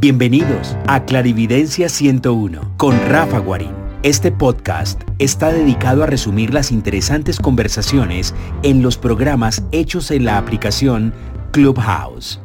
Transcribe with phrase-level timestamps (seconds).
[0.00, 3.74] Bienvenidos a Clarividencia 101 con Rafa Guarín.
[4.02, 10.38] Este podcast está dedicado a resumir las interesantes conversaciones en los programas hechos en la
[10.38, 11.12] aplicación
[11.52, 12.40] Clubhouse.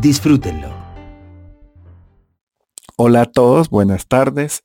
[0.00, 0.74] Disfrútenlo.
[2.96, 4.64] Hola a todos, buenas tardes.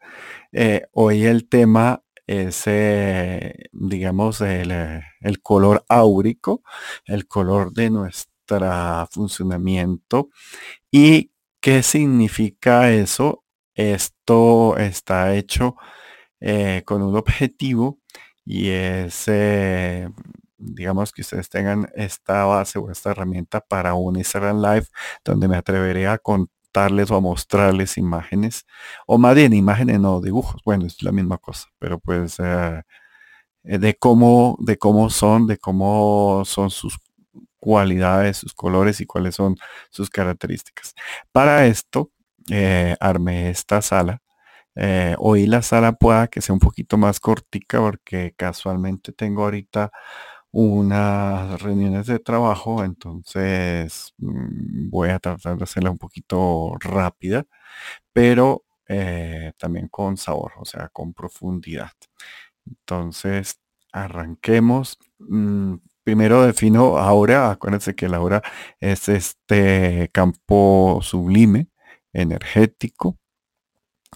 [0.53, 6.63] Eh, hoy el tema es, eh, digamos, el, eh, el, color áurico,
[7.03, 8.29] el color de nuestro
[9.11, 10.29] funcionamiento
[10.89, 11.31] y
[11.67, 13.43] ¿Qué significa eso?
[13.75, 15.75] Esto está hecho
[16.39, 17.99] eh, con un objetivo
[18.45, 20.09] y es, eh,
[20.57, 24.87] digamos que ustedes tengan esta base o esta herramienta para un Instagram Live
[25.25, 28.65] donde me atreveré a contarles o a mostrarles imágenes
[29.05, 32.81] o más bien imágenes no dibujos bueno es la misma cosa pero pues eh,
[33.63, 36.97] de cómo de cómo son de cómo son sus
[37.59, 39.55] cualidades, sus colores y cuáles son
[39.89, 40.93] sus características.
[41.31, 42.11] Para esto,
[42.51, 44.21] eh, armé esta sala.
[44.75, 49.91] Eh, hoy la sala pueda que sea un poquito más cortica porque casualmente tengo ahorita
[50.51, 57.45] unas reuniones de trabajo, entonces mm, voy a tratar de hacerla un poquito rápida,
[58.13, 61.91] pero eh, también con sabor, o sea, con profundidad.
[62.65, 63.59] Entonces,
[63.91, 64.97] arranquemos.
[65.19, 65.75] Mm,
[66.07, 68.41] primero defino ahora, acuérdense que la aura
[68.79, 71.67] es este campo sublime,
[72.13, 73.17] energético,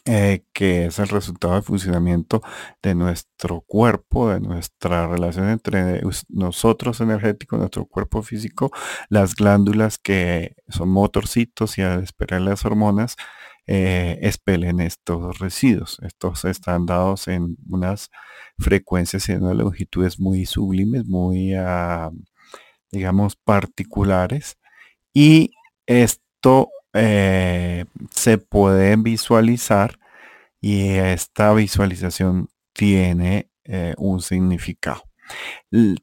[0.05, 2.41] eh, que es el resultado del funcionamiento
[2.81, 8.71] de nuestro cuerpo, de nuestra relación entre nosotros energético, nuestro cuerpo físico,
[9.09, 13.17] las glándulas que son motorcitos y al esperar las hormonas,
[13.67, 15.99] eh, expelen estos residuos.
[16.01, 18.09] Estos están dados en unas
[18.57, 22.11] frecuencias y en unas longitudes muy sublimes, muy, ah,
[22.91, 24.57] digamos, particulares.
[25.13, 25.51] Y
[25.85, 29.99] esto eh, se puede visualizar
[30.59, 35.03] y esta visualización tiene eh, un significado.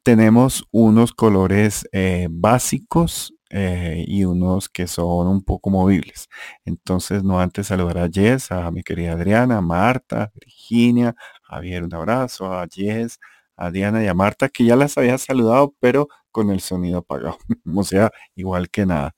[0.02, 1.86] tenemos unos colores
[2.30, 6.28] básicos eh, y unos que son un poco movibles.
[6.64, 11.94] Entonces, no antes saludar a Jess, a mi querida Adriana, a Marta, Virginia, Javier, un
[11.94, 13.19] abrazo, a Jess,
[13.56, 17.38] a Diana y a Marta, que ya las había saludado, pero con el sonido apagado.
[17.76, 19.14] o sea, igual que nada.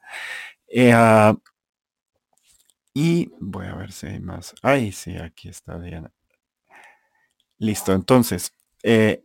[0.68, 1.36] Eh, ah,
[2.94, 4.54] y voy a ver si hay más.
[4.62, 6.12] Ay, sí, aquí está Diana.
[7.58, 9.22] Listo, entonces, eh,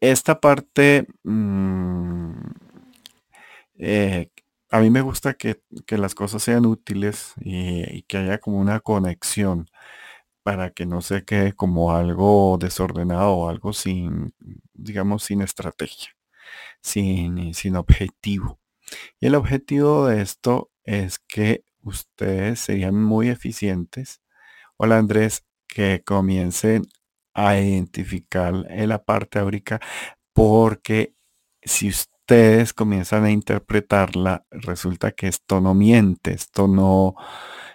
[0.00, 2.32] esta parte mm,
[3.78, 4.30] eh,
[4.70, 9.68] a mí me gusta que, las cosas sean útiles y, que haya como una conexión
[10.42, 14.34] para que no se quede como algo desordenado o algo sin,
[14.74, 16.16] digamos, sin estrategia,
[16.82, 18.60] sin, sin objetivo.
[19.20, 24.22] Y el objetivo de esto es que ustedes serían muy eficientes.
[24.76, 26.84] Hola Andrés, que comiencen
[27.34, 29.80] a identificar la parte áurica
[30.34, 31.14] porque
[31.62, 37.14] si usted ustedes comienzan a interpretarla, resulta que esto no miente, esto no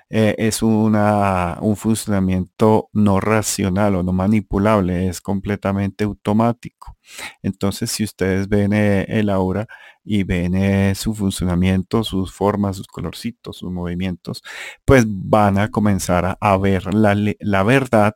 [0.09, 6.97] eh, es una, un funcionamiento no racional o no manipulable, es completamente automático.
[7.43, 9.67] Entonces, si ustedes ven eh, el aura
[10.03, 14.41] y ven eh, su funcionamiento, sus formas, sus colorcitos, sus movimientos,
[14.85, 18.15] pues van a comenzar a, ver la, la, verdad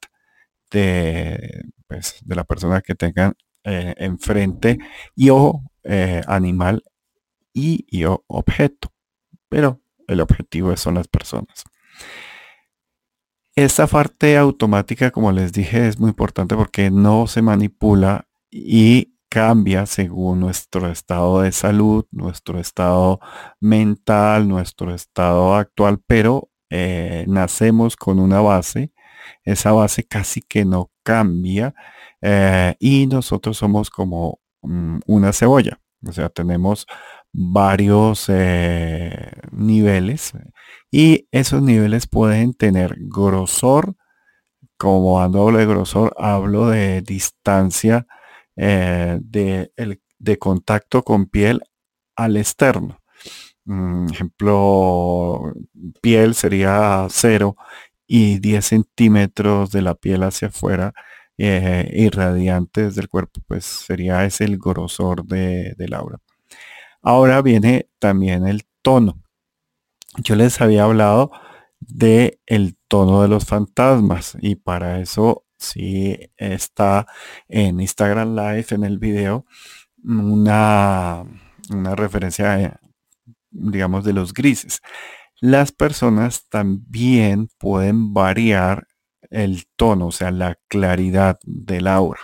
[0.72, 4.80] de, pues, de la persona que tengan enfrente
[5.16, 6.84] y o eh, animal
[7.54, 8.94] y, objeto.
[9.50, 11.64] Pero el objetivo son las personas.
[13.56, 19.86] Esta parte automática, como les dije, es muy importante porque no se manipula y cambia
[19.86, 23.20] según nuestro estado de salud, nuestro estado
[23.62, 28.92] mental, nuestro estado actual, pero eh, nacemos con una base,
[29.44, 31.74] esa base casi que no cambia
[32.22, 35.80] eh, y nosotros somos como una cebolla.
[36.06, 36.88] O sea, tenemos
[37.32, 40.34] varios eh, niveles
[40.92, 43.96] y esos niveles pueden tener grosor.
[44.78, 48.08] Como cuando hablo de grosor, hablo de distancia
[48.56, 49.72] eh, de,
[50.18, 51.62] de, contacto con piel
[52.16, 53.00] al externo.
[53.66, 55.54] Mm, ejemplo,
[56.02, 57.56] piel sería 0
[58.08, 60.94] y 10 centímetros de la piel hacia afuera
[61.44, 66.20] eh, irradiantes del cuerpo, pues sería ese el grosor de, del aura.
[67.02, 69.24] Ahora viene también el tono.
[70.18, 71.32] Yo les había hablado
[71.80, 77.08] de el tono de los fantasmas y para eso sí está
[77.48, 79.46] en Instagram Live en el video
[80.04, 81.24] una,
[81.72, 82.80] una referencia
[83.50, 84.82] digamos de los grises
[85.40, 88.88] las personas también pueden variar
[89.32, 92.22] el tono, o sea, la claridad del aura.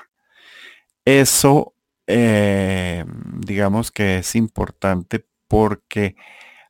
[1.06, 1.74] Eso,
[2.06, 3.06] eh,
[3.40, 6.16] digamos que es importante porque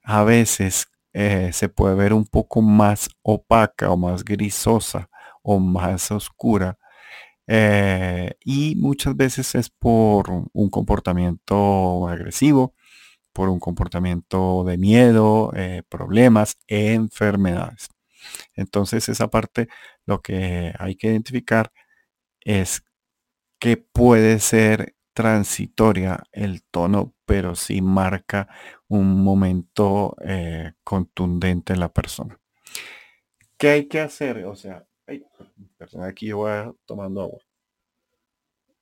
[0.03, 5.09] a veces eh, se puede ver un poco más opaca o más grisosa
[5.41, 6.77] o más oscura.
[7.47, 12.75] Eh, y muchas veces es por un comportamiento agresivo,
[13.33, 15.51] por un comportamiento de miedo,
[15.89, 17.89] problemas, enfermedades.
[18.55, 19.67] Entonces esa parte
[20.07, 21.71] lo que hay que identificar
[22.41, 22.83] es
[23.59, 28.47] que puede ser transitoria el tono, pero sí marca
[28.87, 32.39] un momento eh, contundente en la persona.
[33.57, 34.45] ¿Qué hay que hacer?
[34.45, 34.87] O sea,
[36.01, 37.39] aquí yo voy tomando agua.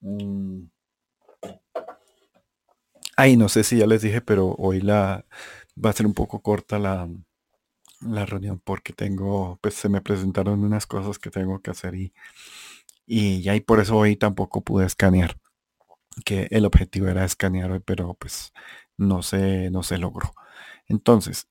[0.01, 0.67] Mm.
[3.17, 5.25] Ay, no sé si ya les dije, pero hoy la
[5.83, 7.07] va a ser un poco corta la,
[8.01, 12.13] la reunión porque tengo, pues se me presentaron unas cosas que tengo que hacer y,
[13.05, 15.37] y ya y por eso hoy tampoco pude escanear,
[16.25, 18.53] que el objetivo era escanear hoy, pero pues
[18.97, 20.33] no se, no se logró.
[20.87, 21.47] Entonces,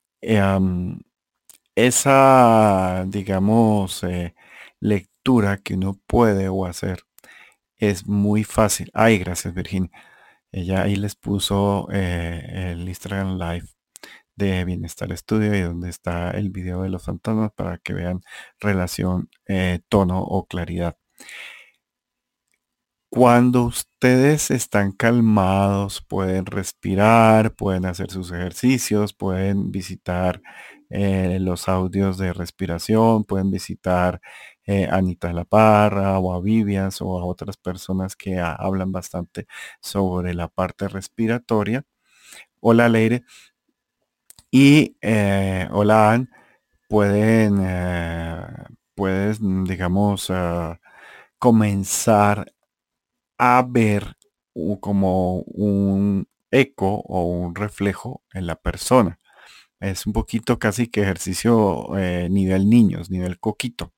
[1.75, 4.35] esa, digamos, eh,
[4.81, 7.01] lectura que uno puede o hacer
[7.79, 8.91] es muy fácil.
[8.95, 9.91] Ay, gracias Virginia.
[10.53, 13.69] Ella ahí les puso eh, el Instagram Live
[14.37, 18.23] de Bienestar Estudio y donde está el video de los fantasmas para que vean
[18.61, 20.97] relación, eh, tono o claridad.
[23.11, 30.43] Cuando ustedes están calmados, pueden respirar, pueden hacer sus ejercicios, pueden visitar
[30.91, 34.21] eh, los audios de respiración, pueden visitar
[34.67, 39.47] eh, Anita La Parra o a Vivias o a otras personas que hablan bastante
[39.81, 41.85] sobre la parte respiratoria.
[42.61, 43.25] Hola Leire.
[44.57, 46.31] Y eh, hola Ann.
[46.89, 47.57] Pueden,
[48.95, 50.31] pueden, digamos,
[51.41, 52.53] comenzar
[53.37, 54.15] a ver
[54.79, 59.19] como un eco o un reflejo en la persona.
[59.81, 63.93] Es un poquito casi que ejercicio eh, nivel niños, nivel coquito.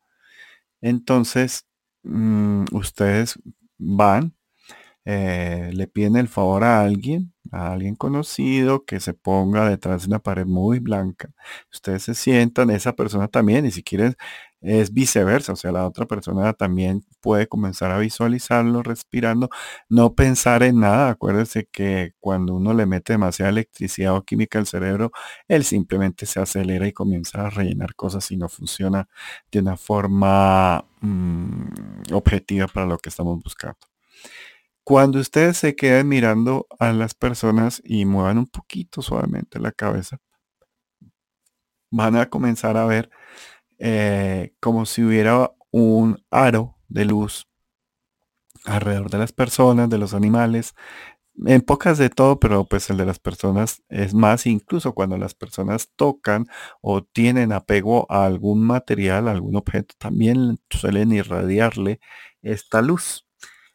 [0.81, 1.67] Entonces,
[2.05, 3.38] mm, ustedes
[3.79, 4.35] van,
[5.05, 10.08] eh, le piden el favor a alguien, a alguien conocido, que se ponga detrás de
[10.08, 11.31] una pared muy blanca.
[11.72, 14.16] Ustedes se sientan, esa persona también, y si quieren
[14.62, 19.48] es viceversa, o sea, la otra persona también puede comenzar a visualizarlo respirando,
[19.88, 21.10] no pensar en nada.
[21.10, 25.12] Acuérdense que cuando uno le mete demasiada electricidad o química al cerebro,
[25.49, 29.08] él simplemente se acelera y comienza a rellenar cosas y no funciona
[29.52, 33.95] de una forma mm, objetiva para lo que estamos buscando.
[34.87, 40.19] Cuando ustedes se queden mirando a las personas y muevan un poquito suavemente la cabeza,
[41.91, 43.11] van a comenzar a ver
[43.79, 47.47] eh, como si hubiera un aro de luz
[48.65, 50.75] alrededor de las personas, de los animales,
[51.47, 55.35] en pocas de todo, pero pues el de las personas es más, incluso cuando las
[55.35, 56.47] personas tocan
[56.83, 62.00] o tienen apego a algún material, algún objeto, también suelen irradiarle
[62.43, 63.25] esta luz.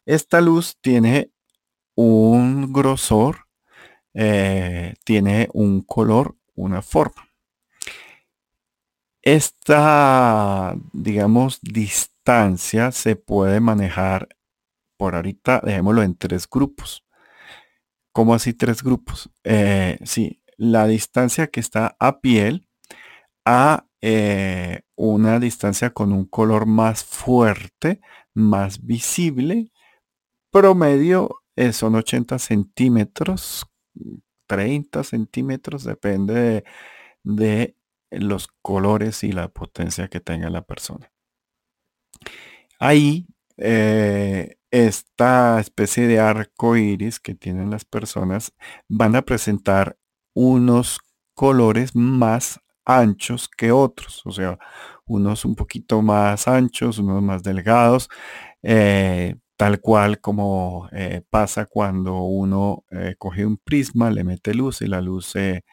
[0.06, 1.30] Esta luz tiene
[1.94, 3.46] un grosor,
[4.14, 7.28] eh, tiene un color, una forma.
[9.22, 14.28] Esta, digamos, distancia se puede manejar
[14.96, 17.04] por ahorita, dejémoslo en tres grupos.
[18.12, 19.30] ¿Cómo así tres grupos?
[19.44, 22.68] Eh, sí, la distancia que está a piel
[23.44, 28.00] a eh, una distancia con un color más fuerte,
[28.34, 29.71] más visible.
[30.52, 31.42] Promedio
[31.72, 33.66] son 80 centímetros,
[34.46, 36.64] 30 centímetros, depende
[37.24, 37.74] de
[38.10, 41.10] los colores y la potencia que tenga la persona.
[42.78, 48.52] Ahí, eh, esta especie de arco iris que tienen las personas
[48.88, 49.96] van a presentar
[50.34, 51.00] unos
[51.34, 54.58] colores más anchos que otros, o sea,
[55.06, 58.10] unos un poquito más anchos, unos más delgados,
[58.62, 62.84] eh, tal cual como eh, pasa cuando uno
[63.18, 65.64] coge un prisma, le mete luz y la luz se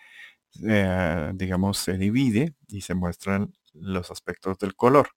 [0.67, 5.09] eh, digamos, se divide y se muestran los aspectos del color.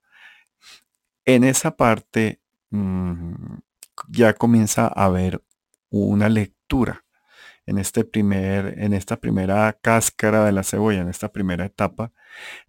[1.25, 3.57] En esa parte mm,
[4.09, 5.43] ya comienza a haber
[5.91, 7.05] una lectura
[7.67, 12.13] en, este primer, en esta primera cáscara de la cebolla, en esta primera etapa,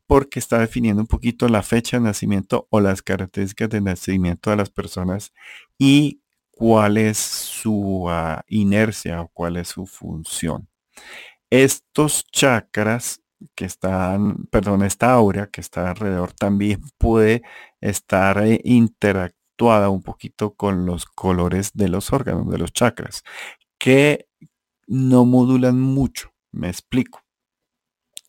[0.08, 4.58] porque está definiendo un poquito la fecha de nacimiento o las características de nacimiento de
[4.58, 5.34] las personas
[5.78, 6.22] y
[6.52, 10.68] cuál es su ah, inercia o cuál es su función.
[11.50, 13.22] Estos chakras
[13.56, 14.18] que está,
[14.52, 17.44] perdón, esta aura que está alrededor también puede
[17.82, 23.24] estar eh, interactuada un poquito con los colores de los órganos, de los chakras,
[23.78, 24.28] que
[24.88, 26.32] no modulan mucho.
[26.52, 27.22] Me explico.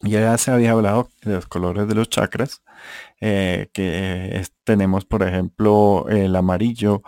[0.01, 2.63] Ya se había hablado de los colores de los chakras,
[3.21, 7.03] eh, que tenemos, por ejemplo, el amarillo,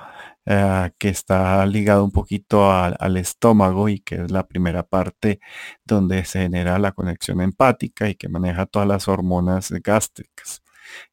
[0.46, 5.40] eh, que está ligado un poquito al estómago y que es la primera parte
[5.84, 10.62] donde se genera la conexión empática y que maneja todas las hormonas gástricas.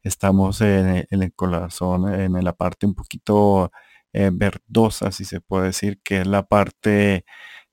[0.03, 3.71] Estamos en, el corazón, en la parte un poquito
[4.13, 7.25] eh, verdosa, si se puede decir, que es la parte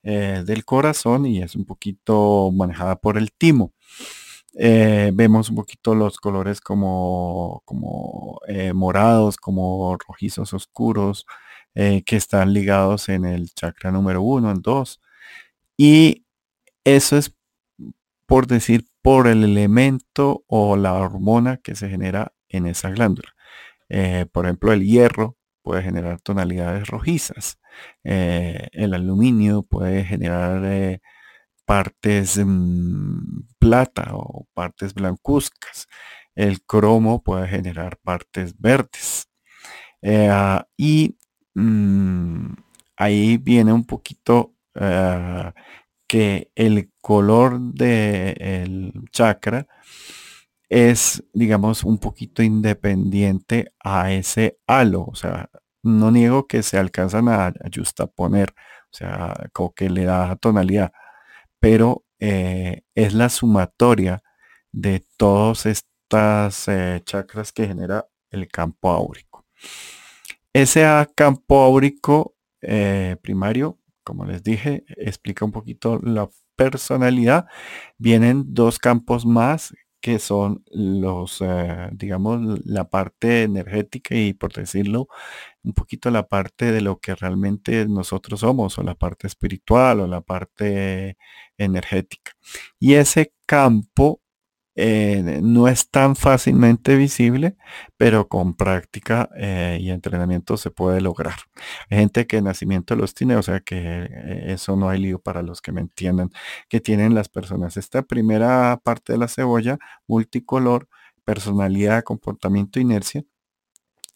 [0.02, 3.75] eh, del corazón y es un poquito manejada por el timo.
[4.54, 11.26] Eh, vemos un poquito los colores como, como eh, morados, como rojizos oscuros,
[11.75, 15.00] que están ligados en el chakra número uno, el 2.
[15.78, 16.26] Y
[16.85, 17.37] eso es
[18.26, 23.35] por decir por el elemento o la hormona que se genera en esa glándula.
[24.33, 27.59] por ejemplo, el hierro puede generar tonalidades rojizas.
[28.05, 31.00] Eh, el aluminio puede generar eh,
[31.64, 35.87] partes mm, plata o partes blancuzcas.
[36.35, 39.29] El cromo puede generar partes verdes.
[40.02, 41.19] Eh, ah, y
[41.55, 42.55] mm,
[42.97, 44.55] ahí viene un poquito
[46.07, 49.67] que el color del chakra
[50.71, 55.05] es, digamos, un poquito independiente a ese halo.
[55.05, 55.50] O sea,
[55.83, 57.53] no niego que se alcanzan a,
[58.15, 58.55] poner,
[58.93, 60.93] o sea, como que le da tonalidad,
[61.59, 64.23] pero eh, es la sumatoria
[64.73, 69.47] de todas estas eh, chakras que genera el campo áurico.
[70.53, 70.85] Ese
[71.17, 77.47] campo áurico eh, primario, como les dije, explica un poquito la personalidad.
[77.99, 85.09] Vienen dos campos más que son los, eh, digamos, la parte energética y por decirlo,
[85.62, 90.07] un poquito la parte de lo que realmente nosotros somos, o la parte espiritual, o
[90.07, 91.16] la parte
[91.59, 92.33] energética.
[92.78, 94.20] Y ese campo
[94.83, 97.57] eh, no es tan fácilmente visible,
[97.99, 101.35] pero con práctica eh, y entrenamiento se puede lograr.
[101.91, 105.43] Hay gente que nacimiento los tiene, o sea que eh, eso no hay lío para
[105.43, 106.31] los que me entiendan,
[106.69, 107.77] que tienen las personas.
[107.77, 110.89] Esta primera parte de la cebolla, multicolor,
[111.25, 113.25] personalidad, comportamiento, inercia,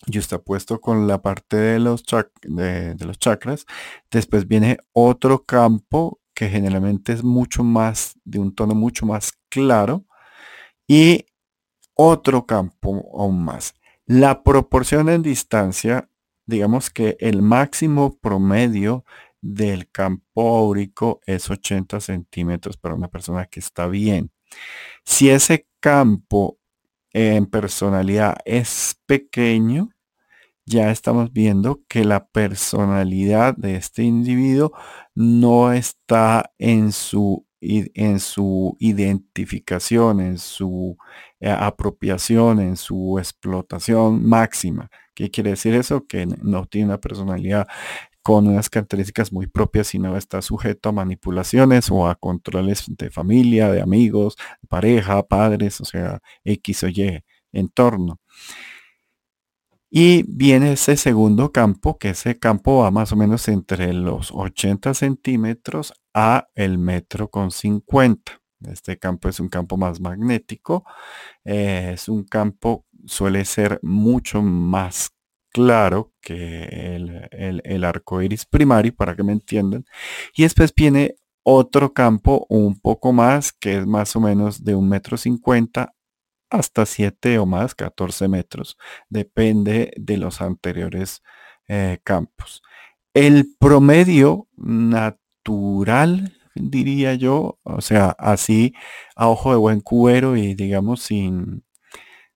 [0.06, 2.04] y está puesto con la parte de los,
[2.42, 3.66] de los chakras.
[4.10, 10.04] Después viene otro campo que generalmente es mucho más, de un tono mucho más claro,
[10.86, 11.26] y
[11.94, 13.74] otro campo aún más.
[14.06, 16.10] La proporción en distancia,
[16.46, 19.04] digamos que el máximo promedio
[19.40, 24.30] del campo áurico es 80 centímetros para una persona que está bien.
[25.04, 26.58] Si ese campo
[27.12, 29.90] en personalidad es pequeño,
[30.66, 34.72] ya estamos viendo que la personalidad de este individuo
[35.14, 40.96] no está en su en su identificación, en su
[41.40, 44.90] eh, apropiación, en su explotación máxima.
[45.14, 46.06] ¿Qué quiere decir eso?
[46.06, 47.66] Que no tiene una personalidad
[48.22, 53.70] con unas características muy propias, sino está sujeto a manipulaciones o a controles de familia,
[53.70, 54.36] de amigos,
[54.68, 58.20] pareja, padres, o sea, X o Y entorno.
[59.90, 64.92] Y viene ese segundo campo, que ese campo va más o menos entre los 80
[64.94, 68.40] centímetros a el metro con 50.
[68.70, 70.84] Este campo es un campo más magnético.
[71.44, 75.10] Eh, es un campo, suele ser mucho más
[75.52, 76.64] claro que
[76.96, 79.84] el, el, arco iris primario, para que me entiendan.
[80.34, 84.88] Y después viene otro campo un poco más, que es más o menos de un
[84.88, 85.94] metro cincuenta
[86.50, 88.76] hasta 7 o más, 14 metros.
[89.08, 91.22] Depende de los anteriores
[91.68, 92.62] eh, campos.
[93.12, 94.48] El promedio
[95.44, 98.74] natural, diría yo, o sea, así
[99.16, 101.64] a ojo de buen cubero y digamos sin,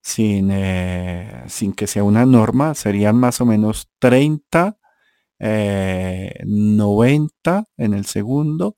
[0.02, 4.76] sin, eh, sin que sea una norma, serían más o menos 30,
[6.44, 8.76] 90 eh, en el segundo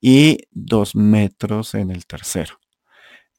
[0.00, 2.58] y 2 metros en el tercero.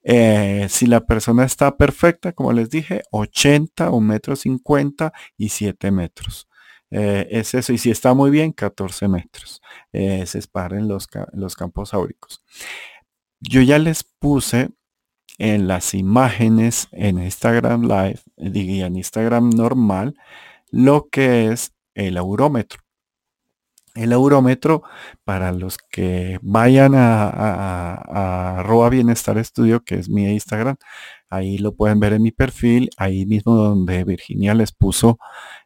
[0.05, 5.91] Eh, si la persona está perfecta, como les dije, 80, 1 metro 50 y 7
[5.91, 6.47] metros.
[6.93, 7.73] Eh, es eso.
[7.73, 9.61] Y si está muy bien, 14 metros.
[9.91, 12.43] Eh, se esparen los, los campos áuricos.
[13.39, 14.69] Yo ya les puse
[15.39, 20.15] en las imágenes en Instagram Live, y en Instagram normal,
[20.69, 22.82] lo que es el aurómetro.
[23.95, 24.81] El eurómetro,
[25.23, 30.77] para los que vayan a, a, Bienestar Estudio, que es mi Instagram,
[31.29, 35.19] ahí lo pueden ver en mi perfil, ahí mismo donde Virginia les puso,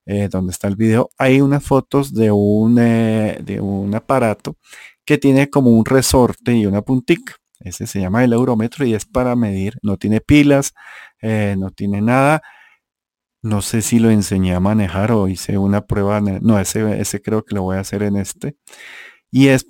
[0.06, 4.58] eh, donde está el video, hay unas fotos de un, eh, de un aparato
[5.06, 7.36] que tiene como un resorte y una puntica.
[7.62, 10.74] Ese se llama el eurómetro y es para medir, no tiene pilas,
[11.22, 12.42] eh, no tiene nada
[13.42, 16.22] no sé si lo enseñé a manejar o hice una prueba.
[16.22, 18.58] No, ese, ese creo que lo voy a hacer en este.
[19.32, 19.68] Y es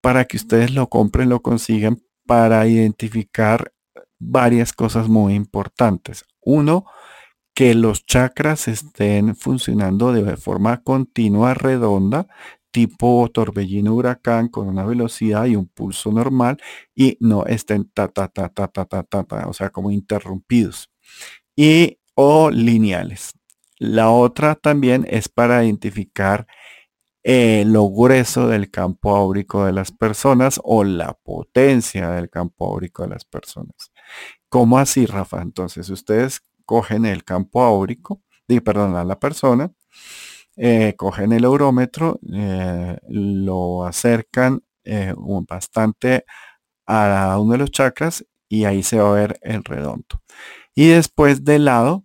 [0.00, 3.72] para que ustedes lo compren, lo consigan para identificar
[4.18, 6.24] varias cosas muy importantes.
[6.40, 6.86] Uno,
[7.54, 12.26] que los chakras estén funcionando de forma continua, redonda,
[12.72, 16.58] tipo torbellino huracán con una velocidad y un pulso normal
[16.94, 20.90] y no estén ta ta ta ta ta ta ta, ta o sea, como interrumpidos.
[21.56, 23.32] Y o lineales.
[23.78, 26.46] La otra también es para identificar
[27.22, 33.02] eh, lo grueso del campo áurico de las personas o la potencia del campo áurico
[33.02, 33.92] de las personas.
[34.48, 35.42] ¿Cómo así, Rafa?
[35.42, 38.22] Entonces, ustedes cogen el campo áurico,
[38.62, 39.72] perdón, a la persona,
[40.56, 44.62] eh, cogen el eurómetro, eh, lo acercan
[45.48, 46.26] bastante
[46.86, 50.23] a uno de los chakras y ahí se va a ver el redondo.
[50.74, 52.04] Y después del lado,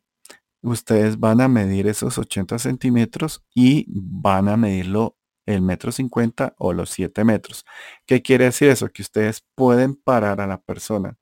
[0.62, 6.74] ustedes van a medir esos 80 centímetros y van a medirlo el metro 50 o
[6.74, 7.66] los 7 metros.
[8.06, 8.90] ¿Qué quiere decir eso?
[8.90, 11.18] Que ustedes pueden parar a la persona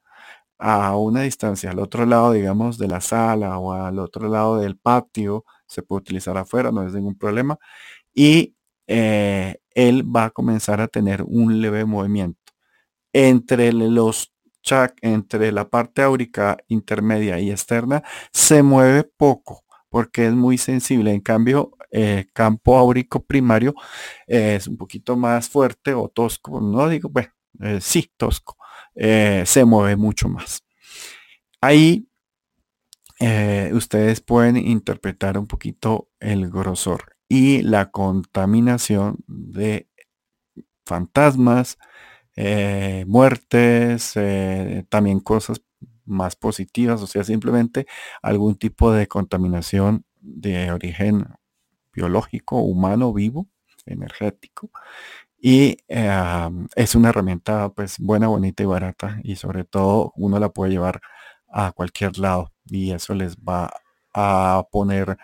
[0.59, 4.77] a una distancia al otro lado, digamos, de la sala o al otro lado del
[4.77, 5.45] patio.
[5.67, 7.57] Se puede utilizar afuera, no es ningún problema.
[8.13, 8.55] Y
[8.87, 12.39] eh, él va a comenzar a tener un leve movimiento.
[13.13, 14.33] Entre los
[15.01, 21.11] entre la parte áurica intermedia y externa se mueve poco porque es muy sensible.
[21.11, 23.73] En cambio, el eh, campo áurico primario
[24.27, 26.61] es un poquito más fuerte o tosco.
[26.61, 27.29] No digo, bueno,
[27.61, 28.57] eh, sí, tosco.
[28.95, 30.63] Eh, se mueve mucho más.
[31.61, 32.07] Ahí
[33.73, 39.89] ustedes pueden interpretar un poquito el grosor y la contaminación de
[40.85, 41.79] fantasmas,
[42.39, 45.61] eh, muertes, eh, también cosas
[46.05, 47.87] más positivas, o sea, simplemente
[48.21, 51.25] algún tipo de contaminación de origen
[51.93, 53.47] biológico, humano, vivo,
[53.87, 54.69] energético.
[55.39, 60.49] Y eh, es una herramienta pues buena, bonita y barata y sobre todo uno la
[60.49, 61.01] puede llevar
[61.51, 63.71] a cualquier lado y eso les va
[64.13, 65.17] a poner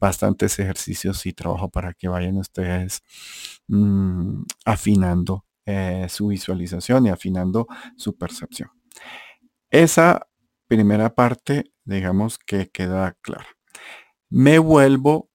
[0.00, 3.02] bastantes ejercicios y trabajo para que vayan ustedes
[3.68, 8.70] mm, afinando eh, su visualización y afinando su percepción.
[9.70, 10.28] Esa
[10.66, 13.48] primera parte, digamos que queda clara.
[14.30, 15.30] Me vuelvo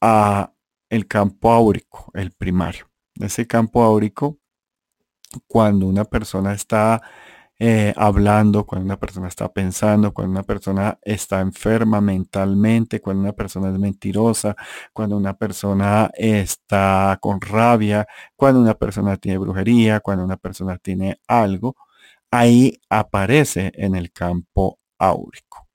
[0.00, 0.52] a
[0.88, 2.90] el campo áurico, el primario.
[3.14, 4.38] Ese campo áurico,
[5.46, 7.02] cuando una persona está
[7.64, 13.34] eh, hablando, cuando una persona está pensando, cuando una persona está enferma mentalmente, cuando una
[13.34, 14.56] persona es mentirosa,
[14.92, 21.20] cuando una persona está con rabia, cuando una persona tiene brujería, cuando una persona tiene
[21.28, 21.76] algo,
[22.32, 25.68] ahí aparece en el campo áurico.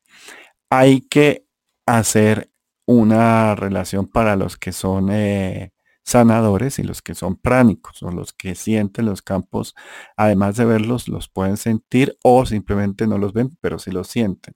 [0.69, 1.45] Hay que
[1.85, 2.51] hacer
[2.85, 5.71] una relación para los que son eh,
[6.07, 9.75] sanadores y los que son pránicos o los que sienten los campos,
[10.15, 14.55] además de verlos, los pueden sentir o simplemente no los ven, pero sí los sienten.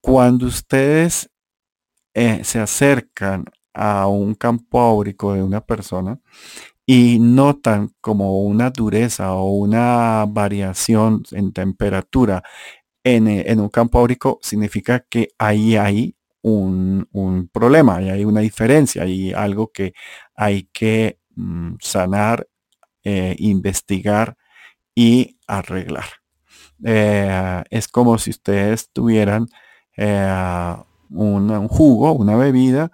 [0.00, 1.30] Cuando ustedes
[2.14, 6.18] eh, se acercan a un campo áurico de una persona
[6.86, 12.42] y notan como una dureza o una variación en temperatura
[13.04, 18.40] en, eh, en un campo áurico, significa que ahí hay un, problema, y hay una
[18.40, 19.92] diferencia, hay algo que
[20.34, 22.46] hay que mm, sanar,
[23.04, 24.36] eh, investigar
[24.94, 26.04] y arreglar.
[26.84, 29.46] Eh, es como si ustedes tuvieran
[29.96, 30.76] eh,
[31.10, 32.90] un, jugo, una bebida,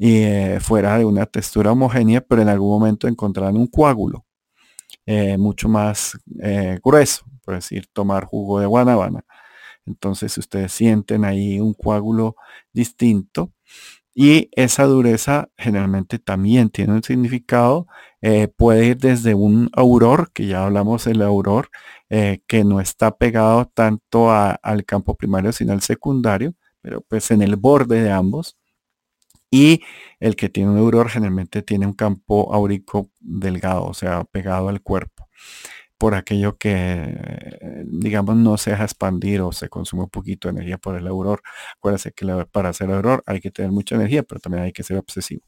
[0.00, 0.22] y
[0.60, 4.24] fuera de una textura homogénea, pero en algún momento encontraran un coágulo
[5.38, 6.16] mucho más
[6.84, 9.24] grueso, por decir, tomar jugo de guanábana.
[9.88, 12.36] Entonces ustedes sienten ahí un coágulo
[12.72, 13.52] distinto
[14.20, 17.86] y esa dureza generalmente también tiene un significado.
[18.20, 21.70] Eh, puede ir desde un auror, que ya hablamos del auror,
[22.10, 27.42] eh, que no está pegado tanto al campo primario sino al secundario, pero pues en
[27.42, 28.56] el borde de ambos.
[29.52, 29.82] Y
[30.20, 34.82] el que tiene un auror generalmente tiene un campo áurico delgado, o sea, pegado al
[34.82, 35.28] cuerpo
[35.98, 40.78] por aquello que, digamos, no se deja expandir o se consume un poquito de energía
[40.78, 41.42] por el auror.
[41.76, 44.98] Acuérdense que para hacer auror hay que tener mucha energía, pero también hay que ser
[44.98, 45.42] obsesivo.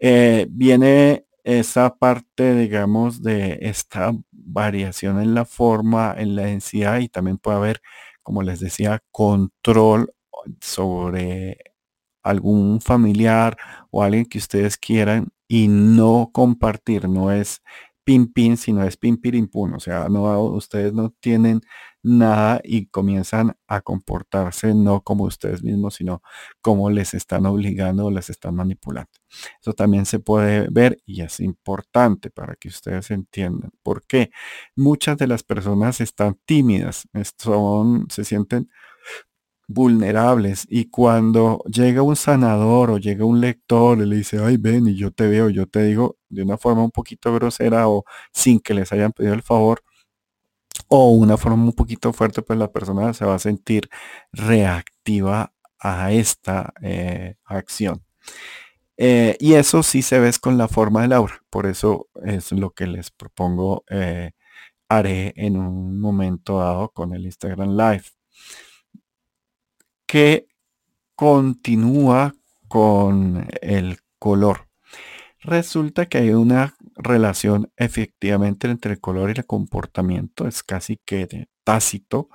[0.00, 7.08] Eh, viene esa parte, digamos, de esta variación en la forma, en la densidad y
[7.08, 7.80] también puede haber,
[8.22, 10.12] como les decía, control
[10.60, 11.58] sobre
[12.22, 13.56] algún familiar
[13.90, 17.62] o alguien que ustedes quieran y no compartir, no es
[18.08, 21.60] pin pin, sino es pin pirimpun, o sea, no, ustedes no tienen
[22.02, 26.22] nada y comienzan a comportarse no como ustedes mismos, sino
[26.62, 29.10] como les están obligando o les están manipulando.
[29.60, 34.30] Eso también se puede ver y es importante para que ustedes entiendan por qué
[34.74, 37.06] muchas de las personas están tímidas,
[37.38, 38.70] son, se sienten
[39.68, 44.88] vulnerables y cuando llega un sanador o llega un lector y le dice, ay, ven
[44.88, 48.60] y yo te veo, yo te digo de una forma un poquito grosera o sin
[48.60, 49.82] que les hayan pedido el favor,
[50.88, 53.88] o una forma un poquito fuerte, pues la persona se va a sentir
[54.32, 58.02] reactiva a esta eh, acción.
[58.96, 61.42] Eh, y eso sí se ve con la forma del aura.
[61.50, 64.32] Por eso es lo que les propongo, eh,
[64.88, 68.04] haré en un momento dado con el Instagram Live.
[70.06, 70.48] Que
[71.14, 72.34] continúa
[72.68, 74.67] con el color.
[75.40, 81.46] Resulta que hay una relación efectivamente entre el color y el comportamiento, es casi que
[81.64, 82.28] tácito,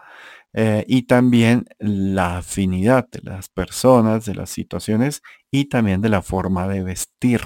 [0.54, 6.22] eh, y también la afinidad de las personas, de las situaciones y también de la
[6.22, 7.42] forma de vestir.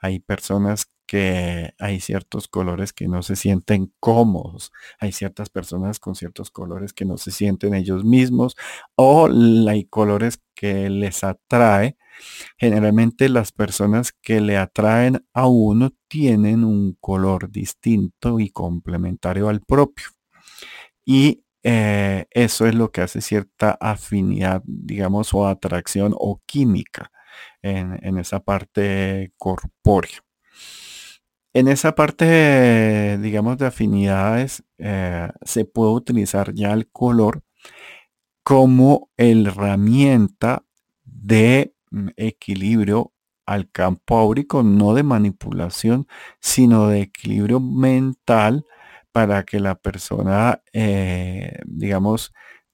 [0.00, 4.72] Hay personas que hay ciertos colores que no se sienten cómodos.
[5.00, 8.56] Hay ciertas personas con ciertos colores que no se sienten ellos mismos
[8.96, 9.28] o
[9.68, 11.96] hay colores que les atrae
[12.58, 19.60] Generalmente las personas que le atraen a uno tienen un color distinto y complementario al
[19.60, 20.06] propio.
[21.04, 27.10] Y eh, eso es lo que hace cierta afinidad, digamos, o atracción o química
[27.62, 30.24] en, esa parte corpórea.
[31.52, 37.42] En esa parte, digamos, de afinidades, eh, se puede utilizar ya el color
[38.42, 40.64] como herramienta
[41.04, 41.74] de
[42.16, 43.12] equilibrio
[43.46, 46.06] al campo áurico, no de manipulación,
[46.40, 48.66] sino de equilibrio mental
[49.12, 52.32] para que la persona, eh, digamos,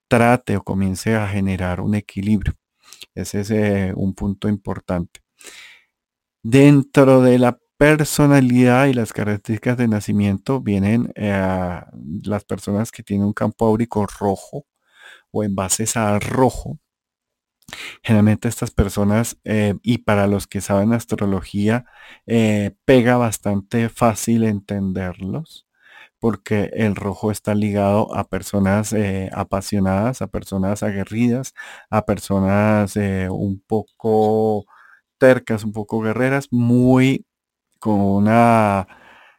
[0.09, 2.55] trate o comience a generar un equilibrio.
[3.15, 5.21] Ese es un punto importante.
[6.43, 11.81] Dentro de la personalidad y las características de nacimiento vienen eh,
[12.25, 14.67] las personas que tienen un campo áurico rojo
[15.33, 16.79] o en bases a rojo
[18.03, 21.85] Generalmente estas personas, eh, y para los que saben astrología,
[22.27, 25.67] eh, pega bastante fácil entenderlos,
[26.21, 31.55] porque el rojo está ligado a personas eh, apasionadas, a personas aguerridas,
[31.91, 32.97] a personas
[33.31, 34.67] un poco
[35.19, 37.27] tercas, un poco guerreras, muy
[37.81, 38.89] con una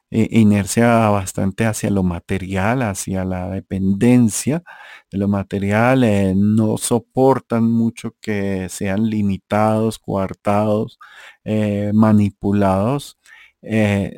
[0.10, 4.63] eh, inercia bastante hacia lo material, hacia la dependencia
[5.12, 10.98] de lo material, eh, no soportan mucho que sean limitados, coartados,
[11.43, 13.17] eh, manipulados.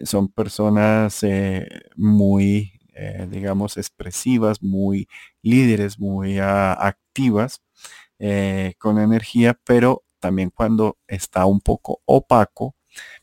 [0.03, 1.21] son personas
[1.95, 2.73] muy,
[3.29, 5.07] digamos, expresivas, muy
[5.41, 7.61] líderes, muy ah, activas,
[8.77, 12.75] con energía, pero también cuando está un poco opaco,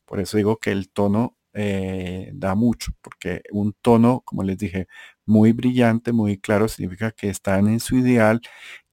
[0.07, 4.89] por eso digo que el tono eh, da mucho, porque un tono, como les dije,
[5.25, 8.41] muy brillante, muy claro, significa que están en su ideal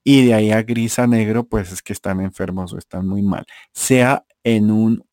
[0.04, 3.21] y de ahí a gris a negro, pues es que están enfermos o están muy
[3.21, 3.45] mal.
[3.73, 5.06] Sea en un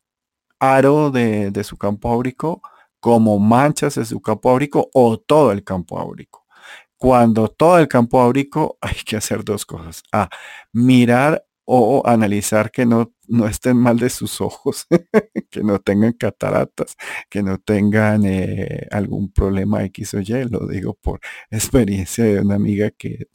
[0.59, 2.61] aro de, su campo áurico,
[2.99, 6.45] como manchas de su campo áurico o todo el campo áurico.
[6.97, 10.03] Cuando todo el campo áurico hay que hacer dos cosas.
[10.11, 10.29] A,
[10.73, 14.87] mirar o analizar que no, no estén mal de sus ojos,
[15.49, 16.97] que no tengan cataratas,
[17.29, 22.55] que no tengan eh, algún problema X o Y, lo digo por experiencia de una
[22.55, 23.27] amiga que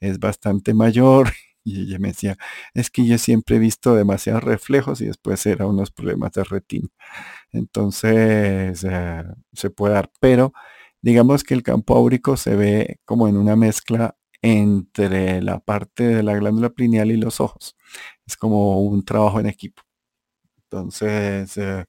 [0.00, 1.30] es bastante mayor
[1.64, 2.36] y ella me decía,
[2.74, 6.88] es que yo siempre he visto demasiados reflejos y después era unos problemas de retina.
[7.52, 10.52] Entonces eh, se puede dar, pero
[11.02, 16.22] digamos que el campo áurico se ve como en una mezcla entre la parte de
[16.22, 17.76] la glándula pineal y los ojos.
[18.30, 19.82] Es como un trabajo en equipo.
[20.62, 21.84] Entonces, eh,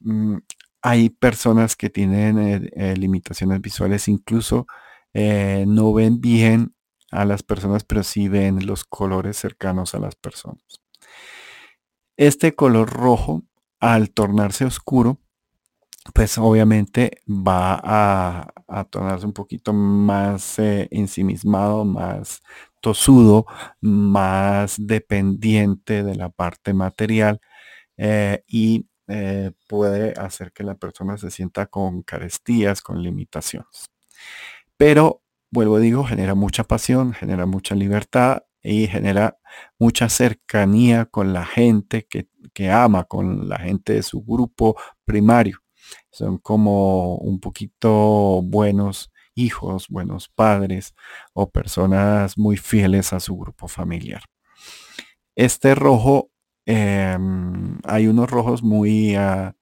[0.00, 0.36] mm,
[0.82, 4.66] hay personas que tienen eh, eh, limitaciones visuales, incluso
[5.14, 6.74] no ven bien
[7.12, 10.64] a las personas, pero sí ven los colores cercanos a las personas.
[12.16, 13.44] Este color rojo,
[13.78, 15.20] al tornarse oscuro,
[16.14, 22.42] pues obviamente va a, tornarse un poquito más ensimismado, más
[22.84, 23.46] tosudo,
[23.80, 27.40] más dependiente de la parte material
[27.96, 33.86] eh, y eh, puede hacer que la persona se sienta con carestías, con limitaciones.
[34.76, 39.38] Pero, vuelvo digo, genera mucha pasión, genera mucha libertad y genera
[39.78, 45.58] mucha cercanía con la gente que ama, con la gente de su grupo primario.
[46.10, 50.94] Son como un poquito buenos hijos, buenos padres
[51.32, 54.22] o personas muy fieles a su grupo familiar.
[55.36, 56.30] Este rojo,
[56.66, 59.56] em, hay unos rojos muy, ah,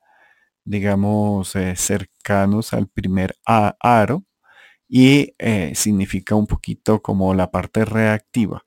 [0.64, 4.24] digamos, eh, cercanos al primer aro
[4.88, 8.64] y eh, significa un poquito como la parte reactiva.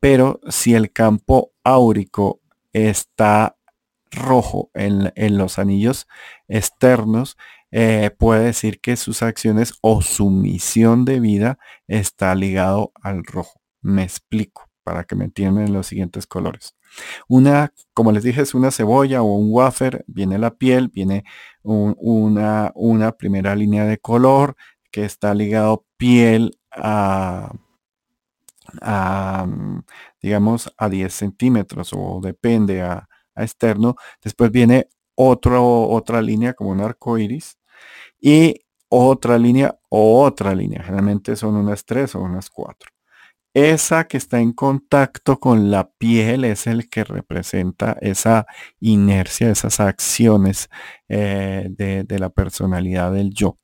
[0.00, 2.40] Pero si el campo áurico
[2.72, 3.56] está
[4.14, 6.06] rojo en, los anillos
[6.48, 7.36] externos,
[7.76, 11.58] eh, puede decir que sus acciones o su misión de vida
[11.88, 13.60] está ligado al rojo.
[13.82, 16.76] Me explico para que me entiendan los siguientes colores.
[17.26, 21.24] Una, como les dije, es una cebolla o un wafer, viene la piel, viene
[21.64, 24.54] una, una primera línea de color
[24.92, 27.52] que está ligado piel a,
[30.22, 33.96] digamos, a 10 centímetros o depende a, externo.
[34.22, 37.58] Después viene otro, otra línea como un arco iris
[38.24, 40.82] y otra línea o otra línea.
[40.82, 42.90] Generalmente son unas tres o unas cuatro.
[43.52, 48.46] Esa que está en contacto con la piel es el que representa esa
[48.80, 50.70] inercia, esas acciones
[51.08, 53.58] eh, de, la personalidad del yo.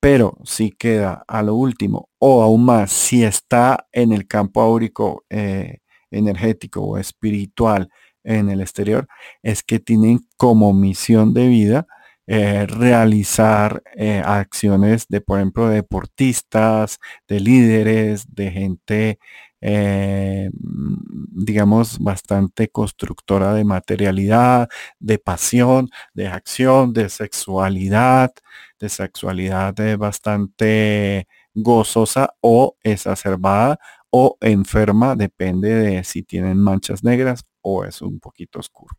[0.00, 5.24] Pero si queda a lo último o aún más, si está en el campo áurico
[5.30, 5.78] eh,
[6.10, 7.88] energético o espiritual
[8.24, 9.06] en el exterior,
[9.44, 11.86] es que tienen como misión de vida
[12.34, 19.18] eh, realizar eh, acciones de, por ejemplo, de deportistas, de líderes, de gente,
[19.60, 28.32] eh, digamos, bastante constructora de materialidad, de pasión, de acción, de sexualidad,
[28.80, 37.84] de sexualidad bastante gozosa o exacerbada o enferma, depende de si tienen manchas negras o
[37.84, 38.96] es un poquito oscuro.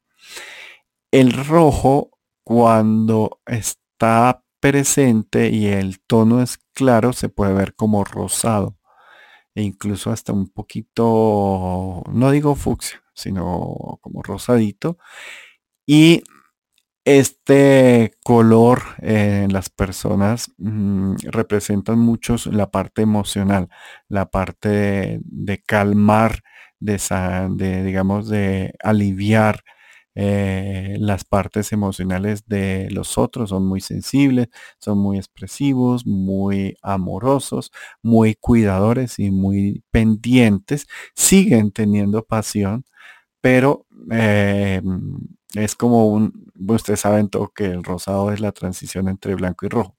[1.09, 2.12] El rojo
[2.43, 8.77] cuando está presente y el tono es claro, se puede ver como rosado
[9.55, 14.97] e incluso hasta un poquito, no digo fucsia, sino como rosadito.
[15.85, 16.23] Y
[17.05, 23.69] este color en las personas mm, representan mucho la parte emocional,
[24.09, 26.43] la parte de, calmar,
[26.79, 26.99] de,
[27.51, 29.63] de, digamos, de aliviar
[30.15, 34.47] eh, las partes emocionales de los otros son muy sensibles,
[34.79, 37.71] son muy expresivos, muy amorosos,
[38.01, 40.87] muy cuidadores y muy pendientes.
[41.15, 42.85] Siguen teniendo pasión,
[43.41, 44.81] pero eh,
[45.55, 49.69] es como un, ustedes saben todo que el rosado es la transición entre blanco y
[49.69, 49.97] rojo.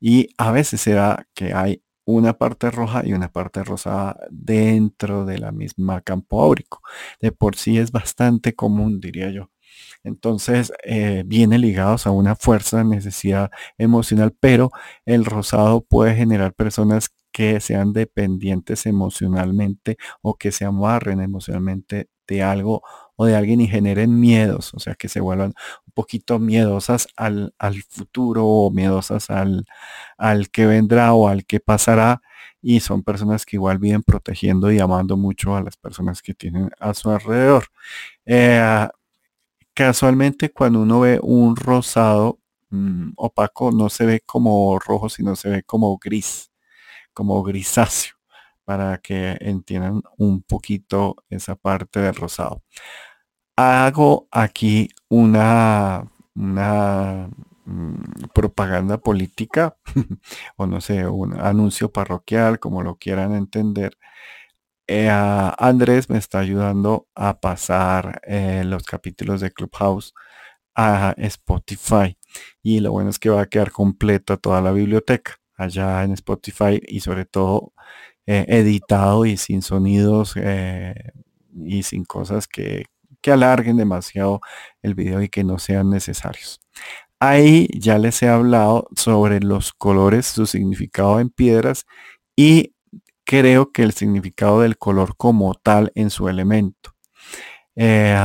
[0.00, 1.82] Y a veces se da que hay
[2.16, 6.80] una parte roja y una parte rosada dentro de la misma campo áurico.
[7.20, 9.50] De por sí es bastante común, diría yo.
[10.04, 14.70] Entonces, eh, viene ligados a una fuerza, necesidad emocional, pero
[15.06, 22.42] el rosado puede generar personas que sean dependientes emocionalmente o que se amarren emocionalmente de
[22.42, 22.82] algo
[23.20, 25.52] o de alguien y generen miedos, o sea, que se vuelvan
[25.86, 27.52] un poquito miedosas al,
[27.88, 29.66] futuro o miedosas al,
[30.16, 32.22] al que vendrá o al que pasará
[32.62, 36.70] y son personas que igual viven protegiendo y amando mucho a las personas que tienen
[36.78, 37.66] a su alrededor.
[38.24, 38.88] Eh,
[39.74, 42.38] casualmente cuando uno ve un rosado
[42.70, 46.52] mm, opaco no se ve como rojo, sino se ve como gris,
[47.12, 48.14] como grisáceo,
[48.64, 52.62] para que entiendan un poquito esa parte del rosado
[53.58, 56.04] hago aquí una,
[56.36, 57.28] una
[57.64, 59.76] mm, propaganda política
[60.56, 63.98] o no sé, un anuncio parroquial, como lo quieran entender.
[64.88, 70.14] Eh, Andrés me está ayudando a pasar eh, los capítulos de Clubhouse
[70.76, 72.18] a Spotify.
[72.62, 76.80] Y lo bueno es que va a quedar completa toda la biblioteca allá en Spotify
[76.86, 77.72] y sobre todo
[78.26, 80.34] eh, editado y sin sonidos
[81.56, 82.86] y sin cosas que,
[83.20, 84.40] que alarguen demasiado
[84.82, 86.60] el video y que no sean necesarios.
[87.20, 91.84] Ahí ya les he hablado sobre los colores, su significado en piedras
[92.36, 92.74] y
[93.24, 96.94] creo que el significado del color como tal en su elemento.
[97.76, 98.16] Eh,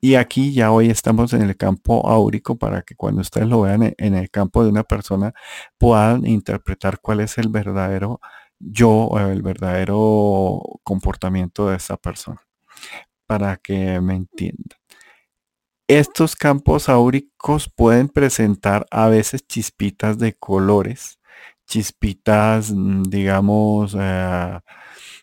[0.00, 3.94] y aquí ya hoy estamos en el campo áurico para que cuando ustedes lo vean
[3.96, 5.32] en el campo de una persona
[5.78, 8.20] puedan interpretar cuál es el verdadero
[8.58, 12.40] yo o el verdadero comportamiento de esa persona
[13.26, 14.78] para que me entiendan.
[15.88, 21.18] estos campos áuricos pueden presentar a veces chispitas de colores,
[21.66, 24.58] chispitas, mm, digamos, eh,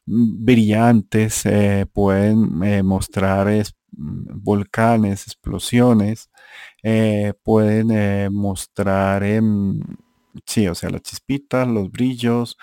[0.05, 6.29] brillantes, eh, pueden eh, mostrar mm, volcanes, explosiones,
[7.43, 9.79] pueden mostrar, em,
[10.45, 12.57] sí, o sea, las chispitas, los brillos,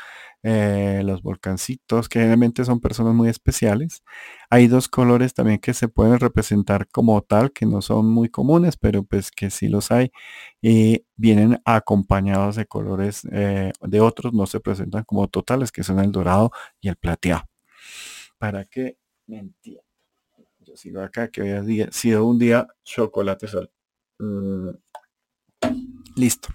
[0.51, 4.03] eh, los volcancitos, que generalmente son personas muy especiales.
[4.49, 8.79] Hay dos colores también que se pueden representar como tal, que no son muy comunes,
[8.79, 10.11] pero pues que sí los hay.
[10.63, 15.99] Y vienen acompañados de colores eh, de otros, no se presentan como totales, que son
[15.99, 17.43] el dorado y el plateado.
[18.39, 19.51] Para que me.
[20.61, 23.71] Yo sigo acá que había sido un día chocolate sol.
[24.19, 24.71] Mm.
[26.17, 26.49] Listo.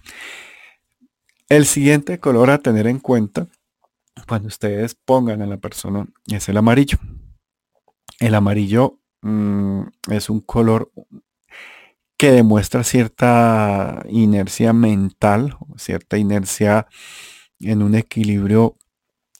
[1.47, 3.47] El siguiente color a tener en cuenta
[4.27, 6.97] cuando ustedes pongan a la persona es el amarillo.
[8.19, 10.91] El amarillo mm, es un color
[12.17, 16.87] que demuestra cierta inercia mental, cierta inercia
[17.59, 18.77] en un equilibrio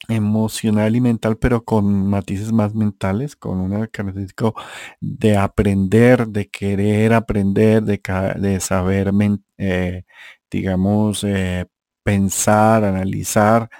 [0.08, 4.52] emocional y mental, pero con matices más mentales, con una característica
[5.00, 8.00] de aprender, de querer aprender, de,
[8.36, 9.12] de saber,
[9.58, 10.04] eh,
[10.50, 11.66] digamos, eh,
[12.02, 13.70] pensar, analizar.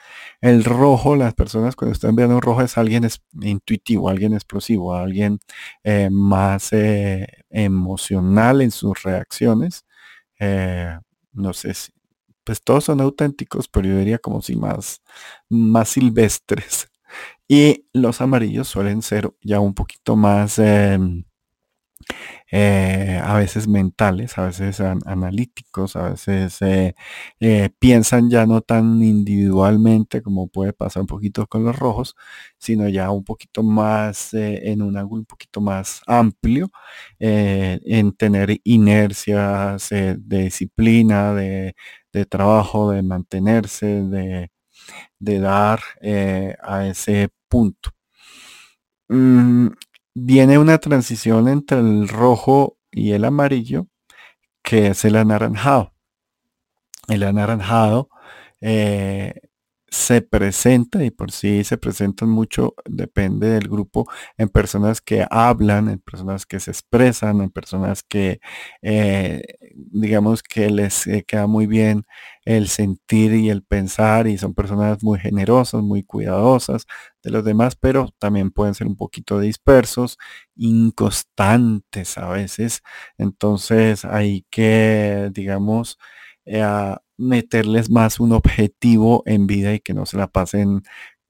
[0.44, 3.08] El rojo, las personas cuando están viendo un rojo es alguien
[3.40, 5.38] intuitivo, alguien explosivo, alguien
[5.84, 9.86] eh, más eh, emocional en sus reacciones.
[10.38, 10.98] Eh,
[11.32, 11.92] no sé si,
[12.44, 15.00] pues todos son auténticos, pero yo diría como si más,
[15.48, 16.88] más silvestres.
[17.48, 21.24] Y los amarillos suelen ser ya un poquito más em,
[22.50, 26.94] eh, a veces mentales, a veces analíticos, a veces eh,
[27.40, 32.14] eh, piensan ya no tan individualmente como puede pasar un poquito con los rojos,
[32.58, 36.70] sino ya un poquito más en un ángulo un poquito más amplio,
[37.18, 41.74] en tener inercias de disciplina, de,
[42.28, 44.50] trabajo, de mantenerse, de,
[45.40, 45.80] dar
[46.62, 47.90] a ese punto.
[49.10, 49.68] Mm,
[50.14, 53.88] viene una transición entre el rojo y el amarillo,
[54.62, 55.92] que es el anaranjado.
[57.08, 58.08] El anaranjado
[58.60, 59.40] eh,
[59.94, 65.88] se presenta y por sí se presentan mucho, depende del grupo, en personas que hablan,
[65.88, 68.40] en personas que se expresan, en personas que
[68.82, 69.42] eh,
[69.74, 72.04] digamos que les eh, queda muy bien
[72.44, 76.86] el sentir y el pensar y son personas muy generosas, muy cuidadosas
[77.22, 80.18] de los demás, pero también pueden ser un poquito dispersos,
[80.56, 82.82] inconstantes a veces.
[83.18, 85.98] Entonces hay que, digamos,
[86.46, 90.82] eh, meterles más un objetivo en vida y que no se la pasen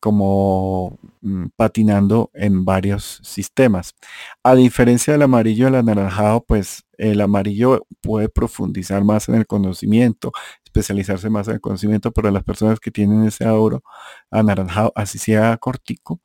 [0.04, 3.94] como mm, patinando en varios sistemas.
[4.42, 10.32] A diferencia del amarillo, el anaranjado, pues el amarillo puede profundizar más en el conocimiento,
[10.64, 13.82] especializarse más en el conocimiento, pero las personas que tienen ese oro
[14.30, 16.20] anaranjado, así sea cortico,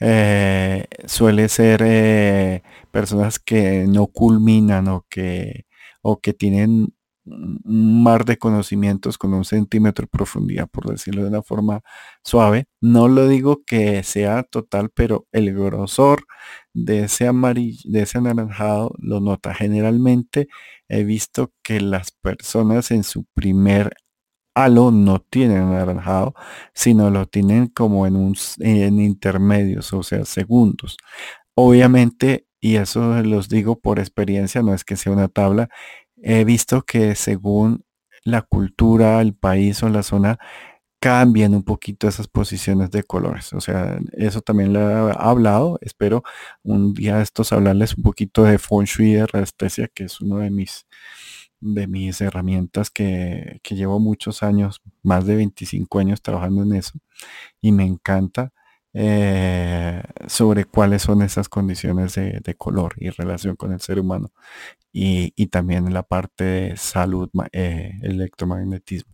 [0.00, 5.66] eh, suele ser eh, personas que no culminan o que,
[6.02, 11.42] o que tienen mar de conocimientos con un centímetro de profundidad, por decirlo de una
[11.42, 11.82] forma
[12.24, 12.66] suave.
[12.80, 16.24] No lo digo que sea total, pero el grosor
[16.74, 19.54] de ese amarillo, de ese anaranjado lo nota.
[19.54, 20.48] Generalmente
[20.88, 23.94] he visto que las personas en su primer
[24.54, 26.34] halo no tienen anaranjado,
[26.74, 30.96] sino lo tienen como en un en intermedios, o sea, segundos.
[31.54, 35.68] Obviamente, y eso los digo por experiencia, no es que sea una tabla,
[36.22, 37.84] he visto que según
[38.24, 40.38] la cultura, el país o la zona,
[41.00, 43.52] cambian un poquito esas posiciones de colores.
[43.54, 45.78] O sea, eso también lo he hablado.
[45.82, 46.22] Espero
[46.62, 50.86] un día estos hablarles un poquito de Feng Shui de que es uno de mis
[51.60, 56.98] de mis herramientas que, que, llevo muchos años, más de 25 años trabajando en eso
[57.60, 58.52] y me encanta
[58.94, 64.32] eh, sobre cuáles son esas condiciones de, color y relación con el ser humano
[64.92, 69.12] y, y también la parte de salud, eh, electromagnetismo.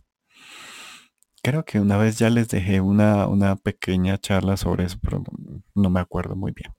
[1.41, 5.23] Creo que una vez ya les dejé una, una pequeña charla sobre eso, pero
[5.73, 6.73] no, me acuerdo muy bien.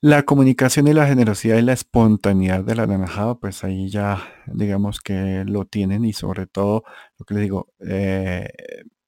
[0.00, 5.00] La comunicación y la generosidad y la espontaneidad de la anaranjado, pues ahí ya digamos
[5.00, 6.84] que lo tienen y sobre todo
[7.18, 8.50] lo que les digo, eh,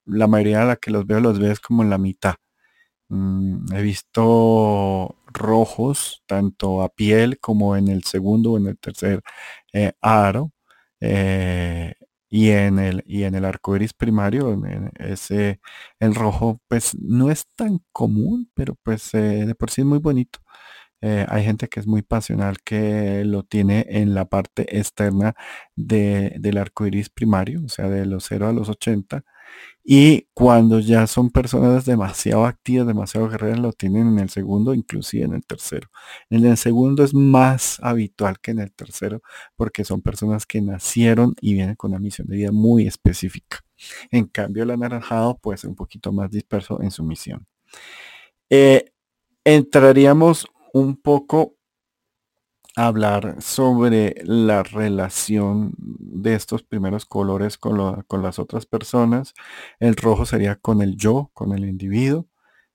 [0.07, 2.35] la mayoría de la que los veo los veo es como en la mitad.
[3.09, 9.21] Mm, he visto rojos tanto a piel como en el segundo o en el tercer
[9.73, 10.51] eh, aro.
[11.01, 11.93] Eh,
[12.29, 14.59] y en el y en el arco iris primario
[14.99, 15.61] ese
[15.99, 19.99] el rojo pues no es tan común pero pues eh, de por sí es muy
[19.99, 20.39] bonito
[21.01, 25.35] hay gente que es muy pasional que lo tiene en la parte externa
[25.75, 29.23] del arco iris primario, o sea, de los 0 a los 80.
[29.89, 35.23] Y cuando ya son personas demasiado activas, demasiado guerreras, lo tienen en el segundo, inclusive
[35.23, 35.87] en el tercero.
[36.29, 39.21] En el segundo es más habitual que en el tercero,
[39.55, 43.63] porque son personas que nacieron y vienen con una misión de vida muy específica.
[44.11, 47.47] En cambio, el anaranjado puede ser un poquito más disperso en su misión.
[48.49, 48.91] Eh,
[49.45, 51.56] entraríamos un poco
[52.77, 59.33] hablar sobre la relación de estos primeros colores con, con las otras personas.
[59.79, 62.27] El rojo sería con el yo, con el individuo.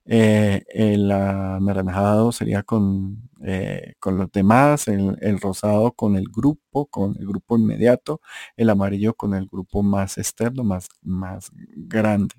[0.05, 7.17] Eh, el anaranjado sería con, eh, con los demás, el, rosado con el grupo, con
[7.21, 8.21] el grupo inmediato,
[8.57, 12.35] el amarillo con el grupo más externo, más, más grande.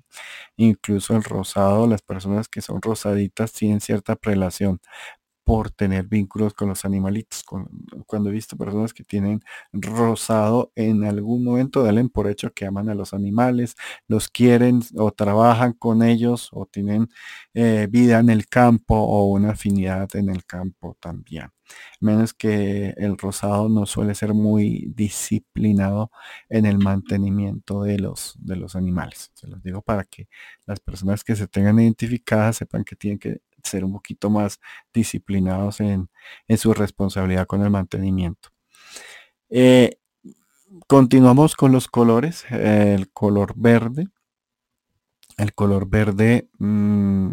[0.56, 4.80] Incluso el rosado, las personas que son rosaditas tienen cierta prelación,
[5.44, 7.44] por tener vínculos con los animalitos.
[8.06, 9.40] cuando he visto personas que tienen
[9.72, 13.76] rosado, en algún momento dalen por hecho que aman a los animales,
[14.08, 17.08] los quieren o trabajan con ellos o tienen
[17.54, 21.50] eh, vida en el campo o una afinidad en el campo también.
[22.00, 26.10] Menos que el rosado no suele ser muy disciplinado
[26.48, 29.30] en el mantenimiento de los, de los animales.
[29.34, 30.28] Se los digo para que
[30.66, 34.60] las personas que se tengan identificadas sepan que tienen que ser un poquito más
[34.92, 36.08] disciplinados en,
[36.56, 38.50] su responsabilidad con el mantenimiento.
[39.50, 39.98] Eh,
[40.86, 42.44] continuamos con los colores.
[42.50, 44.08] el color verde.
[45.36, 47.30] El color verde, mm,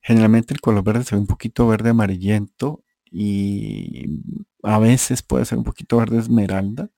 [0.00, 4.22] generalmente el color verde se ve un poquito verde amarillento y
[4.62, 6.90] a veces puede ser un poquito verde esmeralda.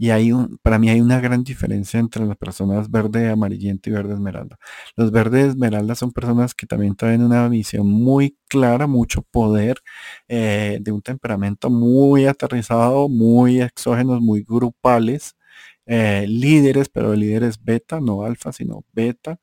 [0.00, 3.92] Y hay un, para mí hay una gran diferencia entre las personas verde amarillento y
[3.94, 4.56] verde esmeralda.
[4.96, 9.78] Los verdes esmeralda son personas que también traen una visión muy clara, mucho poder,
[10.28, 15.34] eh, de un temperamento muy aterrizado, muy exógenos, muy grupales,
[15.86, 19.40] eh, líderes, pero líderes beta, no alfa, sino beta.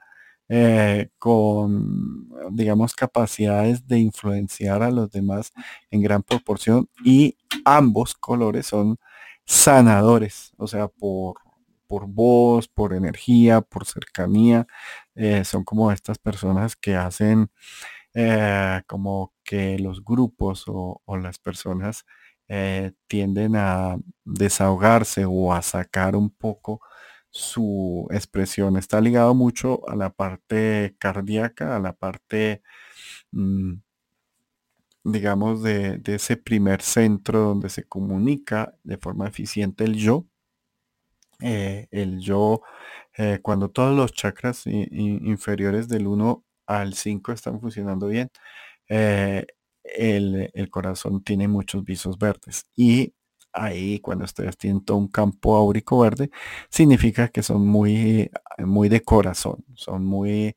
[0.50, 5.52] Eh, con, digamos, capacidades de influenciar a los demás
[5.92, 7.36] en gran proporción y
[7.66, 8.98] ambos colores son
[9.46, 11.38] sanadores, o sea, por,
[11.88, 14.68] por voz, por energía, por cercanía.
[15.16, 17.50] Eh, son como estas personas que hacen
[18.16, 22.06] eh, como que los grupos o, las personas
[22.48, 26.82] eh, tienden a desahogarse o a sacar un poco
[27.32, 28.78] su expresión.
[28.78, 32.64] Está ligado mucho a la parte cardíaca, a la parte
[33.32, 33.76] mm,
[35.06, 40.26] digamos, de, ese primer centro donde se comunica de forma eficiente el yo.
[41.42, 42.62] Eh, el yo,
[43.18, 48.30] eh, cuando todos los chakras inferiores del 1 al 5 están funcionando bien,
[48.90, 49.46] eh,
[49.84, 52.66] el, corazón tiene muchos visos verdes.
[52.76, 53.14] Y
[53.54, 54.26] ahí, cuando
[54.58, 56.32] tienen todo un campo áurico verde,
[56.70, 60.56] significa que son muy, muy de corazón, son muy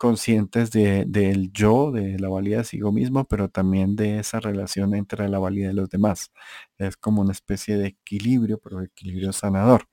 [0.00, 5.28] conscientes del yo, de la valía de sí mismo, pero también de esa relación entre
[5.28, 6.32] la valía de los demás.
[6.78, 9.86] Es como una especie de equilibrio, pero equilibrio sanador.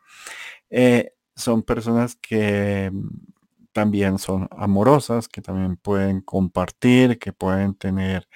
[0.70, 3.10] Eh, son personas que mm,
[3.74, 8.30] también son amorosas, que también pueden compartir, que pueden tener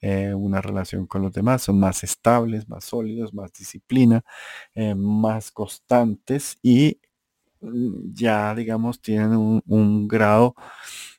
[0.00, 4.22] eh, una relación con los demás, son más estables, más sólidos, más disciplina,
[4.76, 7.00] eh, más constantes y
[7.62, 10.54] mm, ya digamos tienen un grado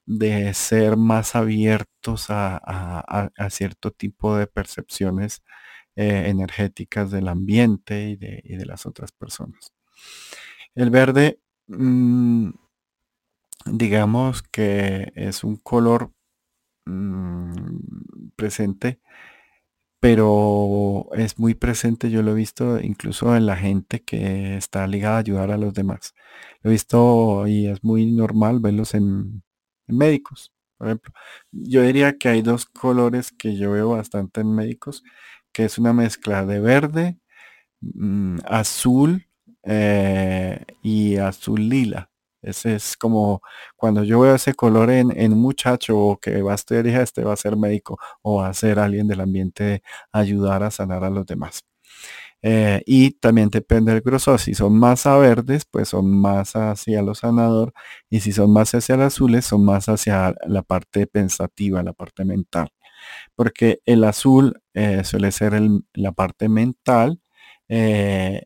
[0.08, 5.44] de ser más abiertos a, cierto tipo de percepciones
[5.96, 9.74] eh, energéticas del ambiente y de, las otras personas.
[10.76, 12.52] El verde, mm,
[13.66, 16.14] digamos que es un color
[16.86, 19.02] mm, presente,
[20.00, 25.18] pero es muy presente, yo lo he visto incluso en la gente que está ligada
[25.18, 26.14] a ayudar a los demás.
[26.62, 29.44] Lo he visto y es muy normal verlos en
[29.88, 31.14] médicos, por ejemplo.
[31.52, 35.04] Yo diría que hay dos colores que yo veo bastante en médicos,
[35.52, 37.18] que es una mezcla de verde,
[37.82, 39.28] mm, azul
[39.64, 42.10] eh, y azul lila.
[42.42, 43.42] Ese es como
[43.76, 47.34] cuando yo veo ese color en, un muchacho o que va a estudiar, este va
[47.34, 51.26] a ser médico o va a ser alguien del ambiente ayudar a sanar a los
[51.26, 51.67] demás.
[52.42, 54.40] Eh, y también depende del grosor.
[54.40, 57.74] Si son más a verdes, pues son más hacia lo sanador.
[58.10, 62.26] Y si son más hacia los azules, son más hacia la parte pensativa, la parte
[62.26, 62.70] mental.
[63.36, 65.60] Porque el azul eh, suele ser
[65.94, 67.22] la parte mental.
[67.70, 68.44] Eh,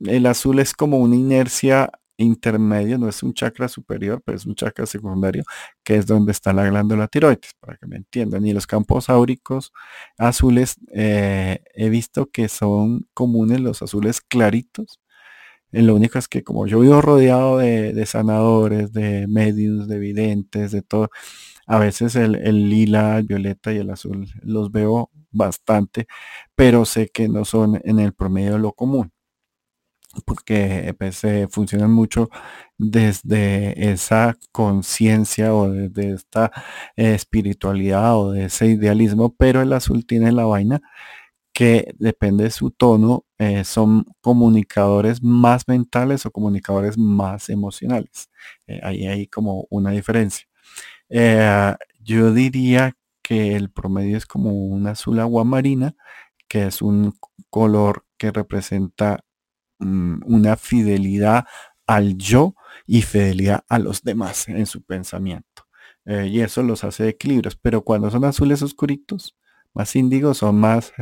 [0.00, 4.54] el azul es como una inercia intermedio, no es un chakra superior, pero es un
[4.54, 5.44] chakra secundario,
[5.84, 8.46] que es donde está la glándula tiroides, para que me entiendan.
[8.46, 9.72] Y los campos áuricos
[10.18, 15.00] azules, eh, he visto que son comunes los azules claritos.
[15.72, 20.72] Eh, lo único es que como yo vivo rodeado de, sanadores, de medios, de videntes,
[20.72, 21.10] de todo,
[21.66, 26.06] a veces el, el, lila, el violeta y el azul los veo bastante,
[26.54, 29.12] pero sé que no son en el promedio lo común
[30.24, 32.28] porque pues, funcionan mucho
[32.78, 36.52] desde esa conciencia o desde esta
[36.96, 40.80] espiritualidad o de ese idealismo, pero el azul tiene la vaina
[41.56, 48.28] que depende de su tono, eh, son comunicadores más mentales o comunicadores más emocionales.
[48.66, 50.46] Eh, ahí hay como una diferencia.
[51.08, 55.96] Eh, yo diría que el promedio es como un azul agua marina,
[56.46, 57.14] que es un
[57.48, 59.24] color que representa
[59.78, 61.44] una fidelidad
[61.86, 62.54] al yo
[62.86, 65.66] y fidelidad a los demás en su pensamiento.
[66.04, 67.56] Eh, y eso los hace equilibrios.
[67.56, 69.36] Pero cuando son azules oscuritos,
[69.74, 70.92] más índigos, son más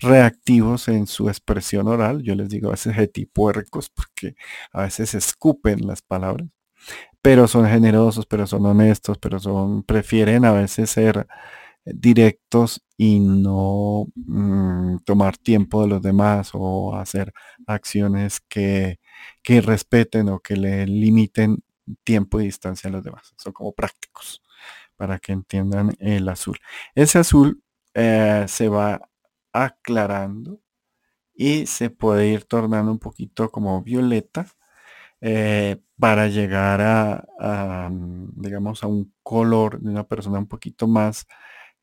[0.00, 2.22] reactivos en su expresión oral.
[2.22, 2.94] Yo les digo a veces
[3.32, 4.34] puercos porque
[4.72, 6.48] a veces escupen las palabras.
[7.22, 11.26] Pero son generosos, pero son honestos, pero son, prefieren a veces ser
[11.84, 17.32] directos y no mm, tomar tiempo de los demás o hacer
[17.66, 19.00] acciones que,
[19.42, 21.62] que respeten o que le limiten
[22.04, 23.34] tiempo y distancia a los demás.
[23.36, 24.42] Son como prácticos
[24.96, 26.58] para que entiendan el azul.
[26.94, 27.62] Ese azul
[27.94, 29.08] eh, se va
[29.52, 30.60] aclarando
[31.34, 34.46] y se puede ir tornando un poquito como violeta
[35.20, 41.26] eh, para llegar a, mm, digamos, a un color de una persona un poquito más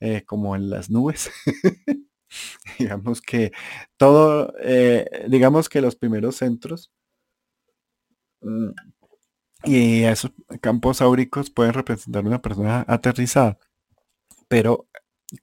[0.01, 1.31] eh, como en las nubes.
[2.79, 3.51] digamos que
[3.97, 6.91] todo, eh, digamos que los primeros centros
[8.41, 8.69] mm,
[9.65, 10.31] y esos
[10.61, 13.59] campos áuricos pueden representar una persona aterrizada.
[14.47, 14.87] Pero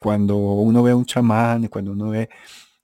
[0.01, 2.29] cuando uno ve a un chamán y cuando uno ve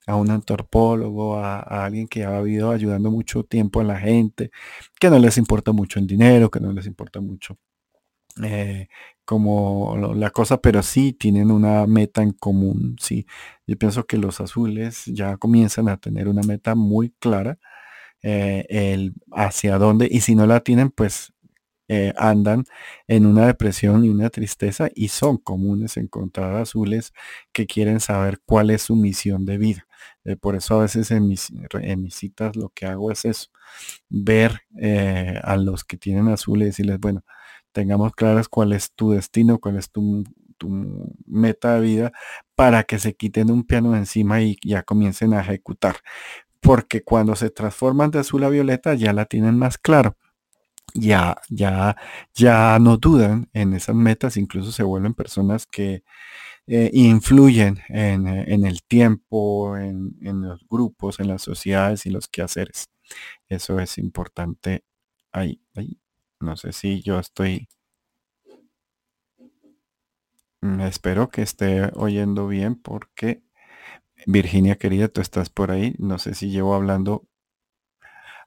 [0.07, 4.51] a un antropólogo, a, alguien que ha habido ayudando mucho tiempo a la gente,
[4.99, 7.57] que no les importa mucho el dinero, que no les importa mucho
[8.43, 8.87] eh,
[9.25, 13.25] como la cosa, pero sí tienen una meta en común, sí.
[13.67, 17.57] Yo pienso que los azules ya comienzan a tener una meta muy clara,
[18.23, 21.33] eh, el hacia dónde, y si no la tienen, pues
[21.89, 22.65] eh, andan
[23.07, 27.13] en una depresión y una tristeza y son comunes encontrar azules
[27.53, 29.87] que quieren saber cuál es su misión de vida.
[30.25, 31.51] Eh, por eso a veces en mis,
[32.11, 33.49] citas lo que hago es eso,
[34.09, 34.61] ver
[35.43, 37.23] a los que tienen azules y decirles, bueno,
[37.75, 40.23] tengamos claras cuál es tu destino, cuál es tu,
[41.27, 42.11] meta de vida,
[42.55, 45.97] para que se quiten un piano encima y ya comiencen a ejecutar.
[46.61, 50.15] Porque cuando se transforman de azul a violeta ya la tienen más claro.
[50.93, 51.97] Ya, ya,
[52.33, 56.03] ya no dudan en esas metas, incluso se vuelven personas que
[56.67, 58.27] eh, influyen en,
[58.65, 62.89] el tiempo, en, en los grupos, en las sociedades y los quehaceres.
[63.49, 64.85] Eso es importante
[65.33, 65.99] ahí, ahí.
[66.39, 67.67] No sé si yo estoy...
[70.61, 73.43] Mm, espero que esté oyendo bien porque
[74.25, 75.95] Virginia querida, tú estás por ahí.
[75.97, 77.27] No sé si llevo hablando.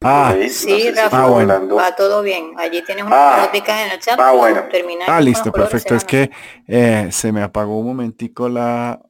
[0.00, 2.52] Ah, sí, Rafa, ah, va todo bien.
[2.56, 4.18] Allí tienes una ah, en el chat.
[4.18, 4.62] Ah, bueno.
[5.08, 5.96] ah, listo, perfecto.
[5.96, 6.30] Es que
[6.68, 9.00] eh, se me apagó un momentico la...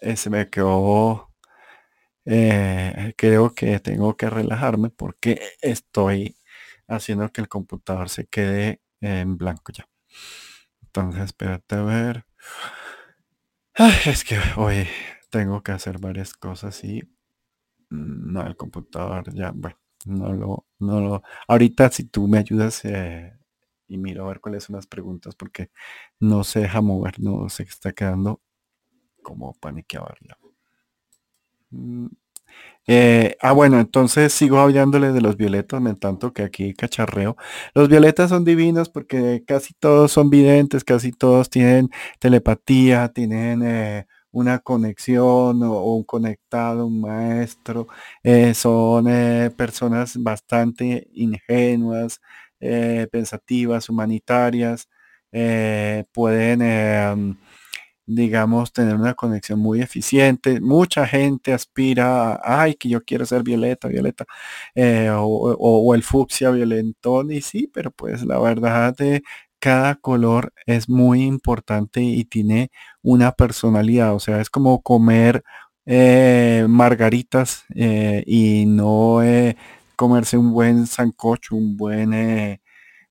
[0.00, 1.30] Eh, se me quedó...
[2.26, 6.36] Eh, creo que tengo que relajarme porque estoy
[6.88, 9.88] haciendo que el computador se quede en blanco ya.
[10.82, 12.26] Entonces, espérate a ver.
[14.06, 14.86] es que hoy
[15.30, 17.02] tengo que hacer varias cosas y
[17.90, 21.22] no, el computador ya, bueno, no lo, no lo.
[21.46, 23.38] Ahorita si tú me ayudas eh,
[23.86, 25.70] y miro a ver cuáles son las preguntas porque
[26.20, 28.42] no se deja mover, no se está quedando
[29.22, 30.08] como paniqueado.
[31.70, 32.06] Mm,
[32.90, 37.36] eh, ah, bueno, entonces sigo hablándole de los violetas, me tanto que aquí cacharreo.
[37.74, 44.06] Los violetas son divinos porque casi todos son videntes, casi todos tienen telepatía, tienen eh,
[44.30, 47.88] una conexión o, un conectado, un maestro.
[48.22, 49.04] Eh, son
[49.56, 52.20] personas bastante ingenuas,
[53.10, 54.88] pensativas, humanitarias.
[56.12, 57.38] pueden
[58.08, 60.60] digamos, tener una conexión muy eficiente.
[60.60, 64.24] Mucha gente aspira a, ay, que yo quiero ser violeta, violeta,
[64.74, 69.22] eh, o, el fucsia violentón, y sí, pero pues la verdad de
[69.60, 72.70] cada color es muy importante y tiene
[73.02, 75.42] una personalidad, o sea, es como comer
[75.86, 79.22] eh, margaritas eh, y no
[79.98, 82.60] comerse un buen sancocho, un buen, eh,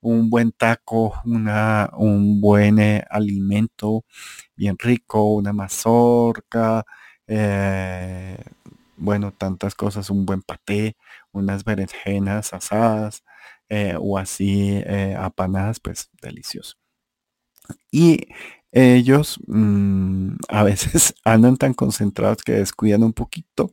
[0.02, 4.06] un buen taco, una, un buen eh, alimento
[4.56, 6.86] bien rico, una mazorca,
[7.28, 8.38] eh,
[8.98, 10.98] bueno, tantas cosas, un buen paté,
[11.32, 13.24] unas berenjenas asadas
[14.00, 14.82] o así
[15.18, 16.78] apanadas, pues delicioso.
[17.92, 18.28] Y
[18.72, 23.72] ellos mm, a veces andan tan concentrados que descuidan un poquito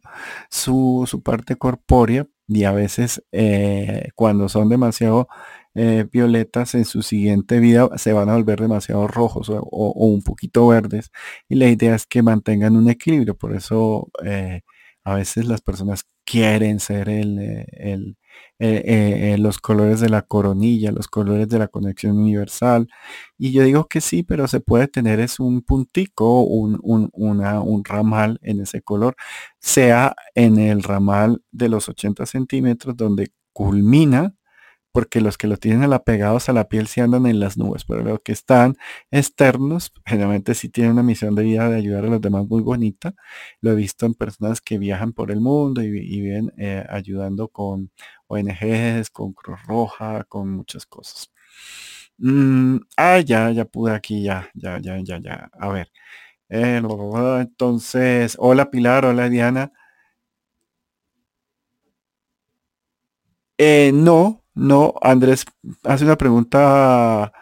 [0.51, 5.29] su, parte corpórea y a veces eh, cuando son demasiado
[5.75, 9.61] eh, violetas en su siguiente vida se van a volver demasiado rojos o,
[10.07, 11.11] un poquito verdes
[11.49, 14.63] y la idea es que mantengan un equilibrio por eso eh,
[15.05, 18.17] a veces las personas quieren ser el,
[18.59, 22.89] eh, los colores de la coronilla, los colores de la conexión universal.
[23.39, 27.85] Y yo digo que sí, pero se puede tener es un puntico, un, un, un
[27.85, 29.17] ramal en ese color,
[29.61, 34.35] sea en el ramal de los 80 centímetros donde culmina
[34.95, 38.03] porque los que lo tienen apegados a la piel sí andan en las nubes, pero
[38.05, 38.77] los que están
[39.11, 43.13] externos, generalmente sí tienen una misión de vida de ayudar a los demás muy bonita.
[43.61, 47.91] Lo he visto en personas que viajan por el mundo y, viven eh, ayudando con
[48.29, 51.29] ONGs, con Cruz Roja, con muchas cosas.
[52.19, 55.51] Mm, ah, ya, ya pude aquí, ya, ya, ya, ya, ya.
[55.59, 55.91] A ver.
[56.49, 56.81] Eh,
[57.41, 59.73] entonces, hola Pilar, hola Diana.
[63.59, 65.45] Eh, no, no, Andrés
[65.85, 67.33] hace una pregunta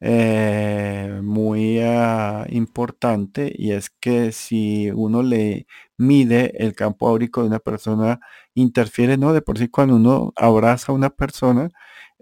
[0.00, 5.66] eh, muy ah, importante y es que si uno le
[5.98, 8.20] mide el campo áurico de una persona,
[8.54, 9.32] interfiere, ¿no?
[9.34, 11.68] De por sí cuando uno abraza a una persona,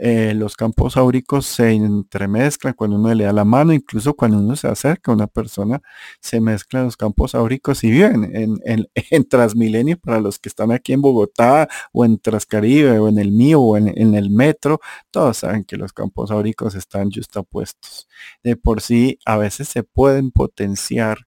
[0.00, 4.54] eh, los campos áuricos se entremezclan cuando uno le da la mano, incluso cuando uno
[4.54, 5.80] se acerca a una persona,
[6.20, 10.92] se mezclan los campos áuricos y bien en, en, Transmilenio para los que están aquí
[10.92, 14.80] en Bogotá o en Trascaribe o en el mío o en, en el metro,
[15.10, 18.08] todos saben que los campos áuricos están justapuestos.
[18.42, 21.26] De por sí a veces se pueden potenciar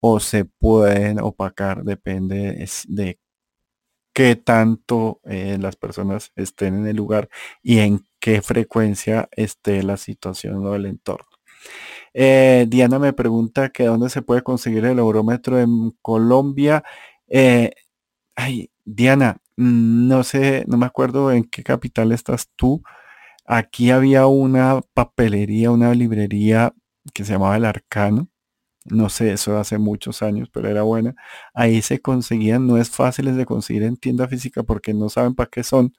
[0.00, 3.18] o se pueden opacar, depende de
[4.12, 7.28] qué tanto eh, las personas estén en el lugar
[7.62, 11.26] y en qué frecuencia esté la situación o el entorno.
[12.14, 16.84] Eh, Diana me pregunta que dónde se puede conseguir el eurómetro en Colombia.
[17.28, 17.72] Eh,
[18.36, 22.82] ay, Diana, mm, no sé, no me acuerdo en qué capital estás tú.
[23.46, 26.74] Aquí había una papelería, una librería
[27.14, 28.28] que se llamaba El Arcano
[28.84, 31.14] no sé, eso hace muchos años, pero era buena.
[31.54, 35.48] Ahí se conseguían, no es fácil de conseguir en tienda física porque no saben para
[35.50, 35.94] qué son,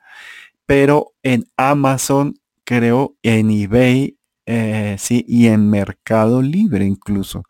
[0.65, 7.43] pero en Amazon, creo, en eBay, eh, sí, y en Mercado Libre incluso.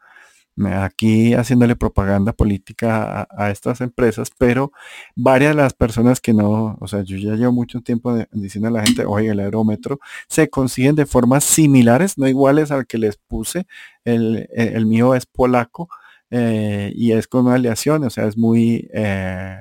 [0.66, 4.72] Aquí haciéndole propaganda política a, estas empresas, pero
[5.16, 8.72] varias de las personas que no, o sea, yo ya llevo mucho tiempo diciendo a
[8.72, 13.18] la gente, oye, el aerómetro, se consiguen de formas similares, no iguales al que les
[13.18, 13.66] puse,
[14.06, 15.90] el, el mío es polaco
[16.36, 18.90] eh, y es con una aleación, o sea, es muy...
[18.94, 19.56] Eh,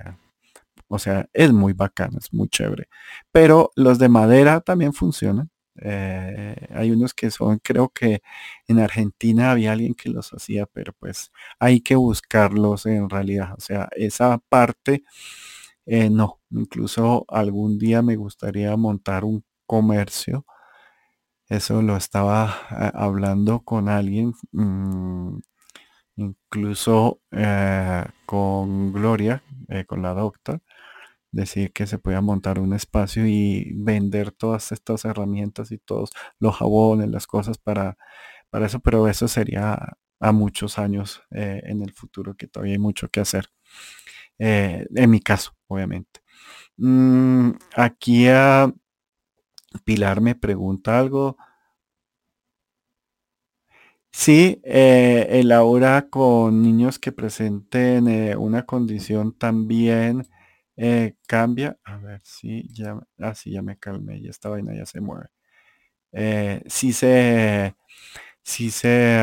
[0.93, 2.89] o sea, es muy bacano, es muy chévere.
[3.33, 5.51] Pero los de madera también funcionan.
[5.81, 8.23] Eh, hay unos que son, creo que
[8.69, 13.55] en Argentina había alguien que los hacía, pero pues hay que buscarlos en realidad.
[13.57, 15.05] O sea, esa parte,
[15.87, 16.41] eh, no.
[16.51, 20.45] Incluso algún día me gustaría montar un comercio.
[21.49, 25.39] Eso lo estaba eh, hablando con alguien, mm,
[26.17, 27.21] incluso
[28.27, 29.43] con Gloria,
[29.87, 30.61] con la doctora
[31.33, 36.57] decir que se podía montar un espacio y vender todas estas herramientas y todos los
[36.57, 37.97] jabones, las cosas para,
[38.51, 39.79] para eso, pero eso sería
[40.21, 43.47] a muchos años eh, en el futuro que todavía hay mucho que hacer.
[44.39, 46.21] Eh, en mi caso, obviamente.
[46.79, 48.73] Mm, aquí a
[49.85, 51.37] Pilar me pregunta algo.
[54.11, 58.07] Sí, eh, el aura con niños que presenten
[58.39, 60.27] una condición también
[60.77, 61.77] eh, cambia.
[61.85, 65.27] A ver si ya, ah, ya me calmé, ya esta vaina ya se mueve.
[66.13, 67.75] Eh, si se,
[68.43, 69.19] si se,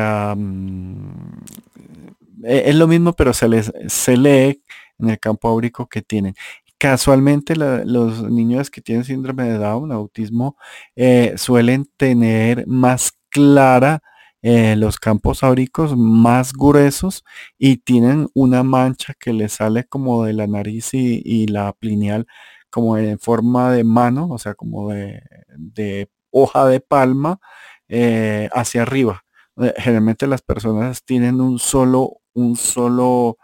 [2.44, 4.62] e, es lo mismo, pero se les, se lee
[4.98, 6.34] en el campo áurico que tienen.
[6.78, 10.56] Casualmente los niños que tienen síndrome de Down, autismo,
[10.96, 14.02] eh, suelen tener más clara
[14.42, 17.24] eh, los campos áuricos más gruesos
[17.58, 22.26] y tienen una mancha que le sale como de la nariz y, la plineal
[22.70, 27.40] como en forma de mano, o sea, como de, hoja de palma
[27.88, 29.24] eh, hacia arriba.
[29.60, 33.38] Eh, generalmente las personas tienen un solo, un solo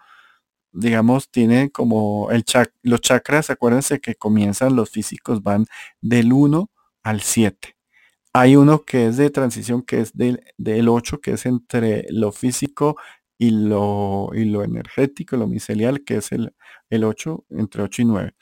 [0.73, 2.45] digamos, tiene como el
[2.83, 5.67] los chakras, acuérdense que comienzan los físicos, van
[6.01, 6.71] del 1
[7.03, 7.76] al 7.
[8.39, 12.33] Hay uno que es de transición, que es del, del 8, que es entre lo
[12.33, 12.97] físico
[13.39, 16.55] y lo, y lo energético, lo micelial, que es el,
[16.91, 18.35] el 8, entre 8 y 9.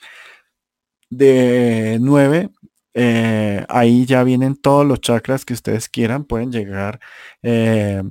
[1.09, 2.49] De 9
[2.93, 6.99] eh, ahí ya vienen todos los chakras que ustedes quieran, pueden llegar
[7.43, 8.03] eh,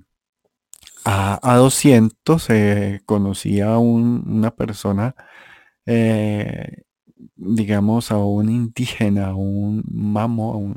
[1.05, 2.51] a, 200.
[2.51, 5.15] Eh, conocí a una persona,
[7.37, 10.75] digamos, a un indígena, a un mamo,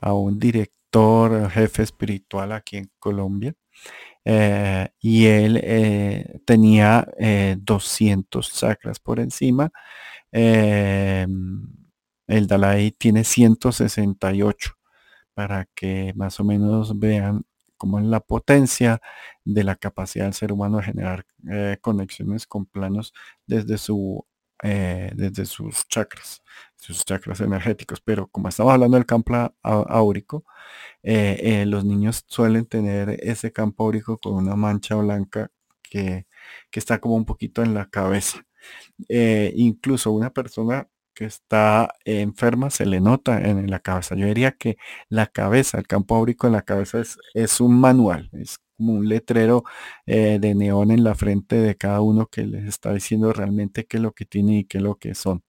[0.00, 3.54] a un, director, jefe espiritual aquí en Colombia.
[5.00, 7.06] y él tenía
[7.58, 9.72] 200 chakras por encima.
[12.32, 14.72] El Dalai tiene 168
[15.34, 17.44] para que más o menos vean
[17.76, 19.00] cómo es la potencia
[19.44, 23.12] de la capacidad del ser humano de generar eh, conexiones con planos
[23.46, 24.24] desde su
[24.62, 26.42] eh, desde sus chakras,
[26.76, 28.00] sus chakras energéticos.
[28.00, 30.44] Pero como estamos hablando del campo áurico,
[31.02, 35.50] eh, los niños suelen tener ese campo áurico con una mancha blanca
[35.82, 36.26] que,
[36.70, 38.44] que está como un poquito en la cabeza.
[39.54, 44.14] incluso una persona que está enferma se le nota en, la cabeza.
[44.16, 44.76] Yo diría que
[45.08, 48.30] la cabeza, el campo áurico en la cabeza es, es un manual,
[48.76, 49.64] como un letrero
[50.06, 53.98] eh, de neón en la frente de cada uno que les está diciendo realmente qué
[53.98, 55.42] es lo que tiene y qué es lo que son.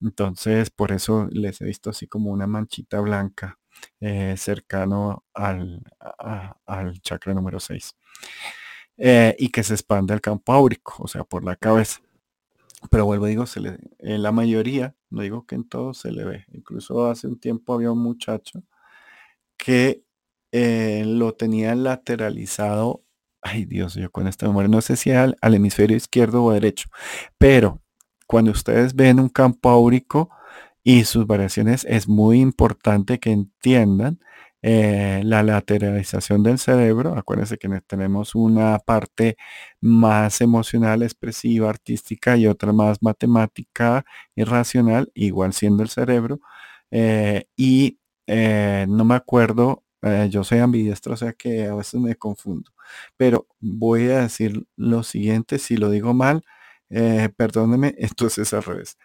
[0.00, 3.58] Entonces, por eso les he visto así como una manchita blanca
[4.00, 5.82] eh, cercano al,
[6.66, 7.94] al, chakra número 6.
[8.98, 12.00] Eh, y que se expande al campo áurico, o sea, por la cabeza.
[12.90, 16.24] Pero vuelvo, digo, se le, en la mayoría, no digo que en todo se le
[16.24, 16.44] ve.
[16.52, 18.62] Incluso hace un tiempo había un muchacho
[19.56, 20.04] que
[20.52, 23.04] eh, lo tenía lateralizado.
[23.42, 26.88] Ay Dios, yo con esta memoria no sé si al, al hemisferio izquierdo o derecho.
[27.38, 27.82] Pero
[28.26, 30.30] cuando ustedes ven un campo áurico
[30.84, 34.20] y sus variaciones, es muy importante que entiendan
[34.62, 37.16] eh, la lateralización del cerebro.
[37.16, 39.36] Acuérdense que tenemos una parte
[39.80, 46.40] más emocional, expresiva, artística y otra más matemática y racional, igual siendo el cerebro.
[46.90, 47.98] Eh, y
[48.88, 49.84] no me acuerdo,
[50.30, 52.72] yo soy ambidiestro, o sea que a veces me confundo.
[53.16, 56.44] Pero voy a decir lo siguiente, si lo digo mal,
[57.36, 58.98] perdóneme, entonces al revés.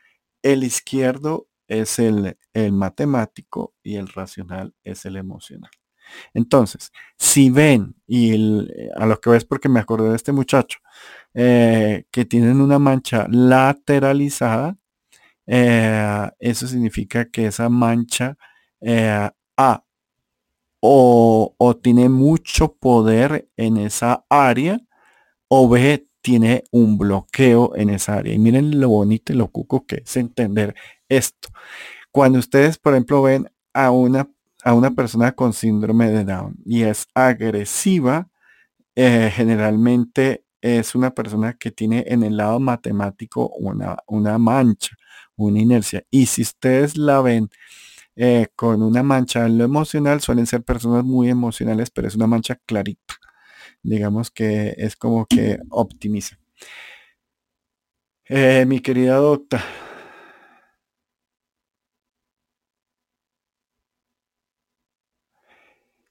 [0.43, 2.37] El izquierdo es el,
[2.73, 5.71] matemático y el racional es el emocional.
[6.33, 8.33] Entonces, si ven, y
[8.95, 10.79] a lo que ves porque me acordé de este muchacho,
[11.33, 14.77] eh, que tienen una mancha lateralizada,
[15.47, 18.37] eh, eso significa que esa mancha
[18.81, 19.85] eh, A
[20.81, 24.81] o, tiene mucho poder en esa área
[25.47, 28.33] o B tiene un bloqueo en esa área.
[28.33, 30.75] Y miren lo bonito y lo cuco que es entender
[31.07, 31.49] esto.
[32.11, 34.29] Cuando ustedes, por ejemplo, ven a una,
[34.63, 38.27] a una persona con síndrome de Down y es agresiva,
[38.95, 44.95] eh, generalmente es una persona que tiene en el lado matemático una, una mancha,
[45.35, 46.03] una inercia.
[46.11, 47.49] Y si ustedes la ven
[48.15, 52.27] eh, con una mancha en lo emocional, suelen ser personas muy emocionales, pero es una
[52.27, 53.15] mancha clarita.
[53.83, 56.37] Digamos que es como que optimiza.
[58.29, 59.61] Eh, mi querida docta,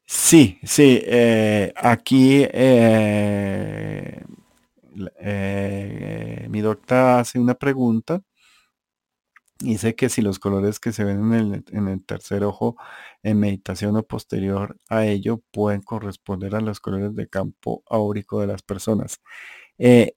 [0.06, 2.44] Sí, sí, eh, aquí
[6.48, 8.22] mi doctora hace una pregunta.
[9.60, 12.76] Dice que si los colores que se ven en el, tercer ojo
[13.22, 18.46] en meditación o posterior a ello pueden corresponder a los colores de campo áurico de
[18.46, 19.20] las personas.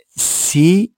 [0.09, 0.95] sí,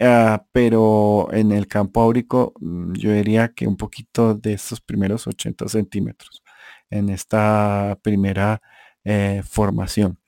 [0.00, 5.26] ah, pero en el campo áurico mm, yo diría que un poquito de estos primeros
[5.26, 6.42] 80 centímetros
[6.90, 8.62] en esta primera
[9.04, 10.18] eh, formación.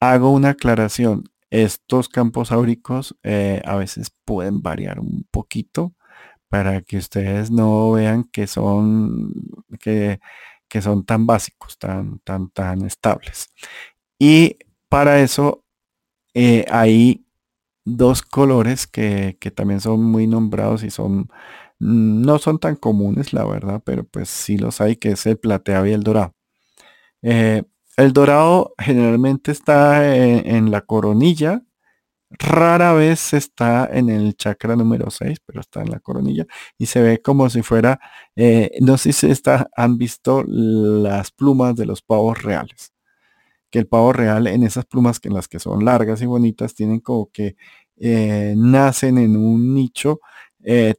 [0.00, 1.24] Hago una aclaración.
[1.50, 5.94] Estos campos áuricos eh, a veces pueden variar un poquito
[6.50, 9.32] para que ustedes no vean que son,
[9.80, 10.20] que,
[10.82, 13.50] son tan básicos, tan, tan, tan estables.
[14.18, 15.64] Y para eso
[16.34, 17.26] eh, hay
[17.84, 21.30] dos colores que, que, también son muy nombrados y son
[21.80, 25.38] Mm, no son tan comunes, la verdad, pero pues sí los hay, que es el
[25.38, 26.34] plateado y el dorado.
[27.22, 27.64] Eh,
[27.96, 31.62] el dorado generalmente está en, la coronilla,
[32.30, 36.46] rara vez está en el chakra número 6, pero está en la coronilla
[36.78, 38.00] y se ve como si fuera,
[38.36, 42.92] eh, no sé si está, han visto las plumas de los pavos reales,
[43.70, 46.74] que el pavo real en esas plumas que en las que son largas y bonitas
[46.74, 47.56] tienen como que
[48.56, 50.20] nacen en un nicho,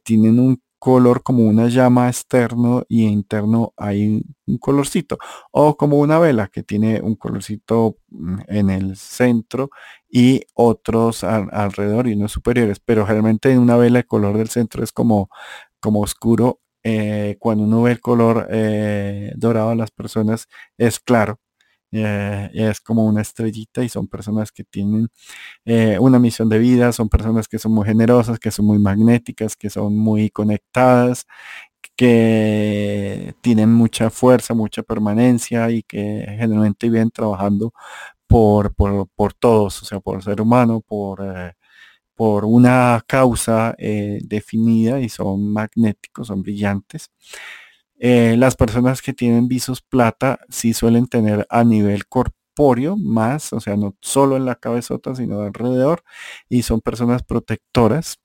[0.04, 5.16] tienen un color como una llama externo y interno hay un colorcito
[5.52, 9.70] o como una vela que tiene un colorcito mm, en el centro
[10.10, 14.82] y otros alrededor y unos superiores pero realmente en una vela el color del centro
[14.82, 15.30] es como
[15.78, 21.38] como oscuro eh, cuando uno ve el color eh, dorado a las personas es claro
[21.92, 25.08] eh, es como una estrellita y son personas que tienen
[25.66, 29.56] eh, una misión de vida, son personas que son muy generosas, que son muy magnéticas,
[29.56, 31.26] que son muy conectadas,
[31.96, 37.72] que tienen mucha fuerza, mucha permanencia y que generalmente vienen trabajando
[38.26, 41.52] por, por, todos, o sea, por el ser humano, por, eh,
[42.14, 47.10] por una causa definida y son magnéticos, son brillantes.
[48.04, 53.60] Eh, las personas que tienen visos plata sí suelen tener a nivel corpóreo más, o
[53.60, 56.02] sea, no solo en la cabezota, sino alrededor,
[56.48, 58.18] y son personas protectoras.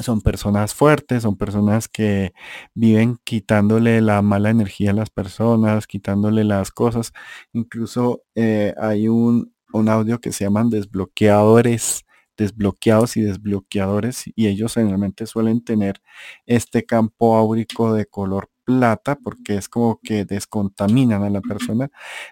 [0.00, 2.32] Son personas fuertes, son personas que
[2.74, 7.12] viven quitándole la mala energía a las personas, quitándole las cosas.
[7.52, 12.04] Incluso eh, hay un, un audio que se llaman desbloqueadores
[12.36, 16.00] desbloqueados y desbloqueadores y ellos generalmente suelen tener
[16.46, 21.90] este campo áurico de color plata porque es como que descontaminan a la persona,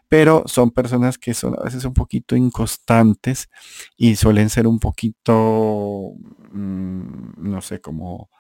[0.09, 3.49] pero son personas que son a veces un poquito inconstantes
[3.97, 6.13] y suelen ser un poquito,
[6.53, 8.31] mm, no sé, como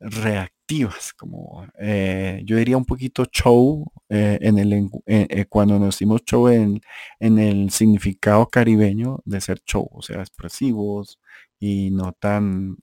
[0.00, 6.22] reactivas, como eh, yo diría un poquito show eh, en el eh, cuando nos decimos
[6.24, 6.80] show en,
[7.20, 11.18] en el significado caribeño de ser show, o sea, expresivos
[11.58, 12.76] y no tan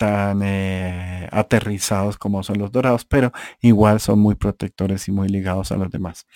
[0.00, 5.72] tan eh, aterrizados como son los dorados, pero igual son muy protectores y muy ligados
[5.72, 6.26] a los demás.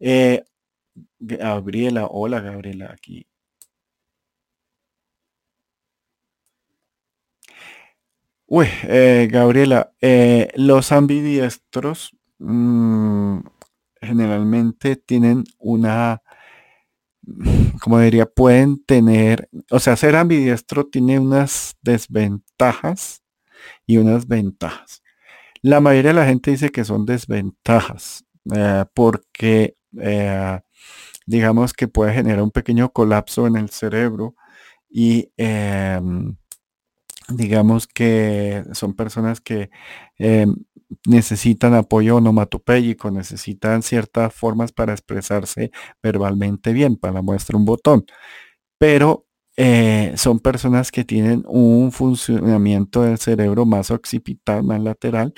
[0.00, 0.44] Eh,
[1.18, 3.26] Gabriela, hola Gabriela, aquí.
[8.46, 9.92] Uy, eh, Gabriela,
[10.56, 13.38] los ambidiestros mm,
[14.02, 16.22] generalmente tienen una
[17.80, 23.22] como diría, pueden tener, o sea, ser ambidiestro tiene unas desventajas
[23.86, 25.02] y unas ventajas.
[25.62, 28.24] La mayoría de la gente dice que son desventajas,
[28.54, 30.60] eh, porque eh,
[31.26, 34.34] digamos que puede generar un pequeño colapso en el cerebro
[34.88, 36.36] y em,
[37.28, 39.70] digamos que son personas que
[40.18, 40.54] em,
[41.06, 45.70] necesitan apoyo onomatopéyico, necesitan ciertas formas para expresarse
[46.02, 48.04] verbalmente bien, para muestra un botón.
[48.78, 49.26] Pero
[49.58, 55.32] eh, son personas que tienen un funcionamiento del cerebro más occipital, más lateral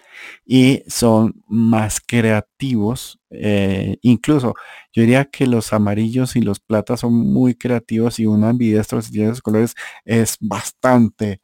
[0.44, 3.20] y son más creativos.
[3.30, 4.54] Eh, incluso
[4.92, 9.12] yo diría que los amarillos y los platas son muy creativos y un ambidiestro si
[9.12, 9.74] tiene esos colores
[10.04, 11.40] es bastante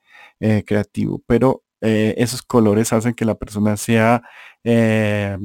[0.46, 4.22] eh, creativo, pero eh, esos colores hacen que la persona sea
[4.62, 5.38] eh,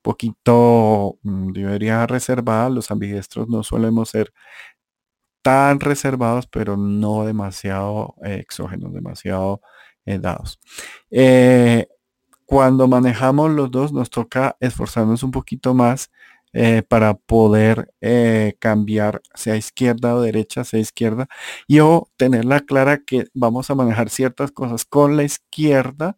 [0.00, 2.70] poquito, mm, debería reservada.
[2.70, 4.32] Los ambidiestros no solemos ser
[5.42, 9.60] tan reservados, pero no demasiado exógenos, demasiado
[10.06, 10.58] dados.
[12.46, 16.10] cuando manejamos los dos nos toca esforzarnos un poquito más
[16.56, 21.26] eh, para poder eh, cambiar sea izquierda o derecha, sea izquierda,
[21.66, 26.16] y o tenerla clara que vamos a manejar ciertas cosas con la izquierda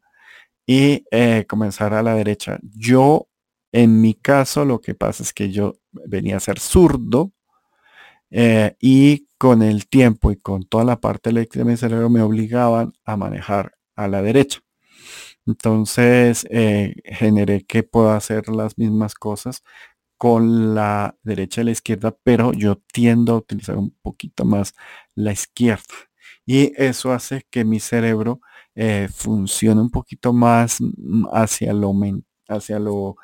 [0.67, 2.59] y eh, comenzar a la derecha.
[2.63, 3.29] Yo,
[3.73, 7.33] en mi caso, lo que pasa es que yo venía a ser zurdo
[8.81, 12.93] y con el tiempo y con toda la parte eléctrica de mi cerebro me obligaban
[13.07, 14.61] a manejar a la derecha.
[15.47, 16.47] Entonces
[17.05, 19.63] generé que puedo hacer las mismas cosas
[20.19, 24.75] con la derecha y la izquierda, pero yo tiendo a utilizar un poquito más
[25.15, 25.83] la izquierda.
[26.47, 28.41] Y eso hace que mi cerebro
[28.75, 31.93] eh, funcione un poquito más mm, hacia lo,
[32.49, 33.17] hacia lo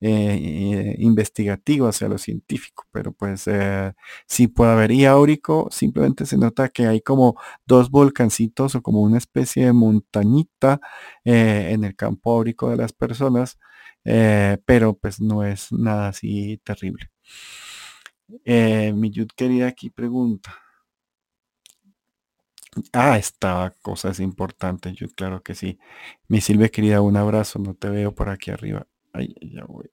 [0.00, 3.92] eh, investigativo, hacia lo científico, pero pues eh,
[4.26, 4.92] sí puede haber.
[4.92, 7.36] Y áurico simplemente se nota que hay como
[7.66, 10.80] dos volcancitos o como una especie de montañita
[11.24, 13.58] en el campo áurico de las personas
[14.04, 17.10] eh, pero pues no es nada así terrible.
[18.44, 20.54] Eh, mi Yud querida aquí pregunta.
[22.92, 25.78] Ah, esta cosa es importante, yo claro que sí.
[26.28, 28.86] Mi Silvia querida, un abrazo, no te veo por aquí arriba.
[29.12, 29.90] Ay, ya voy.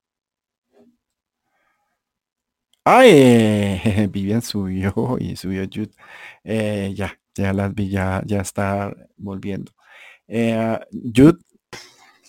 [2.85, 3.81] Ay,
[4.11, 5.63] Vivian subió y subió.
[6.43, 9.71] Eh, ya, ya las vi, ya, ya está volviendo.
[10.27, 10.79] Eh,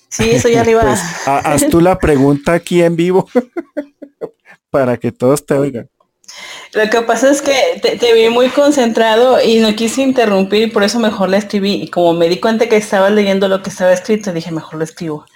[0.08, 0.82] Sí, eso ya arriba.
[0.82, 3.28] Pues, haz tú la pregunta aquí en vivo
[4.70, 5.88] para que todos te oigan.
[6.72, 10.98] Lo que pasa es que te, vi muy concentrado y no quise interrumpir, por eso
[10.98, 11.82] mejor la escribí.
[11.82, 14.84] Y como me di cuenta que estaba leyendo lo que estaba escrito, dije, mejor lo
[14.84, 15.26] escribo.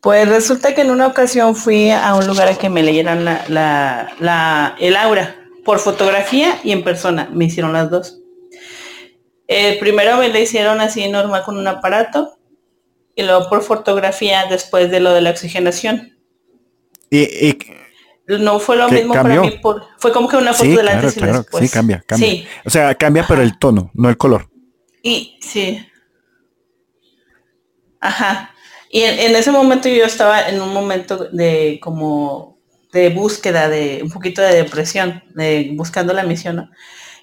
[0.00, 4.76] Pues resulta que en una ocasión fui a un lugar a que me leyeran la,
[4.78, 5.34] el aura,
[5.64, 7.28] por fotografía y en persona.
[7.32, 8.20] Me hicieron las dos.
[9.48, 12.37] Eh, primero me la hicieron así normal con un aparato
[13.18, 16.16] y luego por fotografía después de lo de la oxigenación.
[17.10, 17.58] Y,
[18.28, 19.60] no fue lo mismo para mí,
[19.98, 21.64] fue como que una foto de antes y después.
[21.64, 22.46] Sí, cambia, cambia.
[22.64, 24.48] O sea, cambia pero el tono, no el color.
[25.02, 25.84] Y sí.
[28.00, 28.54] Ajá.
[28.88, 32.60] Y en, ese momento yo estaba en un momento de como
[32.92, 36.70] de búsqueda, de un poquito de depresión, de buscando la misión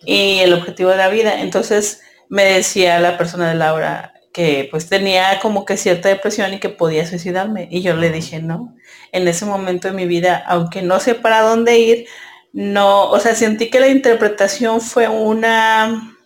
[0.06, 1.40] y el objetivo de la vida.
[1.40, 6.60] Entonces me decía la persona de Laura que pues tenía como que cierta depresión y
[6.60, 7.70] que podía suicidarme.
[7.72, 8.76] Y yo le dije, no,
[9.14, 12.06] en ese momento de mi vida, aunque no sé para dónde ir,
[12.52, 16.18] no, o sea, sentí que la interpretación fue una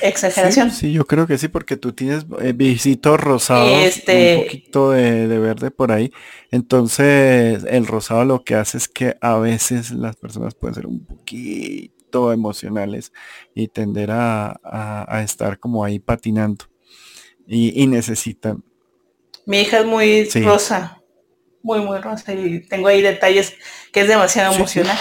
[0.00, 0.70] exageración.
[0.70, 4.36] Sí, yo creo que sí, porque tú tienes eh, visitos rosados, este...
[4.36, 6.12] un poquito de, de, verde por ahí.
[6.52, 11.04] Entonces, el rosado lo que hace es que a veces las personas pueden ser un
[11.04, 13.12] poquito emocionales
[13.52, 16.66] y tender a, a estar como ahí patinando
[17.46, 18.62] y, necesitan.
[19.44, 21.00] Mi hija es muy rosa,
[21.62, 23.54] muy, muy rosa y tengo ahí detalles
[23.92, 24.98] que es demasiado emocional.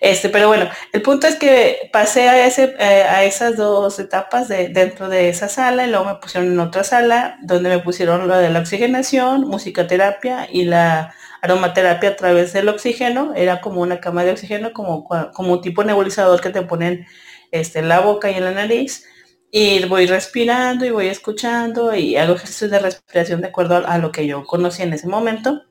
[0.00, 4.46] Este, pero bueno, el punto es que pasé a, ese, eh, a esas dos etapas
[4.46, 8.28] de, dentro de esa sala y luego me pusieron en otra sala donde me pusieron
[8.28, 11.12] lo de la oxigenación, musicoterapia y la
[11.42, 13.32] aromaterapia a través del oxígeno.
[13.34, 17.06] Era como una cama de oxígeno, como, como un tipo nebulizador que te ponen
[17.50, 19.04] este, en la boca y en la nariz
[19.50, 24.12] y voy respirando y voy escuchando y hago ejercicios de respiración de acuerdo a, lo
[24.12, 25.62] que yo conocí en ese momento.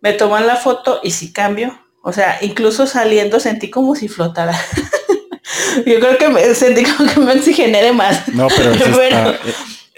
[0.00, 1.80] Me toman la foto y sí cambio.
[2.02, 4.58] O sea, incluso saliendo sentí como si flotara.
[5.86, 8.28] yo creo que me sentí como que me oxigené más.
[8.28, 9.38] No, pero, eh,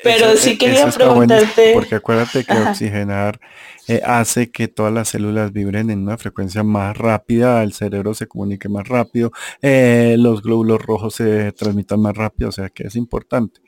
[0.02, 1.72] pero, sí quería preguntarte.
[1.74, 3.40] porque acuérdate que oxigenar
[3.88, 8.26] eh, hace que todas las células vibren en una frecuencia más rápida, el cerebro se
[8.26, 9.30] comunique más rápido,
[9.62, 13.60] eh, los glóbulos rojos se transmitan más rápido, o sea que es importante.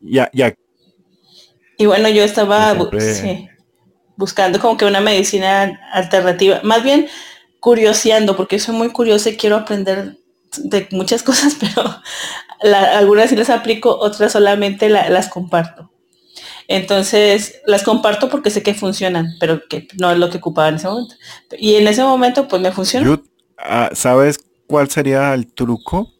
[0.00, 0.54] Ya, ya.
[1.76, 2.76] Y bueno, yo estaba
[4.16, 7.08] buscando como que una medicina alternativa, más bien
[7.58, 10.18] curioseando, porque soy muy curiosa y quiero aprender
[10.58, 11.82] de muchas cosas, pero
[12.94, 15.90] algunas sí las aplico, otras solamente las comparto.
[16.72, 20.76] Entonces, las comparto porque sé que funcionan, pero que no es lo que ocupaba en
[20.76, 21.16] ese momento.
[21.58, 23.20] Y en ese momento, pues me funcionó.
[23.58, 26.12] Ah, ¿Sabes cuál sería el truco?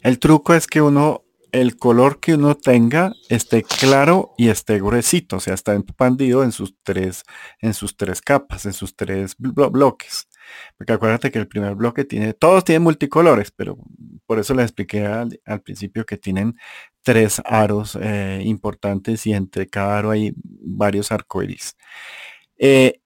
[0.00, 1.22] El truco es que uno,
[1.52, 6.50] el color que uno tenga esté claro y esté gruesito, o sea, está expandido en
[6.50, 7.22] sus tres,
[7.60, 10.28] en sus tres capas, en sus tres bloques.
[10.78, 13.76] Porque acuérdate que el primer bloque tiene, todos tienen multicolores, pero
[14.26, 16.56] por eso les expliqué al, principio que tienen
[17.06, 21.76] tres aros eh, importantes y entre cada aro hay varios arcoíris.
[22.58, 23.00] Eh,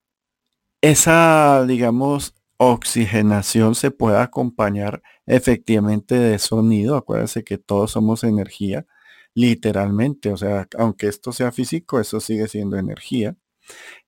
[0.80, 6.96] esa, digamos, oxigenación se puede acompañar efectivamente de sonido.
[6.96, 8.86] Acuérdense que todos somos energía,
[9.34, 10.32] literalmente.
[10.32, 13.36] O sea, aunque esto sea físico, eso sigue siendo energía.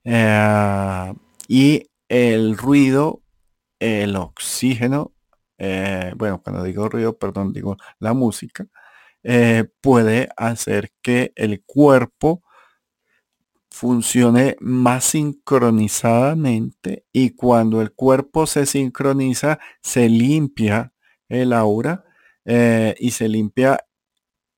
[0.05, 1.13] Eh,
[1.47, 3.23] y el ruido
[3.83, 5.13] el oxígeno,
[5.57, 8.65] eh, bueno, cuando digo ruido, perdón, digo la música,
[9.23, 12.43] eh, puede hacer que el cuerpo
[13.69, 20.93] funcione más sincronizadamente y cuando el cuerpo se sincroniza, se limpia
[21.27, 22.05] el aura
[22.45, 23.79] eh, y se limpia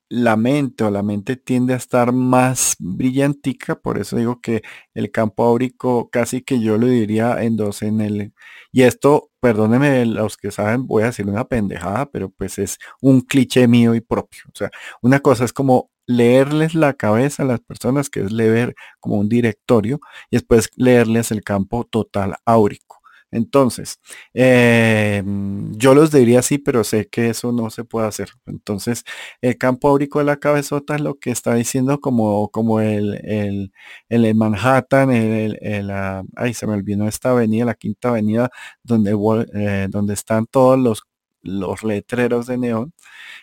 [0.08, 4.62] la mente o la mente tiende a estar más brillantica, por eso digo que
[4.94, 8.32] el campo áurico casi que yo lo diría en dos en el
[8.72, 13.20] y esto, perdónenme los que saben, voy a decir una pendejada, pero pues es un
[13.22, 14.42] cliché mío y propio.
[14.52, 14.70] O sea,
[15.02, 19.28] una cosa es como leerles la cabeza a las personas, que es leer como un
[19.28, 20.00] directorio,
[20.30, 22.95] y después leerles el campo total áurico.
[23.30, 23.98] Entonces,
[24.34, 28.30] em, yo los diría así, pero sé que eso no se puede hacer.
[28.46, 29.04] Entonces,
[29.40, 33.72] el campo áurico de la cabezota es lo que está diciendo como, como el, el,
[34.08, 38.50] el Manhattan, el, el, ah, ay, se me olvidó esta avenida, la quinta avenida,
[38.82, 39.16] donde,
[39.54, 41.02] eh, donde están todos los,
[41.42, 42.92] los letreros de neón.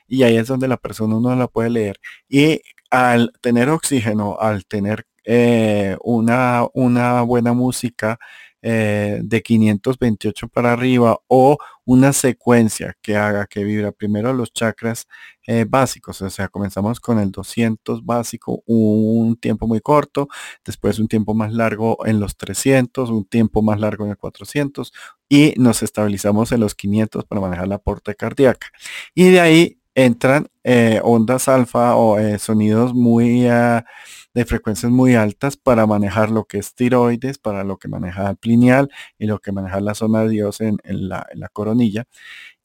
[0.08, 1.98] Y ahí es donde la persona uno la puede leer.
[2.30, 2.62] Y
[2.92, 8.20] al tener oxígeno, al tener eh, una, una buena música,
[8.66, 15.08] eh, de 528 para arriba o una secuencia que haga que vibra primero los chakras
[15.46, 20.30] eh, básicos, o sea, comenzamos con el 200 básico, un tiempo muy corto,
[20.64, 24.94] después un tiempo más largo en los 300, un tiempo más largo en el 400
[25.28, 28.68] y nos estabilizamos en los 500 para manejar la porta cardíaca.
[29.14, 33.48] Y de ahí entran eh, ondas alfa o sonidos muy...
[33.48, 33.86] Ah,
[34.34, 38.38] de frecuencias muy altas para manejar lo que es tiroides, para lo que maneja el
[38.38, 38.90] plineal
[39.20, 42.06] y lo que maneja la zona de Dios en, la, coronilla.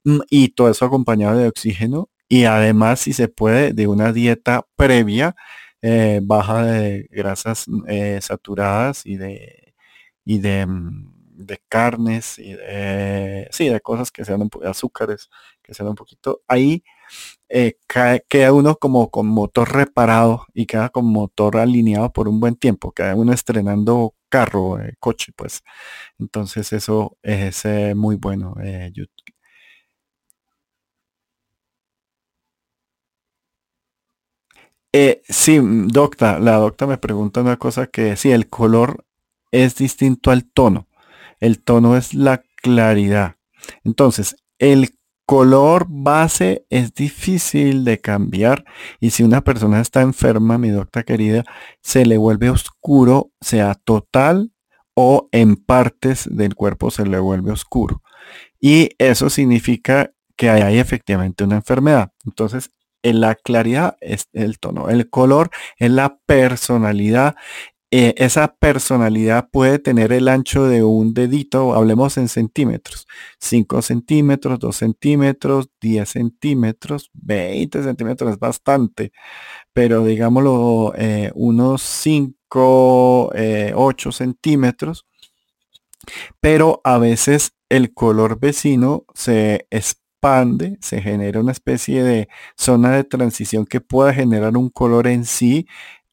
[0.05, 4.67] Mm, y todo eso acompañado de oxígeno y además, si se puede, de una dieta
[4.77, 5.37] previa
[5.83, 9.75] eh, baja de grasas eh, saturadas y de,
[10.25, 15.31] y de, mm, de carnes y de, sí, de cosas que sean de azúcares,
[15.63, 16.83] que sean un poquito ahí
[17.49, 17.79] eh,
[18.29, 22.93] queda uno como con motor reparado y queda con motor alineado por un buen tiempo,
[22.93, 25.63] queda uno estrenando carro, eh, coche, pues.
[26.19, 28.55] Entonces eso es eh, muy bueno.
[35.29, 39.05] sí, docta, la docta me pregunta una cosa que si el color
[39.53, 40.88] es distinto al tono.
[41.41, 43.37] El tono es la claridad.
[43.85, 48.65] Entonces, el color base es difícil de cambiar
[48.99, 51.45] y si una persona está enferma, mi doctora querida,
[51.83, 54.53] se le vuelve oscuro, sea total
[54.95, 58.03] o en partes del cuerpo se le vuelve oscuro.
[58.59, 62.13] Y eso significa que hay efectivamente una enfermedad.
[62.25, 62.71] Entonces,
[63.03, 67.37] en la claridad es el tono, el color es la personalidad
[67.91, 73.07] eh, esa personalidad puede tener el ancho de un dedito, hablemos en centímetros,
[73.41, 79.13] 5 centímetros, 2 centímetros, 10 centímetros, 20 centímetros es bastante,
[79.73, 85.07] pero digámoslo eh, unos 5, 8 eh, centímetros,
[86.41, 93.05] pero a veces el color vecino se expande, se genera una especie de zona de
[93.05, 95.67] transición que pueda generar un color en sí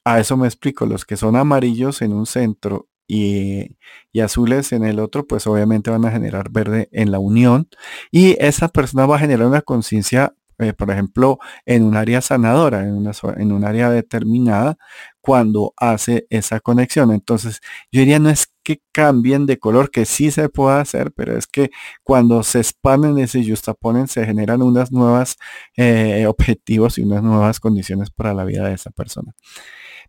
[0.06, 3.76] a eso me explico, los que son amarillos en un centro y,
[4.24, 7.68] azules en el otro, pues obviamente van a generar verde en la unión
[8.12, 12.84] y esa persona va a generar una conciencia, eh, por ejemplo, en un área sanadora,
[12.84, 14.78] en, una, en un área determinada,
[15.22, 17.12] cuando hace esa conexión.
[17.12, 17.60] Entonces,
[17.92, 21.48] yo diría no es que cambien de color, que sí se puede hacer, pero es
[21.48, 21.72] que
[22.04, 25.38] cuando se expanden y se justaponen, se generan unas nuevas
[25.78, 29.34] eh, objetivos y unas nuevas condiciones para la vida de esa persona.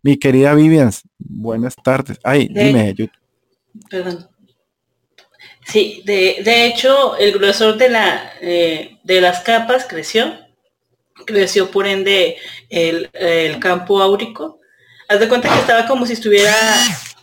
[0.03, 2.19] Mi querida Vivian, buenas tardes.
[2.23, 2.95] Ay, dime.
[3.89, 4.29] Perdón.
[5.65, 10.33] Sí, de, hecho, el grosor de, la, eh, de las capas creció.
[11.25, 12.37] Creció por ende
[12.69, 13.09] el,
[13.59, 14.59] campo áurico.
[15.09, 16.55] Haz de cuenta que estaba como si estuviera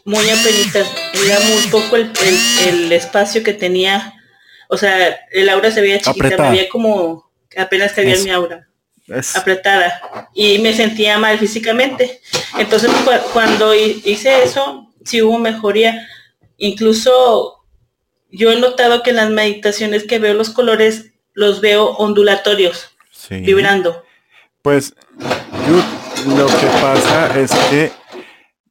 [0.04, 0.86] muy apenitas.
[1.26, 4.14] Era muy poco el, espacio que tenía.
[4.68, 8.68] O sea, el aura se veía chiquita, había como apenas que había mi aura
[9.34, 12.20] apretada y me sentía mal físicamente.
[12.58, 12.90] Entonces
[13.32, 16.08] cuando hice eso, sí hubo mejoría.
[16.56, 17.64] Incluso
[18.30, 22.90] yo he notado que en las meditaciones que veo los colores, los veo ondulatorios,
[23.30, 24.04] vibrando.
[24.62, 24.94] Pues
[26.26, 27.92] lo que pasa es que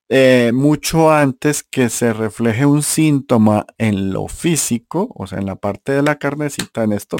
[0.10, 5.56] eh, mucho antes que se refleje un síntoma en lo físico, o sea, en la
[5.56, 7.18] parte de la carnecita, en esto,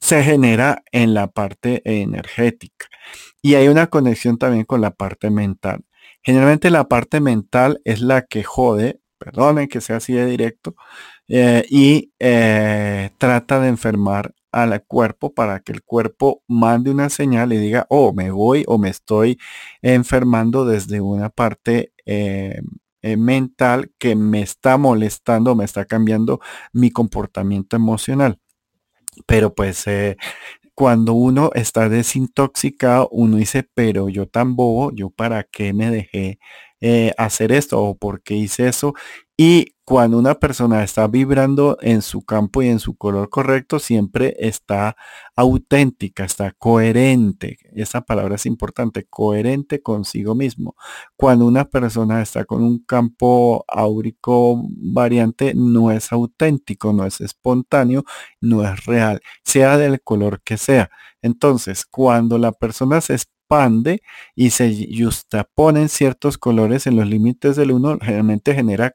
[0.00, 2.86] se genera en la parte energética.
[3.42, 5.84] Y hay una conexión también con la parte mental.
[6.22, 10.74] Generalmente la parte mental es la que jode, perdonen que sea así de directo,
[11.28, 17.52] eh, y eh, trata de enfermar al cuerpo para que el cuerpo mande una señal
[17.52, 19.38] y diga, oh, me voy o me estoy
[19.82, 22.62] enfermando desde una parte eh,
[23.02, 26.40] eh, mental que me está molestando, me está cambiando
[26.72, 28.40] mi comportamiento emocional.
[29.26, 30.16] Pero pues eh,
[30.74, 36.38] cuando uno está desintoxicado, uno dice, pero yo tan bobo, yo para qué me dejé
[37.16, 38.94] hacer esto o por qué hice eso.
[39.36, 44.34] Y cuando una persona está vibrando en su campo y en su color correcto, siempre
[44.40, 44.96] está
[45.36, 47.58] auténtica, está coherente.
[47.72, 50.74] Esa palabra es importante, coherente consigo mismo.
[51.16, 58.02] Cuando una persona está con un campo áurico variante, no es auténtico, no es espontáneo,
[58.40, 60.90] no es real, sea del color que sea.
[61.22, 63.14] Entonces, cuando la persona se
[63.46, 64.02] expande
[64.34, 68.94] y se justaponen ciertos colores en los límites del uno, generalmente genera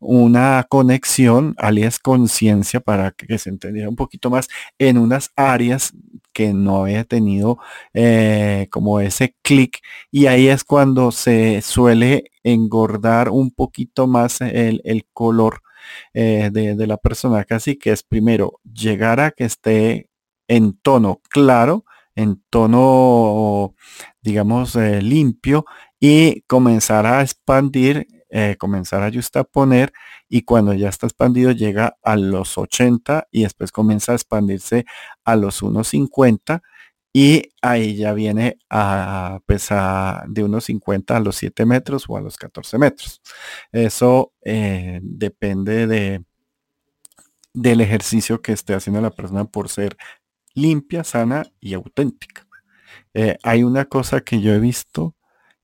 [0.00, 4.48] una conexión, alias conciencia, para que se entendiera un poquito más
[4.78, 5.92] en unas áreas
[6.32, 7.58] que no había tenido
[7.94, 9.78] eh, como ese clic.
[10.10, 15.62] Y ahí es cuando se suele engordar un poquito más el, color
[16.14, 17.44] eh, de, la persona.
[17.44, 20.08] Casi que es primero llegar a que esté
[20.48, 23.74] en tono claro, en tono,
[24.20, 25.64] digamos, eh, limpio
[26.00, 29.92] y comenzar a expandir, eh, comenzar a poner
[30.28, 34.86] y cuando ya está expandido llega a los 80 y después comienza a expandirse
[35.24, 36.62] a los 1.50
[37.12, 42.22] y ahí ya viene a pesar de unos 50 a los 7 metros o a
[42.22, 43.20] los 14 metros.
[43.70, 46.24] Eso eh, depende de,
[47.52, 49.96] del ejercicio que esté haciendo la persona por ser
[50.54, 52.46] limpia, sana y auténtica.
[53.14, 55.16] Eh, hay una cosa que yo he visto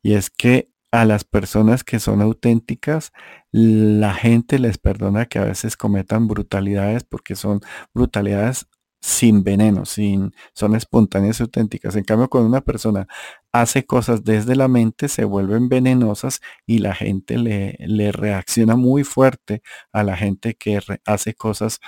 [0.03, 3.13] y es que a las personas que son auténticas,
[3.53, 7.61] la gente les perdona que a veces cometan brutalidades porque son
[7.95, 8.67] brutalidades
[9.01, 11.95] sin veneno, sin, son espontáneas y auténticas.
[11.97, 13.07] En cambio, cuando una persona
[13.53, 19.05] hace cosas desde la mente, se vuelven venenosas y la gente le, le reacciona muy
[19.05, 19.63] fuerte
[19.93, 21.81] a la gente que hace cosas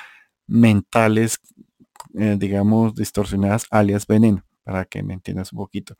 [0.46, 1.40] mentales,
[2.18, 5.96] eh, digamos, distorsionadas, alias veneno, para que me entiendas un poquito.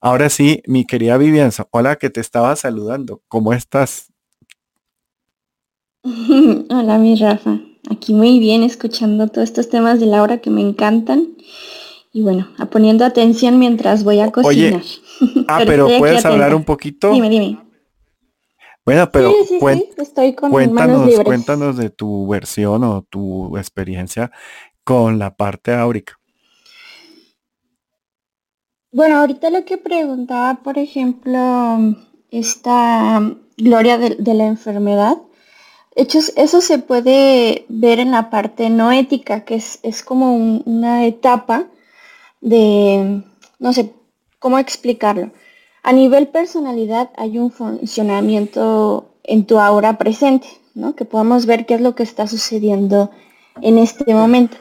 [0.00, 3.22] Ahora sí, mi querida Vivianza, hola que te estaba saludando.
[3.28, 4.12] ¿Cómo estás?
[6.70, 7.58] hola, mi Rafa.
[7.90, 11.36] Aquí muy bien, escuchando todos estos temas de Laura que me encantan.
[12.12, 14.82] Y bueno, poniendo atención mientras voy a cocinar.
[15.48, 17.12] ah, pero, ¿puedes hablar un poquito?
[17.12, 17.60] Dime, dime.
[18.86, 19.34] Bueno, pero
[19.96, 24.30] Estoy con cuéntanos, cuéntanos de tu versión o tu experiencia
[24.86, 26.16] con la parte áurica.
[28.92, 31.96] Bueno, ahorita lo que preguntaba, por ejemplo,
[32.30, 33.20] esta
[33.56, 35.16] Gloria de la enfermedad,
[35.96, 41.66] hechos, eso se puede ver en la parte no ética, que es, como una etapa
[42.40, 43.24] de,
[43.58, 43.92] no sé,
[44.38, 45.32] ¿cómo explicarlo?
[45.82, 50.94] A nivel personalidad hay un funcionamiento en tu aura presente, ¿no?
[50.94, 53.10] Que podemos ver qué es lo que está sucediendo
[53.62, 54.58] en este momento.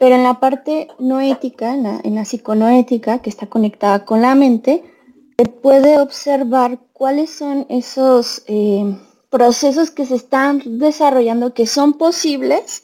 [0.00, 4.20] Pero en la parte no ética, en la, en la psiconoética, que está conectada con
[4.20, 4.82] la mente,
[5.38, 8.42] se puede observar cuáles son esos...
[8.48, 8.96] Eh,
[9.30, 12.82] procesos que se están desarrollando que son posibles,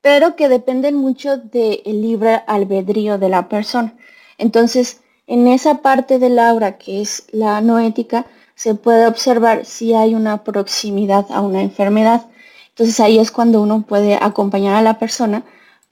[0.00, 3.94] pero que dependen mucho del libre albedrío de la persona.
[4.38, 10.14] Entonces, en esa parte del aura que es la noética, se puede observar si hay
[10.14, 12.26] una proximidad a una enfermedad.
[12.70, 15.44] Entonces ahí es cuando uno puede acompañar a la persona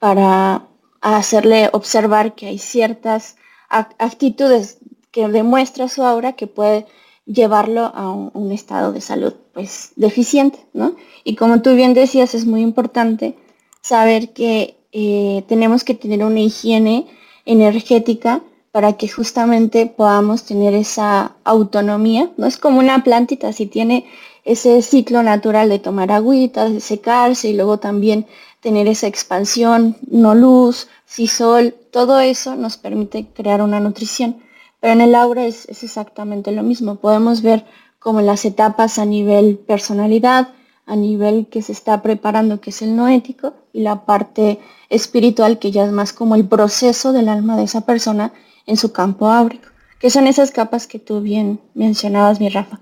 [0.03, 0.67] para
[0.99, 3.37] hacerle observar que hay ciertas
[3.69, 4.79] actitudes
[5.11, 6.85] que demuestra su aura que puede
[7.25, 10.97] llevarlo a un, estado de salud pues deficiente, ¿no?
[11.23, 13.37] Y como tú bien decías, es muy importante
[13.79, 17.07] saber que eh, tenemos que tener una higiene
[17.45, 18.41] energética
[18.73, 22.45] para que justamente podamos tener esa autonomía, ¿no?
[22.45, 24.03] Es como una plantita, si tiene
[24.43, 28.25] ese ciclo natural de tomar agüita, de secarse y luego también
[28.63, 34.37] tener esa expansión, no luz, si sol, todo eso nos permite crear una nutrición.
[34.79, 36.95] Pero en el aura es, exactamente lo mismo.
[36.95, 37.65] Podemos ver
[37.99, 40.49] como las etapas a nivel personalidad,
[40.85, 44.59] a nivel que se está preparando, que es el no ético, y la parte
[44.89, 48.33] espiritual, que ya es más como el proceso del alma de esa persona
[48.65, 49.69] en su campo áurico,
[49.99, 52.79] que son esas capas que tú bien mencionabas, mi Rafa.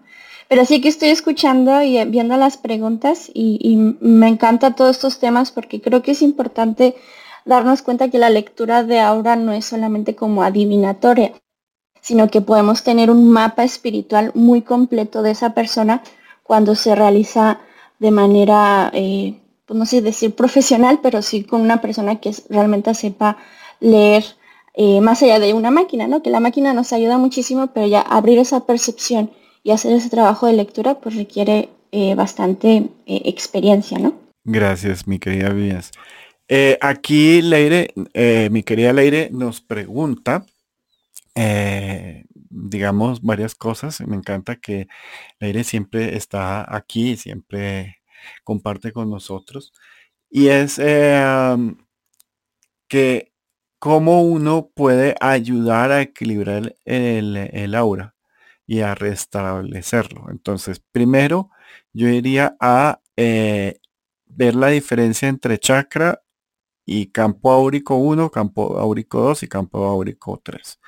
[0.51, 5.17] Pero sí que estoy escuchando y viendo las preguntas y, y me encanta todos estos
[5.17, 6.93] temas porque creo que es importante
[7.45, 11.31] darnos cuenta que la lectura de aura no es solamente como adivinatoria,
[12.01, 16.03] sino que podemos tener un mapa espiritual muy completo de esa persona
[16.43, 17.61] cuando se realiza
[17.99, 22.93] de manera, eh, pues no sé decir profesional, pero sí con una persona que realmente
[22.93, 23.37] sepa
[23.79, 24.25] leer
[24.73, 26.21] eh, más allá de una máquina, ¿no?
[26.21, 29.31] Que la máquina nos ayuda muchísimo, pero ya abrir esa percepción
[29.63, 34.13] y hacer ese trabajo de lectura, pues requiere eh, bastante experiencia, ¿no?
[34.43, 35.91] Gracias, mi querida Vías.
[36.81, 37.93] aquí Leire,
[38.49, 40.45] mi querida Leire nos pregunta
[41.35, 44.01] eh, digamos, varias cosas.
[44.01, 44.87] Me encanta que
[45.39, 47.97] Leire siempre está aquí, siempre
[48.43, 49.73] comparte con nosotros.
[50.29, 51.57] Y es eh,
[52.87, 53.33] que
[53.79, 58.15] cómo uno puede ayudar a equilibrar el, aura
[58.71, 60.27] y a restablecerlo.
[60.29, 61.49] Entonces, primero
[61.91, 63.81] yo iría a eh,
[64.25, 66.21] ver la diferencia entre chakra
[66.85, 70.79] y campo áurico 1, campo áurico 2 y campo áurico 3.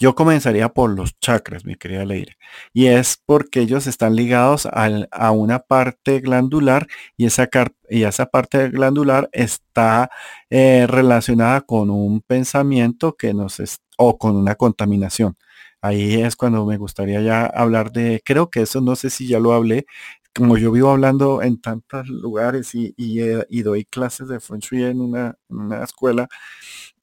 [0.00, 2.36] Yo comenzaría por los chakras, mi querida Leire.
[2.72, 7.48] Y es porque ellos están ligados a, una parte glandular y esa,
[7.88, 10.10] y esa parte glandular está
[10.50, 15.36] eh, relacionada con un pensamiento que nos es, o con una contaminación.
[15.80, 19.38] Ahí es cuando me gustaría ya hablar de, creo que eso no sé si ya
[19.38, 19.86] lo hablé,
[20.34, 25.00] como yo vivo hablando en tantos lugares y, y, doy clases de Feng Shui en
[25.00, 25.36] una,
[25.82, 26.28] escuela,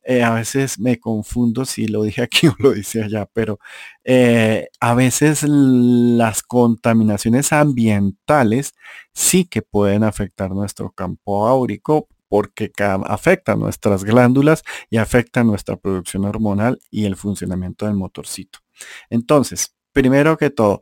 [0.03, 3.59] eh, a veces me confundo si lo dije aquí o lo dice allá, pero
[4.03, 8.73] eh, a veces las contaminaciones ambientales
[9.13, 12.71] sí que pueden afectar nuestro campo áurico porque
[13.05, 18.64] afectan nuestras glándulas y afectan nuestra producción hormonal y el funcionamiento del motorcito.
[19.09, 20.81] Entonces, primero que todo,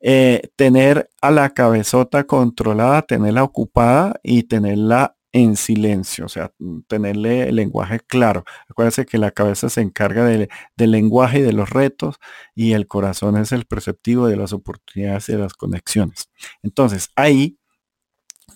[0.00, 6.52] eh, tener a la cabezota controlada, tenerla ocupada y tenerla en silencio, o sea,
[6.88, 8.44] tenerle el lenguaje claro.
[8.68, 10.48] Acuérdense que la cabeza se encarga del
[10.90, 12.16] lenguaje y de los retos
[12.54, 16.30] y el corazón es el perceptivo de las oportunidades y de las conexiones.
[16.62, 17.58] Entonces, ahí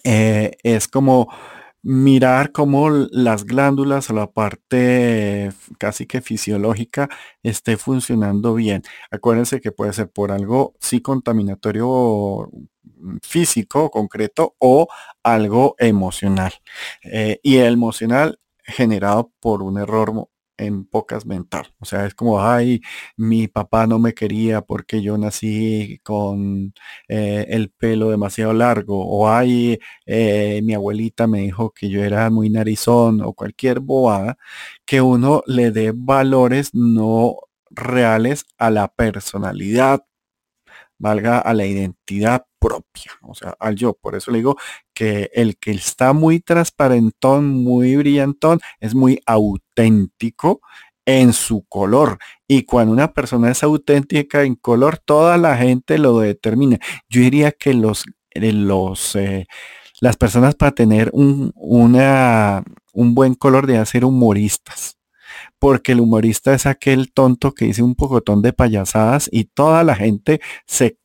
[0.04, 1.28] eh, es como
[1.86, 7.08] mirar cómo las glándulas o la parte casi que fisiológica
[7.44, 8.82] esté funcionando bien.
[9.12, 12.50] Acuérdense que puede ser por algo sí contaminatorio
[12.82, 14.88] mm, físico, concreto, o
[15.22, 16.54] algo emocional.
[17.04, 21.66] Eh, y el emocional generado por un error en pocas mental.
[21.80, 22.80] O sea, es como, ay,
[23.16, 26.74] mi papá no me quería porque yo nací con
[27.08, 29.06] eh, el pelo demasiado largo.
[29.06, 34.38] O ay, eh, mi abuelita me dijo que yo era muy narizón o cualquier bobada,
[34.84, 37.36] que uno le dé valores no
[37.70, 40.04] reales a la personalidad,
[40.98, 43.94] valga a la identidad propia, o sea, al yo.
[43.94, 44.56] Por eso le digo
[44.96, 50.62] que el que está muy transparentón, muy brillantón, es muy auténtico
[51.04, 52.18] en su color.
[52.48, 56.78] Y cuando una persona es auténtica en color, toda la gente lo determina.
[57.10, 59.46] Yo diría que los, eh, los eh,
[60.00, 64.96] las personas para tener un, una, un buen color de ser humoristas.
[65.58, 69.94] Porque el humorista es aquel tonto que dice un pocotón de payasadas y toda la
[69.94, 70.98] gente se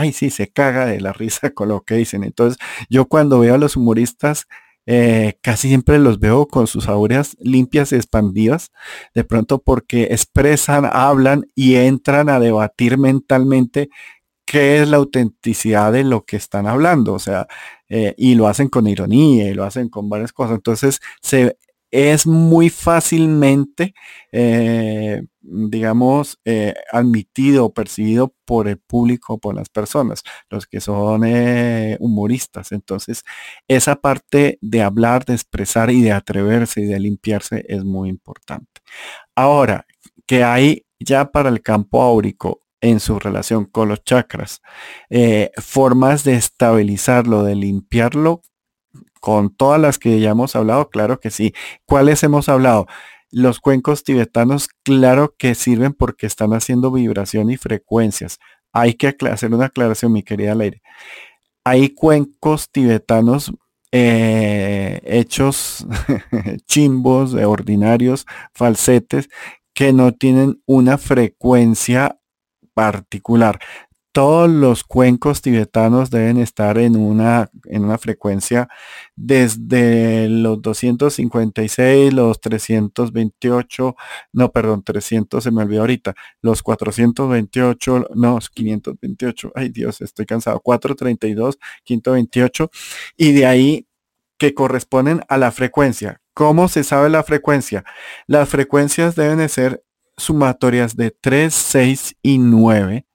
[0.00, 2.24] ay, sí, se caga de la risa con lo que dicen.
[2.24, 2.58] Entonces,
[2.88, 4.46] yo cuando veo a los humoristas,
[4.86, 8.72] eh, casi siempre los veo con sus aureas limpias y expandidas,
[9.14, 13.90] de pronto porque expresan, hablan y entran a debatir mentalmente
[14.46, 17.46] qué es la autenticidad de lo que están hablando, o sea,
[17.88, 20.56] eh, y lo hacen con ironía y lo hacen con varias cosas.
[20.56, 21.56] Entonces, se
[21.90, 23.94] es muy fácilmente,
[24.32, 31.24] eh, digamos, eh, admitido o percibido por el público, por las personas, los que son
[31.24, 32.72] eh, humoristas.
[32.72, 33.24] Entonces,
[33.68, 38.80] esa parte de hablar, de expresar y de atreverse y de limpiarse es muy importante.
[39.34, 39.86] Ahora,
[40.26, 44.62] que hay ya para el campo áurico en su relación con los chakras,
[45.58, 48.42] formas de estabilizarlo, de limpiarlo
[49.20, 51.54] con todas las que ya hemos hablado, claro que sí.
[51.84, 52.86] ¿Cuáles hemos hablado?
[53.30, 58.38] Los cuencos tibetanos, claro que sirven porque están haciendo vibración y frecuencias.
[58.72, 60.82] Hay que hacer una aclaración, mi querida Leire.
[61.64, 63.52] Hay cuencos tibetanos
[63.92, 65.86] eh, hechos
[66.66, 69.28] chimbos, ordinarios, falsetes,
[69.74, 72.18] que no tienen una frecuencia
[72.74, 73.60] particular
[74.12, 78.68] todos los cuencos tibetanos deben estar en una, en una frecuencia
[79.14, 83.96] desde los 256, los 328,
[84.32, 90.60] no, perdón, 300 se me olvidó ahorita, los 428, no, 528, ay Dios, estoy cansado,
[90.60, 92.70] 432, 528,
[93.16, 93.86] y de ahí
[94.38, 96.20] que corresponden a la frecuencia.
[96.34, 97.84] ¿Cómo se sabe la frecuencia?
[98.26, 99.84] Las frecuencias deben ser
[100.16, 103.06] sumatorias de 3, 6 y 9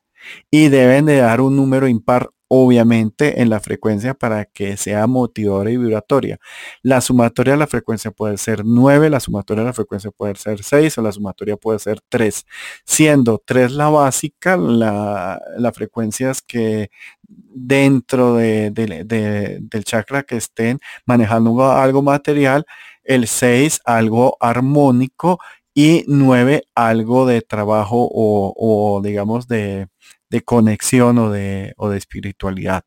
[0.52, 5.72] y deben de dar un número impar obviamente en la frecuencia para que sea motivadora
[5.72, 6.40] y vibratoria.
[6.84, 10.64] La sumatoria de la frecuencia puede ser 9, la sumatoria de la frecuencia puede ser
[10.64, 12.46] 6 o la sumatoria puede ser 3.
[12.86, 15.40] Siendo 3 la básica, la,
[15.74, 16.90] frecuencia es que
[17.28, 22.66] dentro de, del chakra que estén manejando algo material,
[23.04, 25.40] el 6 algo armónico
[25.74, 29.88] y 9 algo de trabajo o digamos de,
[30.36, 32.84] de conexión o de, o de espiritualidad,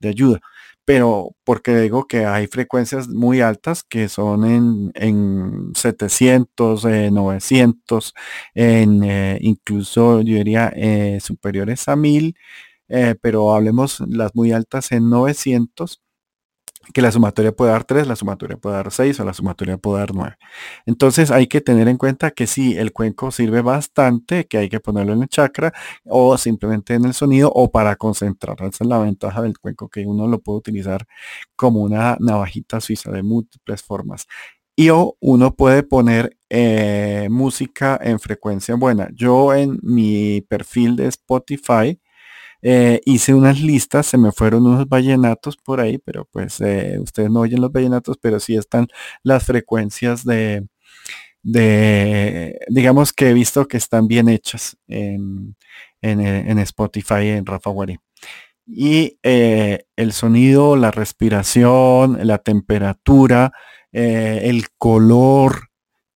[0.00, 0.40] de ayuda.
[0.86, 8.14] Pero porque digo que hay frecuencias muy altas que son en, en 700, 900,
[8.54, 12.36] en eh, incluso yo diría eh, superiores a 1000,
[12.88, 16.02] eh, pero hablemos las muy altas en 900
[16.92, 20.00] que la sumatoria puede dar 3, la sumatoria puede dar 6 o la sumatoria puede
[20.00, 20.36] dar 9.
[20.86, 24.80] Entonces hay que tener en cuenta que si el cuenco sirve bastante, que hay que
[24.80, 25.72] ponerlo en el chakra
[26.04, 28.56] o simplemente en el sonido o para concentrar.
[28.60, 31.06] Esa es la ventaja del cuenco, que uno lo puede utilizar
[31.56, 34.26] como una navajita suiza de múltiples formas.
[34.76, 39.08] Y o uno puede poner eh, música en frecuencia buena.
[39.14, 41.98] Yo en mi perfil de Spotify,
[42.68, 47.30] eh, hice unas listas, se me fueron unos vallenatos por ahí, pero pues eh, ustedes
[47.30, 48.88] no oyen los vallenatos, pero sí están
[49.22, 50.66] las frecuencias de,
[51.44, 55.54] de, digamos que he visto que están bien hechas en,
[56.02, 58.00] en, Spotify, en Rafa Guarín.
[58.66, 63.52] Y el sonido, la respiración, la temperatura,
[63.92, 65.68] el color,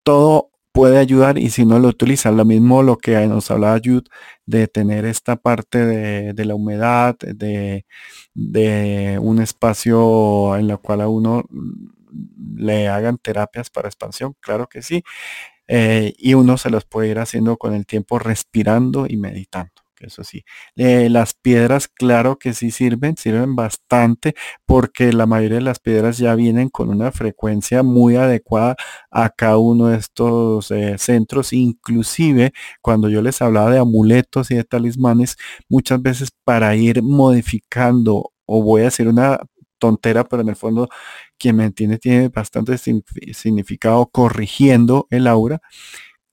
[0.02, 4.08] todo puede ayudar y si no lo utiliza, lo mismo lo que nos hablaba Jude
[4.46, 7.84] de tener esta parte de, la humedad, de,
[9.20, 11.44] un espacio en la cual a uno
[12.56, 15.02] le hagan terapias para expansión, claro que sí,
[15.68, 20.24] eh, y uno se los puede ir haciendo con el tiempo respirando y meditando eso
[20.24, 20.44] sí.
[20.76, 24.34] Eh, las piedras, claro que sí sirven, sirven bastante
[24.66, 28.76] porque la mayoría de las piedras ya vienen con una frecuencia muy adecuada
[29.10, 31.52] a cada uno de estos eh, centros.
[31.52, 32.52] Inclusive
[32.82, 35.36] cuando yo les hablaba de amuletos y de talismanes,
[35.68, 39.38] muchas veces para ir modificando o voy a decir una
[39.78, 40.88] tontera, pero en el fondo
[41.38, 45.60] quien me entiende tiene bastante significado corrigiendo el aura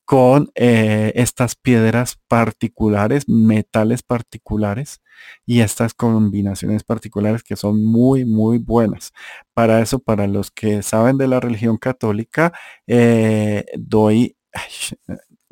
[0.07, 5.01] con eh, estas piedras particulares, metales particulares
[5.45, 9.11] y estas combinaciones particulares que son muy, muy buenas.
[9.53, 12.53] Para eso, para los que saben de la religión católica,
[12.88, 14.38] eh, doy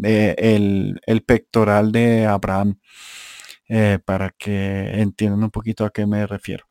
[0.01, 2.79] eh, el, pectoral de Abraham
[4.05, 6.65] para que entiendan un poquito a qué me refiero.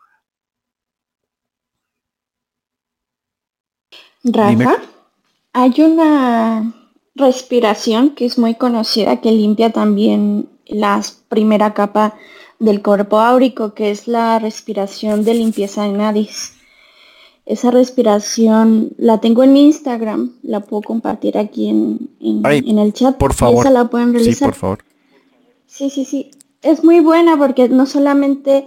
[4.23, 4.77] Rafa,
[5.52, 6.84] hay una
[7.15, 12.15] respiración, que es muy conocida, que limpia también la primera capa
[12.59, 16.55] del cuerpo áurico, que es la respiración de limpieza de nadis.
[17.47, 23.16] Esa respiración la tengo en mi Instagram, la puedo compartir aquí en, en, el chat.
[23.19, 23.70] Por favor.
[23.70, 24.35] la pueden realizar.
[24.35, 24.85] Sí, por favor.
[25.66, 26.31] Sí, sí, sí.
[26.62, 28.66] Es muy buena porque no solamente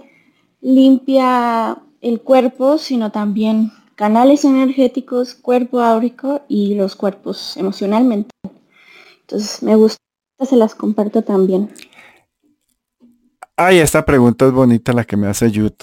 [0.60, 8.30] limpia el cuerpo, sino también canales energéticos, cuerpo áurico y los cuerpos emocionalmente.
[9.22, 9.98] Entonces me gusta,
[10.48, 11.74] se las comparto también.
[13.56, 15.72] Ay, esta pregunta es bonita la que me hace Yud.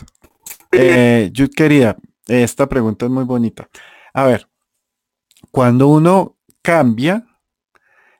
[0.77, 1.95] Eh, Yud querida,
[2.27, 3.69] esta pregunta es muy bonita.
[4.13, 4.49] A ver,
[5.49, 7.25] cuando uno cambia,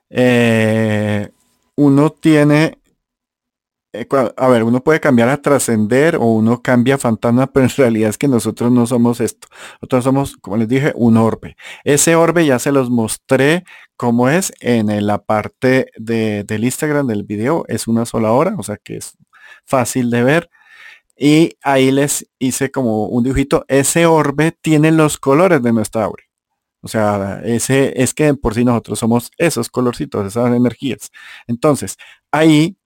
[0.08, 1.30] eh,
[1.74, 2.78] uno tiene
[4.36, 8.18] a ver, uno puede cambiar a trascender o uno cambia fantasma, pero en realidad es
[8.18, 9.48] que nosotros no somos esto.
[9.80, 11.56] Nosotros somos, como les dije, un orbe.
[11.84, 13.64] Ese orbe ya se los mostré
[13.96, 17.64] cómo es en la parte de, del Instagram del video.
[17.68, 19.16] Es una sola hora, o sea que es
[19.64, 20.50] fácil de ver.
[21.18, 23.64] Y ahí les hice como un dibujito.
[23.68, 26.24] Ese orbe tiene los colores de nuestra aura.
[26.82, 31.10] O sea, ese es que por sí nosotros somos esos colorcitos, esas energías.
[31.48, 31.96] Entonces,
[32.30, 32.76] ahí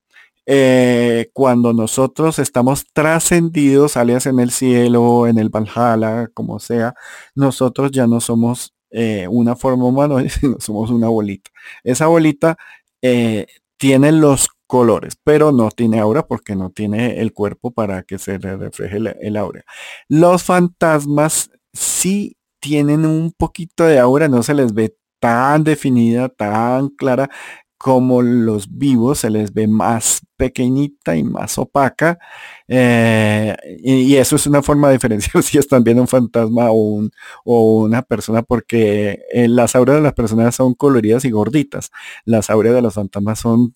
[0.47, 6.95] eh, cuando nosotros estamos trascendidos, alias en el cielo, en el Valhalla, como sea,
[7.35, 11.51] nosotros ya no somos eh, una forma humana, sino somos una bolita.
[11.85, 12.57] Esa bolita
[13.03, 13.47] eh,
[13.77, 18.39] tiene los colores, pero no tiene aura porque no tiene el cuerpo para que se
[18.39, 19.65] le refleje el, aura.
[20.09, 26.89] Los fantasmas sí tienen un poquito de aura, no se les ve tan definida, tan
[26.89, 27.31] clara
[27.79, 32.19] como los vivos se les ve más pequeñita y más opaca.
[32.67, 33.55] Eh,
[33.85, 37.11] y, eso es una forma de diferenciar si están viendo un fantasma o, un,
[37.45, 41.91] o una persona, porque eh, las auras de las personas son coloridas y gorditas.
[42.25, 43.75] Las auras de los fantasmas son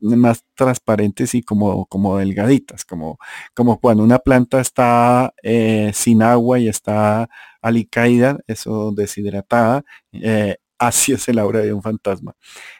[0.00, 3.18] más transparentes y como, como delgaditas, como,
[3.54, 7.28] como cuando una planta está eh, sin agua y está
[7.60, 9.84] alicaída, eso deshidratada,
[10.78, 12.34] así es el aura de un fantasma.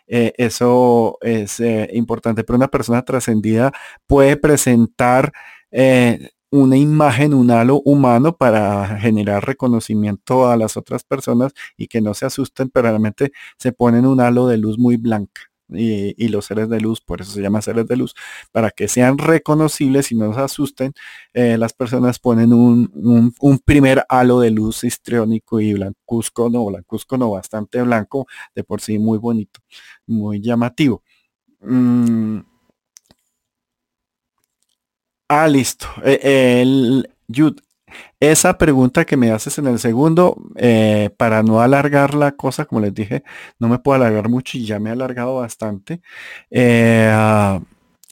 [0.08, 3.72] Eh, eso es eh, importante, pero una persona trascendida
[4.06, 5.32] puede presentar
[5.70, 12.00] eh, una imagen, un halo humano para generar reconocimiento a las otras personas y que
[12.00, 16.46] no se asusten, pero realmente se ponen un halo de luz muy blanca y, los
[16.46, 18.14] seres de luz, por eso se llama seres de luz,
[18.52, 20.92] para que sean reconocibles y no se asusten,
[21.34, 23.32] eh, las personas ponen un,
[23.64, 28.98] primer halo de luz histriónico y blancuzco, no, blancuzco no, bastante blanco, de por sí
[28.98, 29.60] muy bonito,
[30.06, 31.02] muy llamativo.
[31.60, 32.40] Mm.
[35.28, 35.86] Ah, listo.
[36.04, 37.10] Eh, el,
[38.20, 42.80] esa pregunta que me haces en el segundo, eh, para no alargar la cosa, como
[42.80, 43.22] les dije,
[43.58, 46.00] no me puedo alargar mucho y ya me he alargado bastante.
[46.50, 47.60] Eh, ah,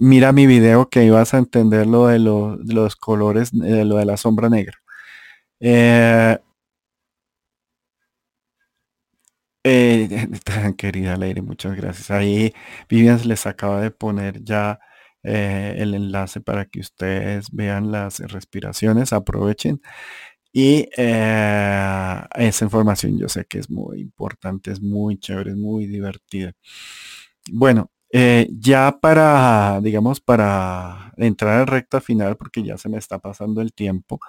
[0.00, 4.16] mira mi video que ibas a entender lo de, los colores, de lo de la
[4.16, 4.78] sombra negra.
[5.60, 6.38] Eh,
[10.76, 12.10] querida Leire, muchas gracias.
[12.10, 12.52] Ahí
[12.88, 14.78] Vivian les acaba de poner ya
[15.26, 19.80] eh, el enlace para que ustedes vean las respiraciones, aprovechen.
[20.52, 25.86] Y eh, esa información yo sé que es muy importante, es muy chévere, es muy
[25.86, 26.52] divertida.
[27.52, 33.18] Bueno, eh, ya para, digamos, para entrar al recta final, porque ya se me está
[33.18, 34.20] pasando el tiempo,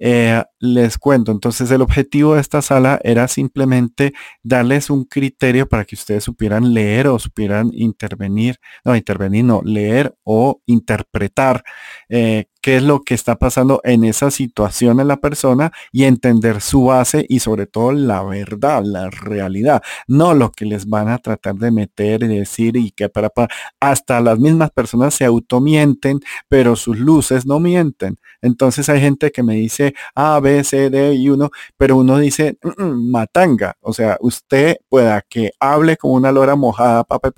[0.00, 1.30] eh, les cuento.
[1.30, 6.72] Entonces, el objetivo de esta sala era simplemente darles un criterio para que ustedes supieran
[6.72, 11.62] leer o supieran intervenir, no, intervenir, no, leer o interpretar
[12.08, 16.60] eh, qué es lo que está pasando en esa situación en la persona y entender
[16.60, 21.18] su base y sobre todo la verdad, la realidad, no lo que les van a
[21.18, 23.48] tratar de meter y decir y que para, para
[23.80, 28.18] hasta las mismas personas se automienten, pero sus luces no mienten.
[28.42, 32.58] Entonces hay gente que me dice A, B, C, D y uno, pero uno dice
[32.62, 33.76] mm, mm, matanga.
[33.80, 37.30] O sea, usted pueda que hable con una lora mojada, papá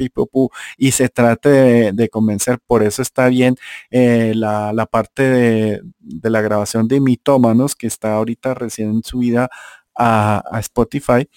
[0.77, 2.59] y se trate de, convencer.
[2.67, 3.57] Por eso está bien
[3.91, 5.83] eh, la, parte de,
[6.23, 9.51] la grabación de mitómanos que está ahorita recién subida
[9.95, 11.29] a, a Spotify.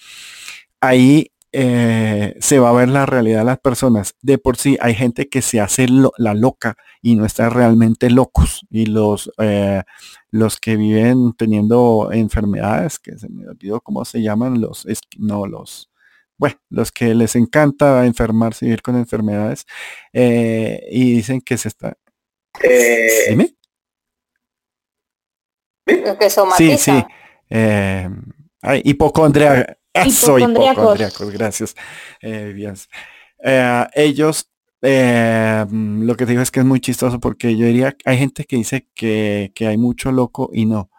[0.80, 4.14] Ahí eh, se va a ver la realidad de las personas.
[4.20, 5.86] De por sí hay gente que se hace
[6.18, 8.66] la loca y no está realmente locos.
[8.68, 9.82] Y los, eh,
[10.30, 14.86] los que viven teniendo enfermedades, que se me olvidó cómo se llaman, los,
[15.16, 15.90] no, los,
[16.36, 19.64] bueno, los que les encanta enfermarse y vivir con enfermedades
[20.12, 21.96] eh, y dicen que se está...
[23.30, 23.55] Dime.
[25.86, 27.04] Que sí, sí.
[27.48, 29.76] hay hipocondria
[30.10, 31.74] soy hipocondríacos, gracias.
[32.20, 32.74] Eh,
[33.44, 34.50] eh, ellos,
[34.82, 38.56] eh, lo que digo es que es muy chistoso porque yo diría, hay gente que
[38.56, 40.90] dice que, hay mucho loco y no.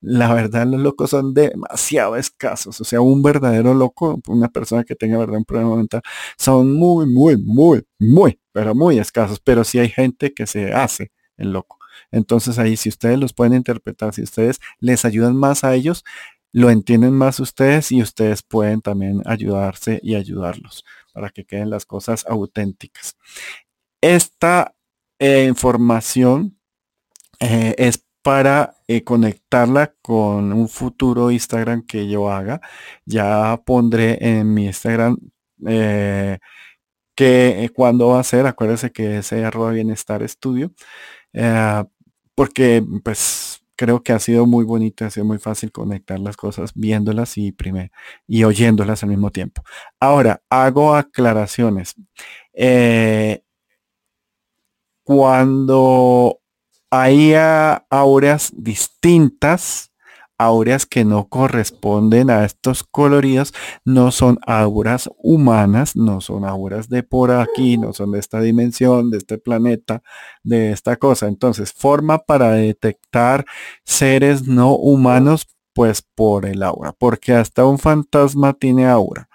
[0.00, 2.78] La verdad, los locos son demasiado escasos.
[2.80, 6.02] O sea, un verdadero loco, una persona que tenga verdad un problema mental,
[6.36, 9.40] son muy, muy, muy, muy, pero muy escasos.
[9.40, 11.78] Pero sí hay gente que se hace el loco.
[12.10, 16.04] Entonces ahí, si ustedes los pueden interpretar, si ustedes les ayudan más a ellos,
[16.54, 21.84] lo entienden más ustedes y ustedes pueden también ayudarse y ayudarlos para que queden las
[21.84, 23.16] cosas auténticas.
[24.00, 24.74] Esta
[25.18, 26.56] eh, información
[27.40, 32.60] eh, es para eh, conectarla con un futuro Instagram que yo haga.
[33.04, 35.18] Ya pondré en mi Instagram
[37.16, 40.72] que cuando va a ser, acuérdense que ese arroba bienestar estudio,
[42.34, 46.72] porque pues creo que ha sido muy bonito, ha sido muy fácil conectar las cosas
[46.74, 47.54] viéndolas y,
[48.26, 49.62] y oyéndolas al mismo tiempo.
[50.00, 51.94] Ahora, hago aclaraciones.
[52.52, 53.42] Eh,
[55.04, 56.40] cuando
[56.90, 57.34] hay
[57.90, 59.92] auras distintas,
[60.38, 63.54] auras que no corresponden a estos coloridos,
[63.84, 69.10] no son auras humanas, no son auras de por aquí, no son de esta dimensión,
[69.10, 70.02] de este planeta,
[70.42, 71.28] de esta cosa.
[71.28, 73.44] Entonces, forma para detectar
[73.84, 79.28] seres no humanos, pues por el aura, porque hasta un fantasma tiene aura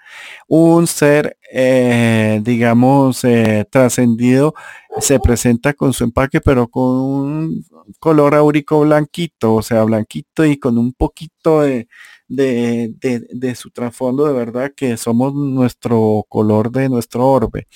[0.48, 4.54] un ser, eh, digamos, eh, trascendido
[5.00, 7.66] se presenta con su empaque, pero con un
[8.00, 11.88] color áurico blanquito, o sea, blanquito y con un poquito de,
[12.28, 17.68] de, de, su trasfondo, de verdad que somos nuestro color de nuestro orbe.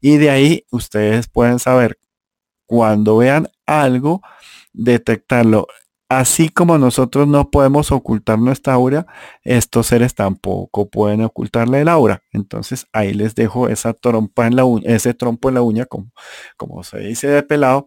[0.00, 1.98] Y de ahí ustedes pueden saber
[2.66, 4.22] cuando vean algo,
[4.72, 5.66] detectarlo.
[6.08, 9.06] Así como nosotros no podemos ocultar nuestra aura,
[9.44, 12.22] estos seres tampoco pueden ocultarle el aura.
[12.32, 16.12] Entonces ahí les dejo esa trompa en la uña, ese trompo en la uña, como,
[16.58, 17.86] como se dice de pelado.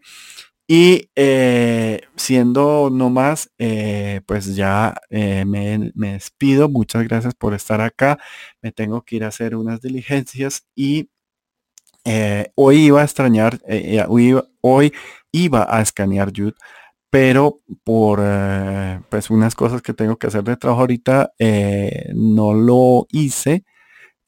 [0.68, 6.70] Y eh, siendo no más, eh, pues ya eh, me, despido.
[6.70, 8.18] Muchas gracias por estar acá.
[8.62, 11.10] Me tengo que ir a hacer unas diligencias y
[12.56, 13.60] hoy iba a extrañar,
[14.62, 14.94] hoy,
[15.32, 16.56] iba a escanear YouTube
[17.16, 22.54] pero por eh, pues unas cosas que tengo que hacer de trabajo ahorita eh, no
[22.54, 23.64] lo hice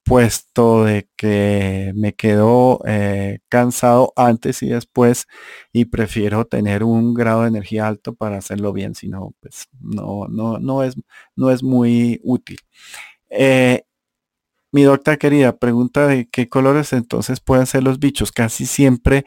[0.08, 5.28] puesto de que me quedo eh, cansado antes y después
[5.74, 10.28] y prefiero tener un grado de energía alto para hacerlo bien si no pues no
[10.30, 10.96] no no es
[11.36, 12.58] no es muy útil.
[14.72, 18.32] Mi doctora querida pregunta de qué colores entonces pueden ser los bichos.
[18.32, 19.26] Casi siempre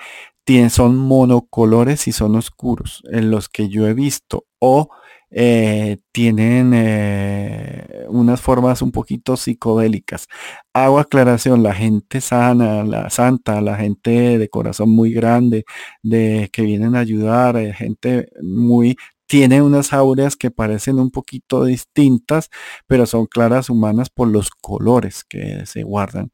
[0.68, 4.90] son monocolores y son oscuros, en los que yo he visto, o
[5.32, 10.26] eh, tienen eh, unas formas un poquito psicodélicas.
[10.72, 15.64] Hago aclaración, la gente sana, la santa, la gente de corazón muy grande,
[16.02, 18.96] de que vienen a ayudar, eh, gente muy
[19.26, 22.50] tiene unas aureas que parecen un poquito distintas,
[22.88, 26.32] pero son claras humanas por los colores que se guardan.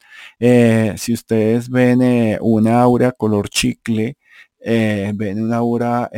[0.96, 4.16] Si ustedes ven una aura color chicle,
[4.58, 6.10] ven una aura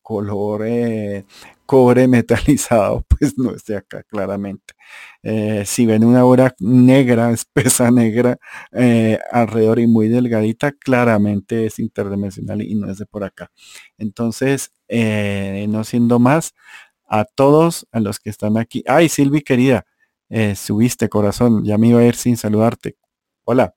[0.00, 0.62] color
[1.72, 4.74] cobre metalizado, pues no es de acá claramente.
[5.64, 8.36] si ven una aura negra, espesa negra,
[9.30, 13.50] alrededor y muy delgadita, claramente es interdimensional y no es de por acá.
[13.96, 16.52] Entonces, no siendo más,
[17.08, 18.84] a todos, a los que están aquí.
[18.86, 19.86] Ay, Silvi querida,
[20.54, 22.96] subiste corazón, ya me iba a ir sin saludarte.
[23.44, 23.74] Hola.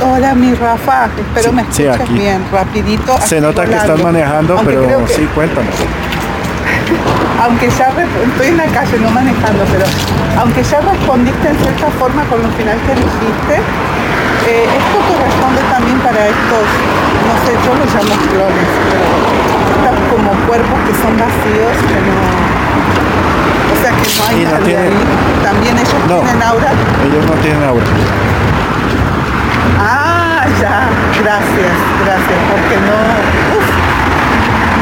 [0.00, 1.10] Hola, mi Rafa.
[1.18, 3.20] Espero me escuches bien, rapidito.
[3.22, 5.74] Se nota que estás manejando, pero sí, cuéntanos.
[7.42, 9.84] Aunque ya estoy en la calle, no manejando, pero
[10.38, 13.54] aunque ya respondiste en cierta forma con lo final que dijiste,
[14.46, 16.66] eh, esto corresponde también para estos,
[17.26, 22.14] no sé, yo los llamo clones, pero estos como cuerpos que son vacíos, que no,
[23.70, 24.98] o sea que no hay nadie ahí.
[25.42, 26.70] También ellos tienen aura.
[27.02, 27.86] Ellos no tienen aura.
[29.80, 30.86] Ah, ya,
[31.18, 31.74] gracias,
[32.06, 33.91] gracias, porque no,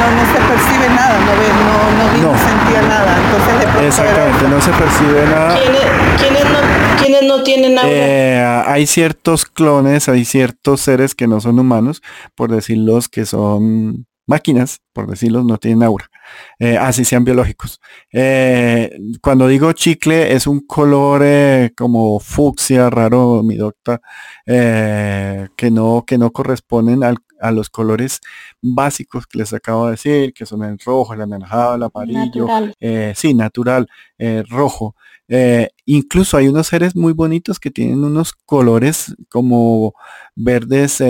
[0.00, 2.38] no, no se percibe nada, no ve, no, no, no.
[2.38, 5.58] sentía nada, entonces Exactamente, no se percibe nada.
[6.18, 6.58] ¿Quiénes, no,
[6.98, 7.88] ¿quiénes no, tienen nada?
[7.90, 12.02] Eh, hay ciertos clones, hay ciertos seres que no son humanos,
[12.34, 16.08] por decirlos que son máquinas, por decirlo, no tienen aura,
[16.60, 17.80] eh, así sean biológicos.
[18.12, 24.00] Eh, cuando digo chicle es un color eh, como fucsia, raro, mi docta,
[24.46, 28.20] que, no, que no corresponden a los colores
[28.62, 32.46] básicos que les acabo de decir, que son el rojo, el anaranjado, el amarillo,
[33.14, 33.88] sí, natural,
[34.48, 34.94] rojo.
[35.86, 39.94] incluso hay unos seres muy bonitos que tienen unos colores como
[40.36, 41.02] verdes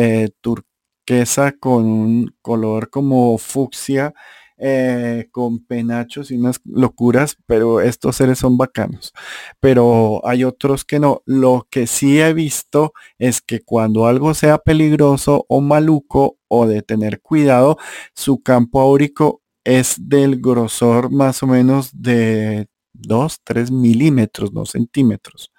[1.58, 4.14] con un color como fucsia,
[4.58, 9.12] eh, con penachos y unas locuras, pero estos seres son bacanos.
[9.60, 11.22] Pero hay otros que no.
[11.26, 16.82] Lo que sí he visto es que cuando algo sea peligroso o maluco o de
[16.82, 17.78] tener cuidado,
[18.14, 25.52] su campo áurico es del grosor más o menos de 2, 3 milímetros, no centímetros.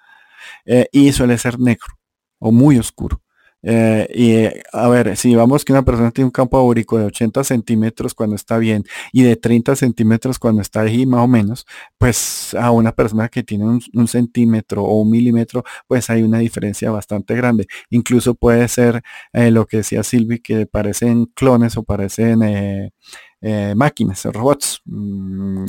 [0.66, 1.94] Eh, y suele ser negro
[2.40, 3.21] o muy oscuro.
[3.64, 7.44] Eh, y a ver, si vamos que una persona tiene un campo áurico de 80
[7.44, 11.66] centímetros cuando está bien y de 30 centímetros cuando está ahí más o menos,
[11.98, 16.90] pues a una persona que tiene un, centímetro o un milímetro, pues hay una diferencia
[16.90, 17.66] bastante grande.
[17.90, 19.02] Incluso puede ser
[19.32, 24.82] eh, lo que decía Silvi, que parecen clones o parecen eh, máquinas, robots.
[24.84, 25.66] Mm,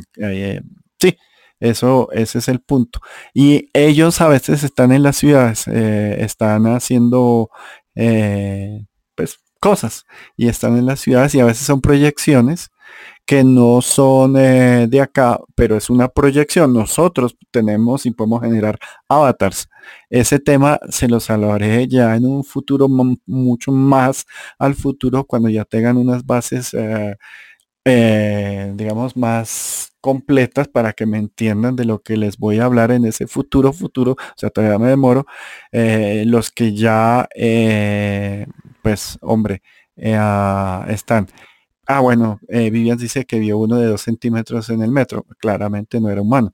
[1.00, 1.18] sí.
[1.60, 3.00] Eso, ese es el punto.
[3.34, 7.50] Y ellos a veces están en las ciudades, están haciendo
[7.96, 10.06] eh, pues, cosas
[10.36, 12.70] y están en las ciudades y a veces son proyecciones
[13.26, 16.74] que no son eh, de acá, pero es una proyección.
[16.74, 19.70] Nosotros tenemos y podemos generar avatars.
[20.10, 24.26] Ese tema se los hablaré ya en un futuro mucho más
[24.60, 27.16] al futuro cuando ya tengan unas bases, eh,
[27.86, 33.06] digamos, más completas para que me entiendan de lo que les voy a hablar en
[33.06, 35.26] ese futuro futuro, o sea, todavía me demoro,
[35.72, 38.46] eh, los que ya, eh,
[38.82, 39.62] pues, hombre,
[39.96, 41.28] eh, ah, están.
[41.88, 46.10] Ah, bueno, Vivian dice que vio uno de dos centímetros en el metro, claramente no
[46.10, 46.54] era humano.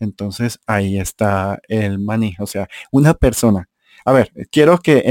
[0.00, 3.66] Entonces ahí está el manejo, o sea, una persona
[4.04, 5.02] a ver, quiero que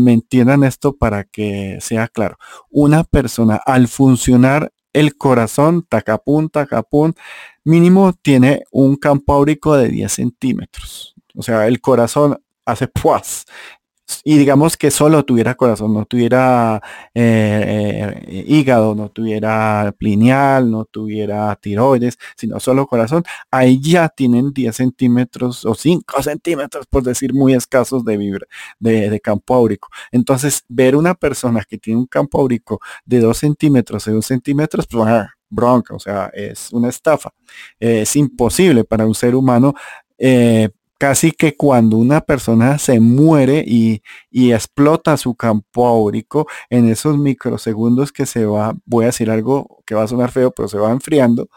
[0.00, 2.38] me entiendan esto para que sea claro.
[2.70, 7.14] Una persona al funcionar el corazón, tacapún, tacapún,
[7.64, 11.14] mínimo tiene un campo áurico de 10 centímetros.
[11.34, 13.46] O sea, el corazón hace pues
[14.24, 16.82] y digamos que solo tuviera corazón, no tuviera
[17.14, 24.52] eh, eh, hígado, no tuviera plineal, no tuviera tiroides, sino solo corazón, ahí ya tienen
[24.52, 28.46] 10 centímetros o 5 centímetros, por decir muy escasos de, vibra,
[28.78, 29.88] de, campo áurico.
[30.12, 34.86] Entonces, ver una persona que tiene un campo áurico de 2 centímetros de 1 centímetros,
[34.86, 37.30] pues ah, bronca, o sea, es una estafa.
[37.80, 39.74] es imposible para un ser humano
[40.18, 44.02] eh, casi que cuando una persona se muere y,
[44.32, 49.94] explota su campo áurico, en esos microsegundos que se va, voy a decir algo que
[49.94, 51.48] va a sonar feo, pero se va enfriando,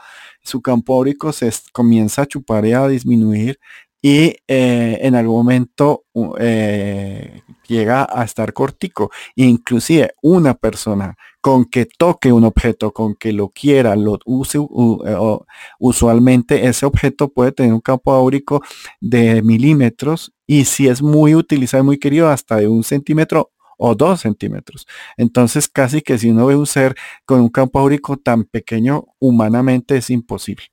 [0.43, 3.59] su campo áurico se comienza a chupar y a disminuir
[4.01, 6.05] y eh, en algún momento
[6.39, 9.11] eh, llega a estar cortico.
[9.35, 15.37] Inclusive una persona con que toque un objeto, con que lo quiera, lo use, eh,
[15.79, 18.61] usualmente ese objeto puede tener un campo áurico
[19.01, 23.51] de milímetros y si es muy utilizado y muy querido hasta de un centímetro
[23.83, 24.85] o dos centímetros.
[25.17, 26.95] Entonces casi que si uno ve un ser
[27.25, 30.65] con un campo áurico tan pequeño, humanamente es imposible.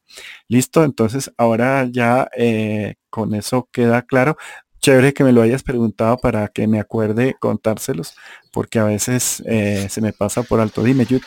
[0.47, 4.36] Listo, entonces ahora ya eh, con eso queda claro.
[4.81, 8.15] Chévere que me lo hayas preguntado para que me acuerde contárselos,
[8.53, 10.83] porque a veces eh, se me pasa por alto.
[10.83, 11.23] Dime, Jude.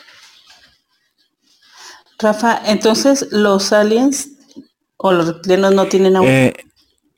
[2.19, 4.30] Rafa, entonces los aliens
[4.98, 6.30] o los reptilianos no tienen agua.
[6.30, 6.53] Eh,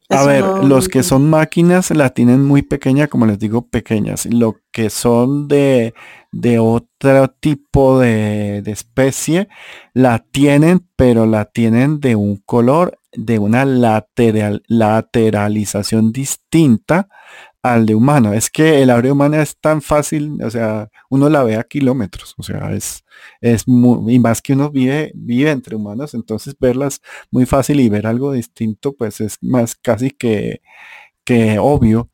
[0.09, 4.25] a ver, los que son máquinas la tienen muy pequeña, como les digo, pequeñas.
[4.25, 5.93] Lo que son de,
[6.31, 9.47] de otro tipo de, de, especie,
[9.93, 17.07] la tienen, pero la tienen de un color, de una lateral, lateralización distinta
[17.63, 18.33] al de humano.
[18.33, 22.35] Es que el abre humana es tan fácil, o sea, uno la ve a kilómetros,
[22.37, 23.05] o sea, es,
[23.41, 27.89] es muy, y más que uno vive, vive entre humanos, entonces verlas muy fácil y
[27.89, 30.61] ver algo distinto, pues es más casi que,
[31.23, 32.09] que obvio.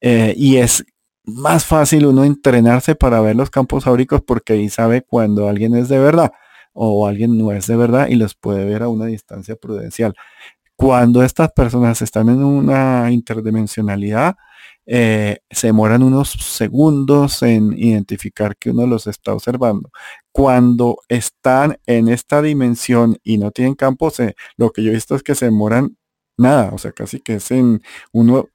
[0.00, 0.84] Eh, y es
[1.24, 5.88] más fácil uno entrenarse para ver los campos áuricos porque ahí sabe cuando alguien es
[5.88, 6.32] de verdad
[6.72, 10.14] o alguien no es de verdad y los puede ver a una distancia prudencial.
[10.76, 14.36] Cuando estas personas están en una interdimensionalidad,
[14.84, 19.90] eh, se demoran unos segundos en identificar que uno los está observando.
[20.32, 24.10] Cuando están en esta dimensión y no tienen campo,
[24.56, 25.96] lo que yo he visto es que se demoran
[26.36, 27.82] nada, o sea, casi que es en
[28.12, 28.48] uno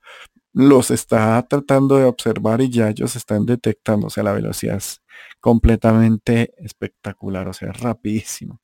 [0.54, 5.02] los está tratando de observar y ya ellos están detectando, o sea, la velocidad es
[5.40, 8.60] completamente espectacular, o sea, rapidísimo.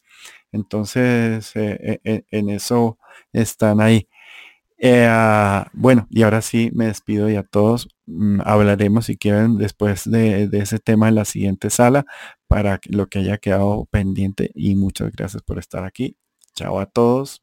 [0.52, 2.98] Entonces, eh, eh, en eso
[3.34, 4.08] están ahí.
[4.78, 9.58] Eh, ah, bueno, y ahora sí me despido y a todos mm, hablaremos si quieren
[9.58, 12.06] después de, ese tema en la siguiente sala
[12.48, 16.18] para lo que haya quedado pendiente y muchas gracias por estar aquí.
[16.56, 17.43] Chao a todos.